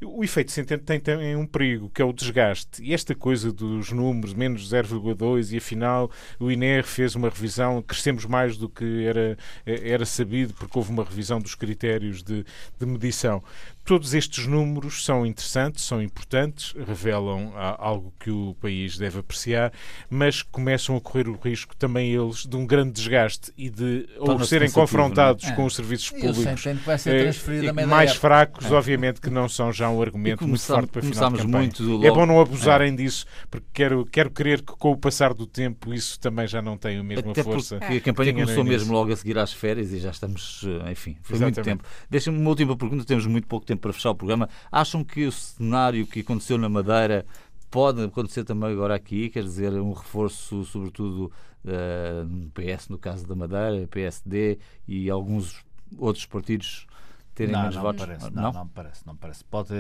O 0.05 0.23
efeito 0.23 0.53
Centeno 0.53 0.83
tem 0.83 1.01
também 1.01 1.35
um 1.37 1.47
perigo, 1.47 1.89
que 1.89 2.03
é 2.03 2.05
o 2.05 2.13
desgaste. 2.13 2.83
E 2.83 2.93
esta 2.93 3.15
coisa 3.15 3.51
dos 3.51 3.91
números, 3.93 4.35
menos 4.35 4.71
0,2, 4.71 5.55
e 5.55 5.57
afinal 5.57 6.11
o 6.39 6.51
INER 6.51 6.85
fez 6.85 7.15
uma 7.15 7.31
revisão, 7.31 7.81
crescemos 7.81 8.27
mais 8.27 8.59
do 8.59 8.69
que 8.69 9.07
era, 9.07 9.39
era 9.65 10.05
sabido, 10.05 10.53
porque 10.53 10.77
houve 10.77 10.91
uma 10.91 11.03
revisão 11.03 11.41
dos 11.41 11.55
critérios 11.55 12.23
de, 12.23 12.45
de 12.79 12.87
medição. 12.87 13.43
Todos 13.87 14.15
estes 14.15 14.49
números 14.49 15.05
são 15.05 15.25
interessantes, 15.25 15.85
são 15.85 16.03
importantes, 16.03 16.75
revelam 16.89 17.53
algo 17.79 18.13
que 18.19 18.33
o 18.33 18.57
país 18.61 18.99
deve 18.99 19.21
apreciar, 19.21 19.73
mas 20.11 20.43
começam 20.43 20.97
a 20.97 21.01
correr 21.01 21.29
o 21.29 21.37
risco 21.37 21.77
também 21.77 22.13
eles 22.13 22.45
de 22.45 22.57
um 22.57 22.67
grande 22.67 22.91
desgaste 22.91 23.53
e 23.57 23.71
de 23.71 24.09
ou 24.19 24.43
serem 24.43 24.69
é? 24.69 24.73
confrontados 24.73 25.45
é? 25.45 25.53
com 25.53 25.65
os 25.65 25.77
serviços 25.77 26.11
públicos 26.11 26.67
eh, 26.67 27.87
mais 27.87 28.17
fracos, 28.17 28.67
é. 28.67 28.75
obviamente 28.75 29.21
que 29.21 29.31
não 29.31 29.49
são 29.49 29.73
já 29.73 29.89
um 29.89 30.03
argumento 30.03 30.45
muito 30.45 30.65
forte 30.65 30.89
para 30.89 31.03
final 31.03 31.31
de 31.31 31.47
muito 31.47 31.85
logo... 31.85 32.05
É 32.05 32.11
bom 32.11 32.27
não 32.27 32.41
abusarem 32.41 32.93
é. 32.93 32.97
disso, 32.97 33.25
porque 33.49 33.69
quero, 33.73 34.05
quero 34.07 34.31
crer 34.33 34.63
que 34.63 34.73
com 34.77 34.91
o 34.91 34.97
passar 34.97 35.33
do 35.33 35.47
tempo 35.47 35.95
isso 35.95 36.19
também 36.19 36.49
já 36.49 36.61
não 36.61 36.77
tem 36.77 36.99
a 36.99 37.05
mesma 37.05 37.31
Até 37.31 37.45
força. 37.45 37.79
Porque 37.79 37.99
a 37.99 38.01
campanha 38.01 38.33
começou 38.33 38.65
mesmo 38.65 38.93
logo 38.93 39.13
a 39.13 39.17
seguir 39.17 39.39
às 39.39 39.53
férias 39.53 39.93
e 39.93 40.01
já 40.01 40.11
estamos, 40.11 40.65
eh, 40.67 40.91
enfim, 40.91 41.17
foi 41.23 41.37
Exatamente. 41.37 41.57
muito 41.57 41.65
tempo. 41.65 41.85
Deixem-me 42.11 42.37
uma 42.41 42.51
última 42.51 42.77
pergunta, 42.77 43.05
temos 43.05 43.27
muito 43.27 43.47
pouco 43.47 43.65
tempo 43.65 43.76
tempo 43.77 43.83
para 43.83 43.93
fechar 43.93 44.11
o 44.11 44.15
programa. 44.15 44.49
Acham 44.73 45.05
que 45.05 45.27
o 45.27 45.33
cenário 45.33 46.07
que 46.07 46.21
aconteceu 46.21 46.59
na 46.59 46.69
Madeira 46.69 47.25
pode 47.71 48.03
acontecer 48.03 48.45
também 48.45 48.73
agora 48.73 48.95
aqui? 48.95 49.29
Quer 49.29 49.43
dizer, 49.43 49.73
um 49.75 49.93
reforço, 49.93 50.65
sobretudo 50.65 51.33
uh, 51.65 52.25
no 52.25 52.51
PS, 52.51 52.89
no 52.89 52.99
caso 52.99 53.27
da 53.27 53.35
Madeira, 53.35 53.87
PSD 53.89 54.59
e 54.89 55.11
alguns 55.11 55.65
outros 55.99 56.27
partidos 56.27 56.87
terem 57.35 57.53
não, 57.53 57.61
menos 57.61 57.77
não 57.77 57.83
votos? 57.83 58.07
Parece, 58.07 58.31
não, 58.33 58.43
não, 58.43 58.53
não 58.53 58.69
parece, 58.69 59.07
não 59.07 59.17
parece. 59.17 59.45
Pode, 59.45 59.75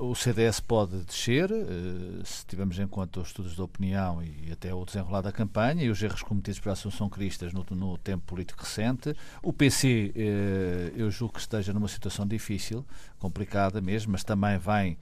o 0.00 0.14
CDS 0.14 0.58
pode 0.58 0.96
descer, 1.04 1.50
uh, 1.50 2.24
se 2.24 2.44
tivermos 2.44 2.76
em 2.78 2.88
conta 2.88 3.20
os 3.20 3.28
estudos 3.28 3.54
de 3.54 3.62
opinião 3.62 4.20
e 4.22 4.50
até 4.50 4.74
o 4.74 4.84
desenrolar 4.84 5.20
da 5.20 5.30
campanha 5.30 5.84
e 5.84 5.90
os 5.90 6.02
erros 6.02 6.22
cometidos 6.22 6.58
pela 6.58 6.72
Assunção 6.72 7.08
Cristas 7.08 7.52
no, 7.52 7.64
no 7.70 7.96
tempo 7.96 8.24
político 8.26 8.62
recente. 8.62 9.14
O 9.40 9.52
PC, 9.52 10.12
uh, 10.14 10.98
eu 10.98 11.08
julgo 11.10 11.34
que 11.34 11.40
esteja 11.40 11.72
numa 11.72 11.86
situação 11.86 12.26
difícil, 12.26 12.84
complicada 13.18 13.80
mesmo, 13.80 14.12
mas 14.12 14.22
também 14.22 14.58
vem 14.58 14.98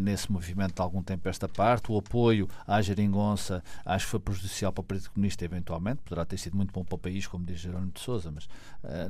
nesse 0.00 0.30
movimento 0.30 0.76
de 0.76 0.80
algum 0.80 1.02
tempo 1.02 1.28
esta 1.28 1.48
parte. 1.48 1.90
O 1.90 1.98
apoio 1.98 2.48
à 2.66 2.80
geringonça 2.80 3.62
acho 3.84 4.06
que 4.06 4.10
foi 4.12 4.20
prejudicial 4.20 4.72
para 4.72 4.82
o 4.82 4.84
Partido 4.84 5.10
Comunista, 5.10 5.44
eventualmente. 5.44 6.00
Poderá 6.04 6.24
ter 6.24 6.38
sido 6.38 6.56
muito 6.56 6.72
bom 6.72 6.84
para 6.84 6.94
o 6.94 6.98
país, 6.98 7.26
como 7.26 7.44
diz 7.44 7.58
Jerónimo 7.58 7.90
de 7.92 8.00
Souza, 8.00 8.30
mas 8.30 8.48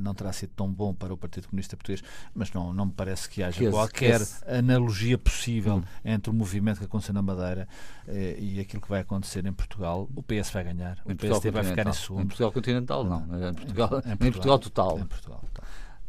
não 0.01 0.14
terá 0.14 0.33
sido 0.33 0.51
tão 0.57 0.72
bom 0.72 0.95
para 0.95 1.12
o 1.12 1.16
Partido 1.16 1.49
Comunista 1.49 1.77
português, 1.77 2.03
mas 2.35 2.51
não, 2.53 2.72
não 2.72 2.87
me 2.87 2.93
parece 2.93 3.29
que 3.29 3.43
haja 3.43 3.59
que 3.59 3.70
qualquer 3.70 4.22
esse... 4.22 4.43
analogia 4.51 5.16
possível 5.17 5.77
hum. 5.77 5.83
entre 6.05 6.31
o 6.31 6.35
movimento 6.35 6.79
que 6.79 6.85
aconteceu 6.85 7.14
na 7.14 7.23
Madeira 7.23 7.69
eh, 8.07 8.37
e 8.39 8.61
aquilo 8.61 8.83
que 8.83 8.89
vai 8.89 9.01
acontecer 9.01 9.45
em 9.47 9.53
Portugal. 9.53 10.09
O 10.14 10.23
PS 10.23 10.51
vai 10.51 10.64
ganhar, 10.64 10.99
o 11.05 11.14
PSD 11.14 11.51
vai 11.51 11.64
ficar 11.64 11.87
em 11.87 11.93
segundo. 11.93 12.23
Em 12.23 12.27
Portugal 12.27 12.53
continental, 12.53 13.05
não. 13.05 13.23
Em 13.23 13.55
Portugal, 13.55 13.55
em 13.55 13.57
Portugal, 13.57 13.99
em 14.21 14.33
Portugal 14.33 14.59
total. 14.59 14.99
Em 14.99 15.07
Portugal 15.07 15.41
total. 15.41 15.55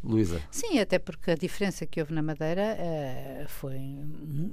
Luísa. 0.02 0.40
Sim, 0.50 0.78
até 0.78 0.98
porque 0.98 1.32
a 1.32 1.34
diferença 1.34 1.84
que 1.84 2.00
houve 2.00 2.14
na 2.14 2.22
Madeira 2.22 2.76
uh, 2.78 3.48
foi 3.48 3.78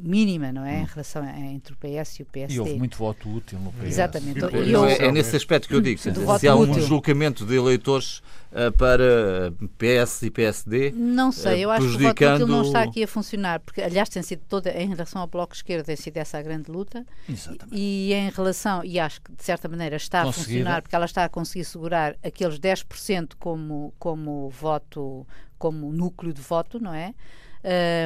mínima, 0.01 0.51
não 0.51 0.65
é? 0.65 0.77
Hum. 0.77 0.81
Em 0.81 0.85
relação 0.85 1.23
a, 1.23 1.39
entre 1.39 1.73
o 1.73 1.77
PS 1.77 2.19
e 2.19 2.23
o 2.23 2.25
PSD. 2.25 2.55
E 2.55 2.59
houve 2.59 2.73
muito 2.73 2.97
voto 2.97 3.29
útil 3.29 3.59
no 3.59 3.71
PS. 3.71 3.85
Exatamente. 3.85 4.39
E, 4.39 4.71
e 4.71 4.75
é, 4.75 5.05
é, 5.05 5.11
nesse 5.11 5.35
aspecto 5.35 5.67
que 5.67 5.75
eu 5.75 5.81
digo. 5.81 5.99
Se 5.99 6.47
há 6.47 6.55
um 6.55 6.71
deslocamento 6.71 7.45
de 7.45 7.55
eleitores 7.55 8.23
uh, 8.51 8.71
para 8.75 9.53
PS 9.77 10.23
e 10.23 10.31
PSD. 10.31 10.91
Não 10.95 11.31
sei, 11.31 11.63
eu 11.63 11.69
acho 11.69 11.89
que 11.89 11.95
o 11.95 11.99
voto 11.99 12.25
útil 12.25 12.47
não 12.47 12.61
está 12.63 12.81
aqui 12.81 13.03
a 13.03 13.07
funcionar, 13.07 13.59
porque 13.59 13.81
aliás 13.81 14.09
tem 14.09 14.23
sido 14.23 14.41
toda, 14.49 14.71
em 14.71 14.89
relação 14.89 15.21
ao 15.21 15.27
Bloco 15.27 15.53
Esquerdo, 15.53 15.85
tem 15.85 15.95
sido 15.95 16.17
essa 16.17 16.37
a 16.37 16.41
grande 16.41 16.71
luta. 16.71 17.05
Exatamente. 17.29 17.77
E 17.77 18.13
em 18.13 18.29
relação, 18.29 18.83
e 18.83 18.99
acho 18.99 19.21
que 19.21 19.31
de 19.31 19.43
certa 19.43 19.67
maneira 19.67 19.95
está 19.95 20.23
Conseguida. 20.23 20.41
a 20.41 20.53
funcionar, 20.53 20.81
porque 20.81 20.95
ela 20.95 21.05
está 21.05 21.23
a 21.25 21.29
conseguir 21.29 21.65
segurar 21.65 22.15
aqueles 22.23 22.59
10% 22.59 23.33
como, 23.37 23.93
como 23.99 24.49
voto 24.49 25.25
como 25.57 25.91
núcleo 25.91 26.33
de 26.33 26.41
voto, 26.41 26.79
não 26.79 26.93
é? 26.93 27.13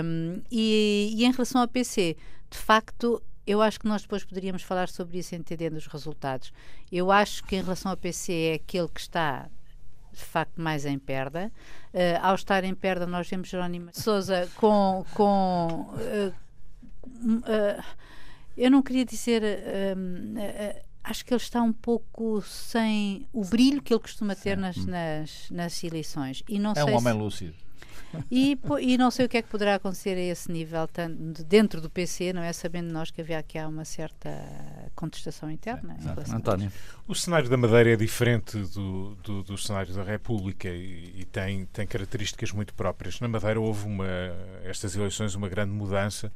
Um, 0.03 0.41
e, 0.49 1.13
e, 1.15 1.25
em 1.25 1.31
relação 1.31 1.61
ao 1.61 1.67
PC, 1.67 2.15
de 2.49 2.57
facto, 2.57 3.21
eu 3.45 3.61
acho 3.61 3.79
que 3.79 3.87
nós 3.87 4.03
depois 4.03 4.23
poderíamos 4.23 4.63
falar 4.63 4.87
sobre 4.87 5.17
isso 5.17 5.35
entendendo 5.35 5.75
os 5.75 5.87
resultados. 5.87 6.53
Eu 6.91 7.11
acho 7.11 7.43
que 7.43 7.55
em 7.55 7.61
relação 7.61 7.91
ao 7.91 7.97
PC 7.97 8.33
é 8.33 8.53
aquele 8.53 8.87
que 8.87 9.01
está 9.01 9.49
de 10.13 10.23
facto 10.23 10.61
mais 10.61 10.85
em 10.85 10.97
perda. 10.97 11.51
Uh, 11.93 12.19
ao 12.21 12.35
estar 12.35 12.63
em 12.63 12.73
perda, 12.73 13.05
nós 13.05 13.29
vemos 13.29 13.49
Jerónimo 13.49 13.89
Souza 13.93 14.49
com. 14.55 15.05
com 15.13 15.89
uh, 15.95 16.33
uh, 17.39 17.83
eu 18.57 18.69
não 18.69 18.81
queria 18.81 19.05
dizer. 19.05 19.41
Acho 21.03 21.25
que 21.25 21.33
ele 21.33 21.41
está 21.41 21.61
um 21.61 21.73
pouco 21.73 22.41
sem 22.41 23.27
o 23.33 23.43
brilho 23.43 23.81
que 23.81 23.93
ele 23.93 24.01
costuma 24.01 24.35
ter 24.35 24.57
nas, 24.57 24.77
nas, 24.85 25.49
nas 25.49 25.83
eleições. 25.83 26.43
E 26.47 26.59
não 26.59 26.73
é 26.75 26.83
um 26.83 26.95
homem 26.95 27.13
se... 27.13 27.19
lúcido. 27.19 27.69
E, 28.31 28.57
e 28.81 28.97
não 28.97 29.11
sei 29.11 29.25
o 29.25 29.29
que 29.29 29.37
é 29.37 29.41
que 29.41 29.49
poderá 29.49 29.75
acontecer 29.75 30.15
a 30.15 30.19
esse 30.19 30.51
nível, 30.51 30.87
tanto 30.87 31.43
dentro 31.43 31.79
do 31.79 31.89
PC, 31.89 32.33
não 32.33 32.41
é? 32.41 32.51
Sabendo 32.51 32.91
nós 32.91 33.11
que 33.11 33.21
havia 33.21 33.39
aqui 33.39 33.57
há 33.57 33.67
uma 33.67 33.85
certa 33.85 34.29
contestação 34.95 35.49
interna. 35.51 35.95
É, 35.99 36.35
António. 36.35 36.71
O 37.07 37.13
cenário 37.13 37.49
da 37.49 37.57
Madeira 37.57 37.93
é 37.93 37.95
diferente 37.95 38.57
do, 38.57 39.15
do, 39.15 39.43
do 39.43 39.57
cenário 39.57 39.93
da 39.93 40.03
República 40.03 40.69
e, 40.69 41.13
e, 41.17 41.25
tem, 41.25 41.65
tem 41.65 41.85
características 41.85 42.51
muito 42.51 42.73
próprias. 42.73 43.19
Na 43.19 43.27
Madeira 43.27 43.59
houve 43.59 43.85
uma, 43.85 44.07
estas 44.63 44.95
eleições 44.95 45.35
uma 45.35 45.49
grande 45.49 45.71
mudança 45.71 46.31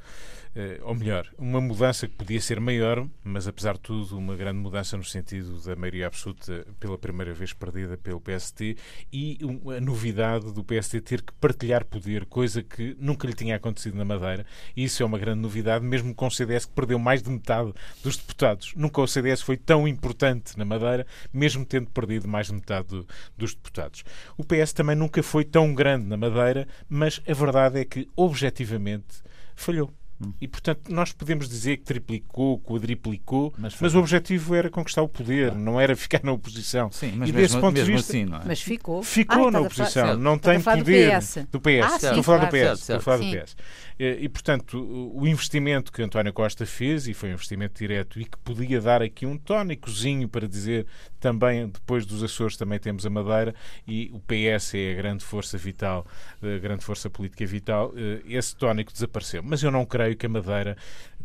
ou 0.84 0.94
melhor, 0.94 1.28
uma 1.38 1.60
mudança 1.60 2.08
que 2.08 2.16
podia 2.16 2.40
ser 2.40 2.60
maior, 2.60 3.08
mas 3.24 3.48
apesar 3.48 3.74
de 3.74 3.80
tudo, 3.80 4.18
uma 4.18 4.36
grande 4.36 4.60
mudança 4.60 4.96
no 4.96 5.04
sentido 5.04 5.60
da 5.64 5.76
maioria 5.76 6.06
absoluta 6.06 6.66
pela 6.80 6.98
primeira 6.98 7.34
vez 7.34 7.54
perdida 7.54 7.98
pelo 7.98 8.22
PST 8.22 8.78
e 9.12 9.40
a 9.76 9.82
novidade 9.82 10.54
do 10.54 10.64
PST 10.64 11.02
ter 11.02 11.22
que 11.22 11.34
partilhar 11.34 11.84
poder, 11.86 12.26
coisa 12.26 12.62
que 12.62 12.96
nunca 13.00 13.26
lhe 13.26 13.34
tinha 13.34 13.56
acontecido 13.56 13.98
na 13.98 14.06
Madeira. 14.06 14.46
E 14.76 14.84
isso 14.84 15.02
é 15.02 15.06
uma 15.06 15.18
grande 15.18 15.40
novidade, 15.40 15.84
mesmo 15.84 16.14
com 16.14 16.28
o 16.28 16.32
CDS 16.32 16.66
que 16.66 16.74
perdeu 16.74 17.00
mais 17.00 17.24
de 17.24 17.30
metade 17.30 17.74
dos 18.04 18.18
deputados. 18.18 18.74
Nunca 18.76 19.02
o 19.02 19.08
CDS 19.08 19.42
foi 19.42 19.58
tão 19.58 19.88
importante 19.88 20.58
na 20.58 20.66
Madeira, 20.66 21.08
mesmo 21.34 21.66
tendo 21.66 21.90
perdido 21.90 22.28
mais 22.28 22.48
de 22.48 22.54
metade 22.54 22.90
do, 22.90 23.08
dos 23.36 23.56
deputados. 23.56 24.04
O 24.38 24.44
PS 24.44 24.74
também 24.74 24.96
nunca 24.96 25.24
foi 25.24 25.44
tão 25.44 25.74
grande 25.74 26.06
na 26.06 26.16
Madeira, 26.18 26.68
mas 26.88 27.22
a 27.28 27.34
verdade 27.34 27.80
é 27.80 27.86
que, 27.86 28.08
objetivamente, 28.16 29.24
falhou 29.56 29.92
E, 30.40 30.48
portanto, 30.48 30.82
nós 30.90 31.12
podemos 31.12 31.50
dizer 31.50 31.78
que 31.78 31.84
triplicou, 31.84 32.60
quadriplicou, 32.60 33.54
mas, 33.58 33.76
mas 33.80 33.96
o 33.96 34.00
objetivo 34.00 34.56
era 34.56 34.70
conquistar 34.70 35.02
o 35.02 35.08
poder, 35.08 35.52
ah. 35.52 35.56
não 35.56 35.80
era 35.80 35.96
ficar 35.96 36.22
na 36.24 36.32
oposição. 36.32 36.92
Sim, 36.92 37.14
mas 37.16 37.30
e 37.30 37.32
desse 37.32 37.56
mesmo, 37.56 37.62
ponto 37.62 37.74
mesmo 37.74 37.86
de 37.86 37.92
vista, 37.94 38.12
assim, 38.12 38.26
não 38.26 38.38
é? 38.38 38.42
Mas 38.46 38.62
ficou. 38.62 39.04
Ficou 39.04 39.48
ah, 39.48 39.52
na 39.52 39.60
oposição, 39.62 40.18
não 40.18 40.38
tem 40.38 40.62
poder. 40.62 41.12
Do 41.12 41.20
PS. 41.20 41.38
Do 41.52 41.62
PS. 41.62 41.84
Ah, 41.84 41.96
estou 41.96 42.20
a 42.20 42.24
falar 42.24 42.46
do 42.46 42.48
PS. 42.48 42.80
Estou 42.80 42.96
a 42.96 43.00
falar 43.00 43.18
do 43.18 43.26
PS. 43.26 43.56
E, 44.00 44.28
portanto, 44.28 45.12
o 45.14 45.28
investimento 45.28 45.92
que 45.92 46.02
António 46.02 46.34
Costa 46.34 46.66
fez, 46.66 47.08
e 47.08 47.14
foi 47.14 47.30
um 47.30 47.34
investimento 47.34 47.80
direto, 47.80 48.20
e 48.20 48.26
que 48.26 48.38
podia 48.38 48.82
dar 48.82 49.02
aqui 49.02 49.26
um 49.26 49.38
tónicozinho 49.38 50.28
para 50.28 50.48
dizer 50.48 50.86
também, 51.24 51.70
depois 51.70 52.06
dos 52.06 52.22
Açores, 52.22 52.58
também 52.58 52.78
temos 52.78 53.06
a 53.06 53.10
Madeira, 53.10 53.56
e 53.88 54.12
o 54.14 54.20
PS 54.20 54.76
é 54.76 54.92
a 54.92 54.96
grande 54.96 55.24
força 55.24 55.58
vital, 55.58 56.06
a 56.42 56.60
grande 56.60 56.84
força 56.84 57.10
política 57.10 57.46
vital, 57.46 57.94
eh, 57.96 58.22
esse 58.26 58.54
tónico 58.54 58.92
desapareceu. 58.92 59.42
Mas 59.42 59.64
eu 59.64 59.72
não 59.72 59.86
creio 59.86 60.18
que 60.18 60.26
a 60.26 60.30
Madeira 60.30 60.76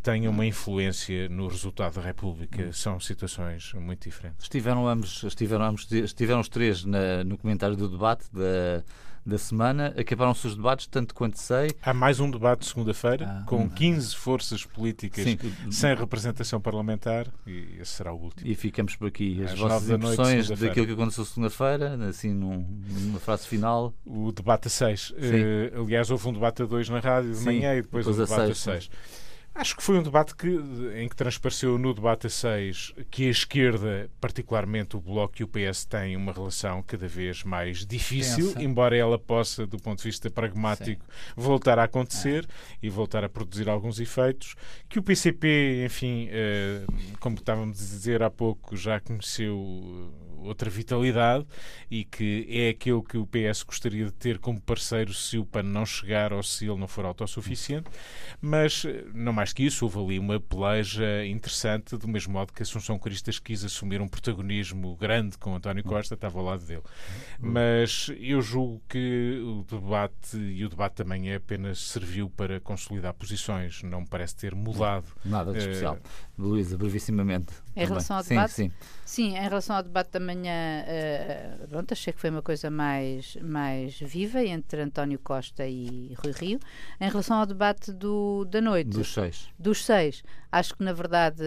tenha 0.01 0.31
uma 0.31 0.47
influência 0.47 1.29
no 1.29 1.49
resultado 1.49 1.95
da 1.95 2.01
República. 2.01 2.63
Hum. 2.63 2.73
São 2.73 3.01
situações 3.01 3.73
muito 3.75 4.09
diferentes. 4.09 4.45
Estiveram 4.45 4.87
ambos, 4.87 5.25
estiveram, 5.25 5.65
ambos, 5.65 5.91
estiveram 5.91 6.41
os 6.41 6.49
três 6.49 6.85
na, 6.85 7.25
no 7.25 7.37
comentário 7.37 7.75
do 7.75 7.89
debate 7.89 8.25
da 8.33 8.85
da 9.29 9.39
semana. 9.39 9.95
Acabaram-se 9.97 10.47
os 10.47 10.57
debates, 10.57 10.87
tanto 10.87 11.15
quanto 11.15 11.39
sei. 11.39 11.71
Há 11.83 11.93
mais 11.93 12.19
um 12.19 12.31
debate 12.31 12.67
segunda-feira, 12.67 13.27
ah, 13.27 13.45
com 13.47 13.69
15 13.69 14.17
forças 14.17 14.65
políticas 14.65 15.25
Sim. 15.25 15.39
sem 15.71 15.95
representação 15.95 16.61
parlamentar, 16.61 17.27
e 17.47 17.77
esse 17.81 17.93
será 17.93 18.13
o 18.13 18.17
último. 18.17 18.51
E 18.51 18.55
ficamos 18.55 18.97
por 18.97 19.09
aqui. 19.09 19.43
As 19.45 19.53
Às 19.53 19.59
vossas 19.59 19.91
impressões 19.91 20.49
daquilo 20.49 20.87
que 20.87 20.93
aconteceu 20.93 21.25
segunda-feira, 21.25 21.95
assim, 22.09 22.33
num, 22.33 22.67
numa 23.03 23.21
frase 23.21 23.47
final. 23.47 23.93
O 24.05 24.33
debate 24.33 24.69
a 24.69 24.71
6. 24.71 25.11
Uh, 25.11 25.15
eh, 25.19 25.73
aliás, 25.77 26.11
houve 26.11 26.29
um 26.29 26.33
debate 26.33 26.63
a 26.63 26.67
2 26.67 26.89
na 26.89 26.99
rádio 26.99 27.31
de 27.31 27.37
Sim, 27.37 27.45
manhã 27.45 27.75
e 27.75 27.83
depois, 27.83 28.07
depois 28.07 28.31
um 28.31 28.35
debate 28.35 28.53
a 28.53 28.55
6. 28.55 28.91
Acho 29.59 29.77
que 29.77 29.83
foi 29.83 29.99
um 29.99 30.03
debate 30.05 30.37
que, 30.37 30.47
em 30.95 31.09
que 31.09 31.17
transpareceu 31.17 31.77
no 31.79 31.93
debate 31.93 32.29
a 32.29 32.31
6 32.31 32.95
que 33.11 33.27
a 33.27 33.31
esquerda, 33.31 34.09
particularmente 34.21 34.97
o 34.97 35.01
Bloco 35.01 35.35
e 35.41 35.43
o 35.43 35.49
PS, 35.49 35.85
têm 35.85 36.17
uma 36.17 36.31
relação 36.33 36.81
cada 36.81 37.09
vez 37.09 37.43
mais 37.43 37.85
difícil, 37.85 38.53
Pensa. 38.53 38.63
embora 38.63 38.97
ela 38.97 39.19
possa, 39.19 39.67
do 39.67 39.77
ponto 39.77 39.99
de 39.99 40.05
vista 40.05 40.31
pragmático, 40.31 41.05
Sim. 41.05 41.33
voltar 41.37 41.77
a 41.77 41.83
acontecer 41.83 42.45
é. 42.45 42.77
e 42.81 42.89
voltar 42.89 43.25
a 43.25 43.29
produzir 43.29 43.69
alguns 43.69 43.99
efeitos. 43.99 44.55
Que 44.89 45.01
o 45.01 45.03
PCP, 45.03 45.85
enfim, 45.85 46.29
eh, 46.31 46.85
como 47.19 47.35
estávamos 47.35 47.81
a 47.81 47.83
dizer 47.83 48.23
há 48.23 48.31
pouco, 48.31 48.77
já 48.77 49.01
conheceu 49.01 49.59
outra 50.43 50.71
vitalidade 50.71 51.47
e 51.91 52.05
que 52.05 52.47
é 52.51 52.71
aquilo 52.71 53.03
que 53.03 53.17
o 53.17 53.27
PS 53.27 53.63
gostaria 53.63 54.07
de 54.07 54.13
ter 54.13 54.39
como 54.39 54.61
parceiro 54.61 55.13
se 55.13 55.39
o 55.39 55.45
PAN 55.45 55.63
não 55.63 55.85
chegar 55.85 56.33
ou 56.33 56.43
se 56.43 56.67
ele 56.67 56.79
não 56.79 56.89
for 56.89 57.05
autossuficiente. 57.05 57.89
Mas, 58.41 58.85
não 59.15 59.33
mais 59.33 59.53
que 59.53 59.65
isso, 59.65 59.85
houve 59.85 59.99
ali 59.99 60.19
uma 60.19 60.41
peleja 60.41 61.25
interessante, 61.27 61.97
do 61.97 62.09
mesmo 62.09 62.33
modo 62.33 62.53
que 62.53 62.63
Assunção 62.63 62.99
Cristas 62.99 63.39
quis 63.39 63.65
assumir 63.65 64.01
um 64.01 64.09
protagonismo 64.09 64.97
grande 64.97 65.37
com 65.39 65.55
António 65.55 65.85
Costa, 65.85 66.15
estava 66.15 66.39
ao 66.39 66.45
lado 66.45 66.65
dele. 66.65 66.83
Mas 67.39 68.11
eu 68.19 68.41
julgo 68.41 68.83
que 68.89 69.41
o 69.43 69.65
debate, 69.65 70.37
e 70.37 70.65
o 70.65 70.69
debate 70.69 70.95
também 70.95 71.31
é 71.31 71.37
apenas 71.37 71.79
serviu 71.79 72.29
para 72.31 72.61
consolidar 72.61 73.15
posições, 73.15 73.83
não 73.83 74.05
parece 74.05 74.37
ter 74.37 74.55
mudado. 74.55 75.07
Nada 75.25 75.53
de 75.53 75.59
especial. 75.59 75.97
Uh, 75.97 76.28
Luísa, 76.39 76.79
brevissimamente. 76.79 77.53
Em 77.75 77.85
relação 77.85 78.17
ao 78.17 78.23
debate? 78.23 78.53
Sim, 78.53 78.69
sim. 78.69 78.73
sim, 79.05 79.37
em 79.37 79.43
relação 79.43 79.75
ao 79.75 79.83
debate 79.83 80.13
da 80.13 80.21
manhã, 80.21 80.85
uh, 80.85 81.69
pronto, 81.69 81.93
achei 81.93 82.13
que 82.13 82.21
foi 82.21 82.31
uma 82.31 82.43
coisa 82.43 82.71
mais, 82.71 83.37
mais 83.43 83.99
viva 83.99 84.43
entre 84.45 84.81
António 84.81 85.19
Costa 85.19 85.67
e 85.67 86.15
Rui 86.23 86.33
Rio. 86.33 86.61
Em 87.01 87.09
relação 87.09 87.39
ao 87.39 87.47
debate 87.47 87.93
do, 87.93 88.45
da 88.45 88.61
noite. 88.61 88.91
Dos 88.91 89.13
seis. 89.13 89.49
Dos 89.59 89.85
seis. 89.85 90.23
Acho 90.53 90.77
que, 90.77 90.85
na 90.85 90.93
verdade, 90.93 91.43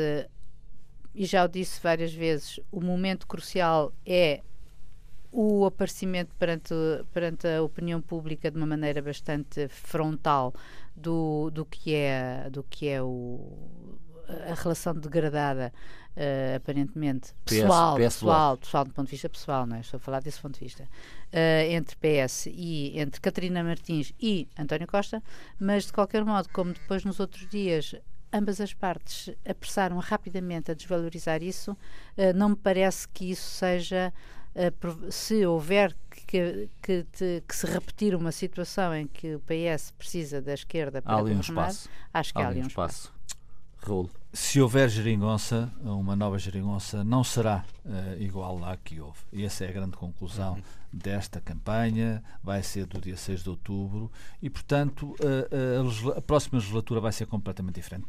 e 1.16 1.26
já 1.26 1.46
o 1.46 1.48
disse 1.48 1.82
várias 1.82 2.14
vezes, 2.14 2.60
o 2.70 2.82
momento 2.82 3.26
crucial 3.28 3.94
é 4.06 4.42
o 5.32 5.66
aparecimento 5.66 6.36
perante, 6.36 6.74
perante 7.14 7.48
a 7.48 7.64
opinião 7.64 8.02
pública 8.02 8.52
de 8.52 8.58
uma 8.58 8.68
maneira 8.68 9.02
bastante 9.02 9.70
frontal 9.70 10.54
do, 10.94 11.50
do 11.52 11.66
que 11.66 11.94
é 11.94 12.50
do 12.52 12.64
que 12.64 12.90
é 12.90 13.02
o, 13.02 13.98
a 14.50 14.54
relação 14.54 14.94
degradada 14.94 15.74
uh, 16.16 16.56
aparentemente 16.56 17.34
pessoal, 17.46 17.96
PS, 17.96 18.06
PS 18.06 18.14
pessoal, 18.16 18.58
pessoal 18.58 18.86
do 18.86 18.92
ponto 18.92 19.06
de 19.06 19.12
vista 19.12 19.30
pessoal, 19.30 19.66
não 19.66 19.78
é? 19.78 19.82
estou 19.82 19.98
a 19.98 20.00
falar 20.00 20.22
desse 20.22 20.40
ponto 20.40 20.58
de 20.60 20.66
vista, 20.66 20.84
uh, 20.84 21.72
entre 21.72 21.96
PS 21.96 22.48
e 22.48 23.00
entre 23.00 23.22
Catarina 23.22 23.64
Martins 23.64 24.14
e 24.20 24.48
António 24.58 24.88
Costa, 24.88 25.22
mas 25.60 25.86
de 25.86 25.94
qualquer 25.94 26.24
modo, 26.24 26.50
como 26.50 26.74
depois 26.74 27.04
nos 27.04 27.20
outros 27.20 27.48
dias 27.48 27.96
ambas 28.34 28.62
as 28.62 28.74
partes 28.74 29.30
apressaram 29.46 29.98
rapidamente 30.00 30.72
a 30.72 30.74
desvalorizar 30.74 31.44
isso, 31.44 31.72
uh, 31.72 32.34
não 32.36 32.50
me 32.50 32.56
parece 32.56 33.08
que 33.08 33.32
isso 33.32 33.50
seja 33.50 34.14
se 35.10 35.46
houver 35.46 35.96
que, 36.28 36.70
que, 36.82 37.04
te, 37.04 37.42
que, 37.48 37.56
se 37.56 37.66
repetir 37.66 38.14
uma 38.14 38.34
situação 38.34 38.94
em 38.94 39.08
que 39.08 39.36
o 39.36 39.40
PS 39.40 39.92
precisa 39.92 40.42
da 40.42 40.54
esquerda 40.54 41.02
para 41.02 41.14
há 41.14 41.20
ali 41.20 41.34
um 41.34 41.40
espaço. 41.40 41.90
acho 42.14 42.34
que 42.34 42.42
há, 42.42 42.46
há 42.46 42.50
ali 42.50 42.62
um 42.62 42.68
espaço. 42.68 43.06
espaço. 43.06 43.14
Raul. 43.82 44.10
Se 44.34 44.62
houver 44.62 44.88
geringonça, 44.88 45.70
uma 45.84 46.16
nova 46.16 46.40
geringonça, 46.40 47.04
não 47.04 47.22
será 47.22 47.66
uh, 47.84 48.22
igual 48.22 48.64
à 48.64 48.78
que 48.78 49.02
houve. 49.02 49.20
E 49.34 49.44
essa 49.44 49.66
é 49.66 49.70
a 49.70 49.72
grande 49.74 49.98
conclusão 49.98 50.54
uhum. 50.54 50.62
desta 50.94 51.42
campanha. 51.42 52.24
Vai 52.42 52.64
ser 52.64 52.86
do 52.86 53.02
dia 53.02 53.18
6 53.18 53.44
de 53.44 53.50
outubro 53.50 54.10
e, 54.42 54.50
portanto, 54.50 55.14
uh, 55.20 56.14
a, 56.14 56.20
a, 56.20 56.22
próxima 56.22 56.60
legislatura 56.60 57.02
vai 57.02 57.12
ser 57.12 57.26
completamente 57.26 57.76
diferente. 57.76 58.06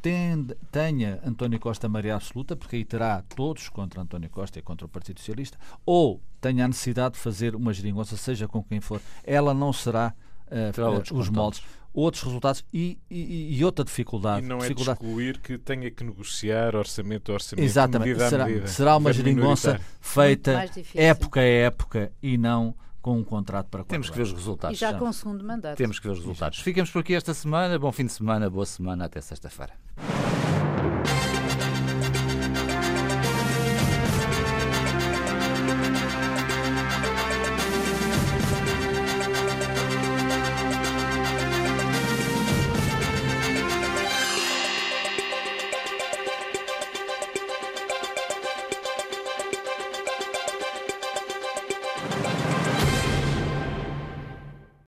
Tenha 0.71 1.19
António 1.27 1.59
Costa 1.59 1.89
maioria 1.89 2.15
absoluta, 2.15 2.55
porque 2.55 2.77
aí 2.77 2.85
terá 2.85 3.21
todos 3.35 3.69
contra 3.69 4.01
António 4.01 4.31
Costa 4.31 4.61
e 4.61 4.63
contra 4.63 4.87
o 4.87 4.89
Partido 4.89 5.19
Socialista, 5.19 5.59
ou 5.85 6.21
tenha 6.41 6.65
a 6.65 6.69
necessidade 6.69 7.15
de 7.15 7.21
fazer 7.21 7.57
uma 7.57 7.73
geringonça, 7.73 8.17
seja 8.17 8.47
com 8.47 8.63
quem 8.63 8.81
for, 8.81 9.01
ela 9.25 9.53
não 9.53 9.73
será 9.73 10.15
uh, 10.47 11.19
os 11.19 11.29
moldes 11.29 11.63
outros 11.93 12.23
resultados 12.23 12.65
e, 12.73 12.99
e, 13.11 13.57
e, 13.59 13.65
outra 13.65 13.85
dificuldade. 13.85 14.45
E 14.45 14.49
não 14.49 14.59
é 14.59 14.63
dificuldade. 14.63 14.99
de 14.99 15.05
excluir 15.05 15.39
que 15.39 15.59
tenha 15.59 15.91
que 15.91 16.03
negociar 16.05 16.75
orçamento 16.75 17.31
a 17.31 17.35
orçamento. 17.35 17.65
Exatamente. 17.65 18.09
Medida 18.09 18.29
será, 18.29 18.45
medida. 18.47 18.67
será 18.67 18.97
uma 18.97 19.13
geringonça 19.13 19.81
feita 20.01 20.65
época 20.95 21.41
a 21.41 21.45
época 21.45 22.13
e 22.23 22.39
não 22.39 22.75
com 23.01 23.19
um 23.19 23.25
contrato 23.25 23.67
para 23.67 23.85
Temos 23.85 24.09
que 24.09 24.17
ver 24.17 24.23
os 24.23 24.33
resultados. 24.33 24.77
E 24.77 24.81
já 24.81 24.95
com 24.95 25.09
o 25.09 25.13
segundo 25.13 25.45
mandato. 25.45 25.77
Temos 25.77 25.99
que 25.99 26.07
ver 26.07 26.13
os 26.13 26.21
resultados. 26.21 26.61
Ficamos 26.61 26.91
por 26.91 27.01
aqui 27.01 27.15
esta 27.15 27.35
semana. 27.35 27.79
Bom 27.79 27.91
fim 27.91 28.07
de 28.07 28.13
semana, 28.13 28.49
boa 28.49 28.65
semana. 28.65 29.07
Até 29.07 29.21
sexta-feira. 29.21 29.73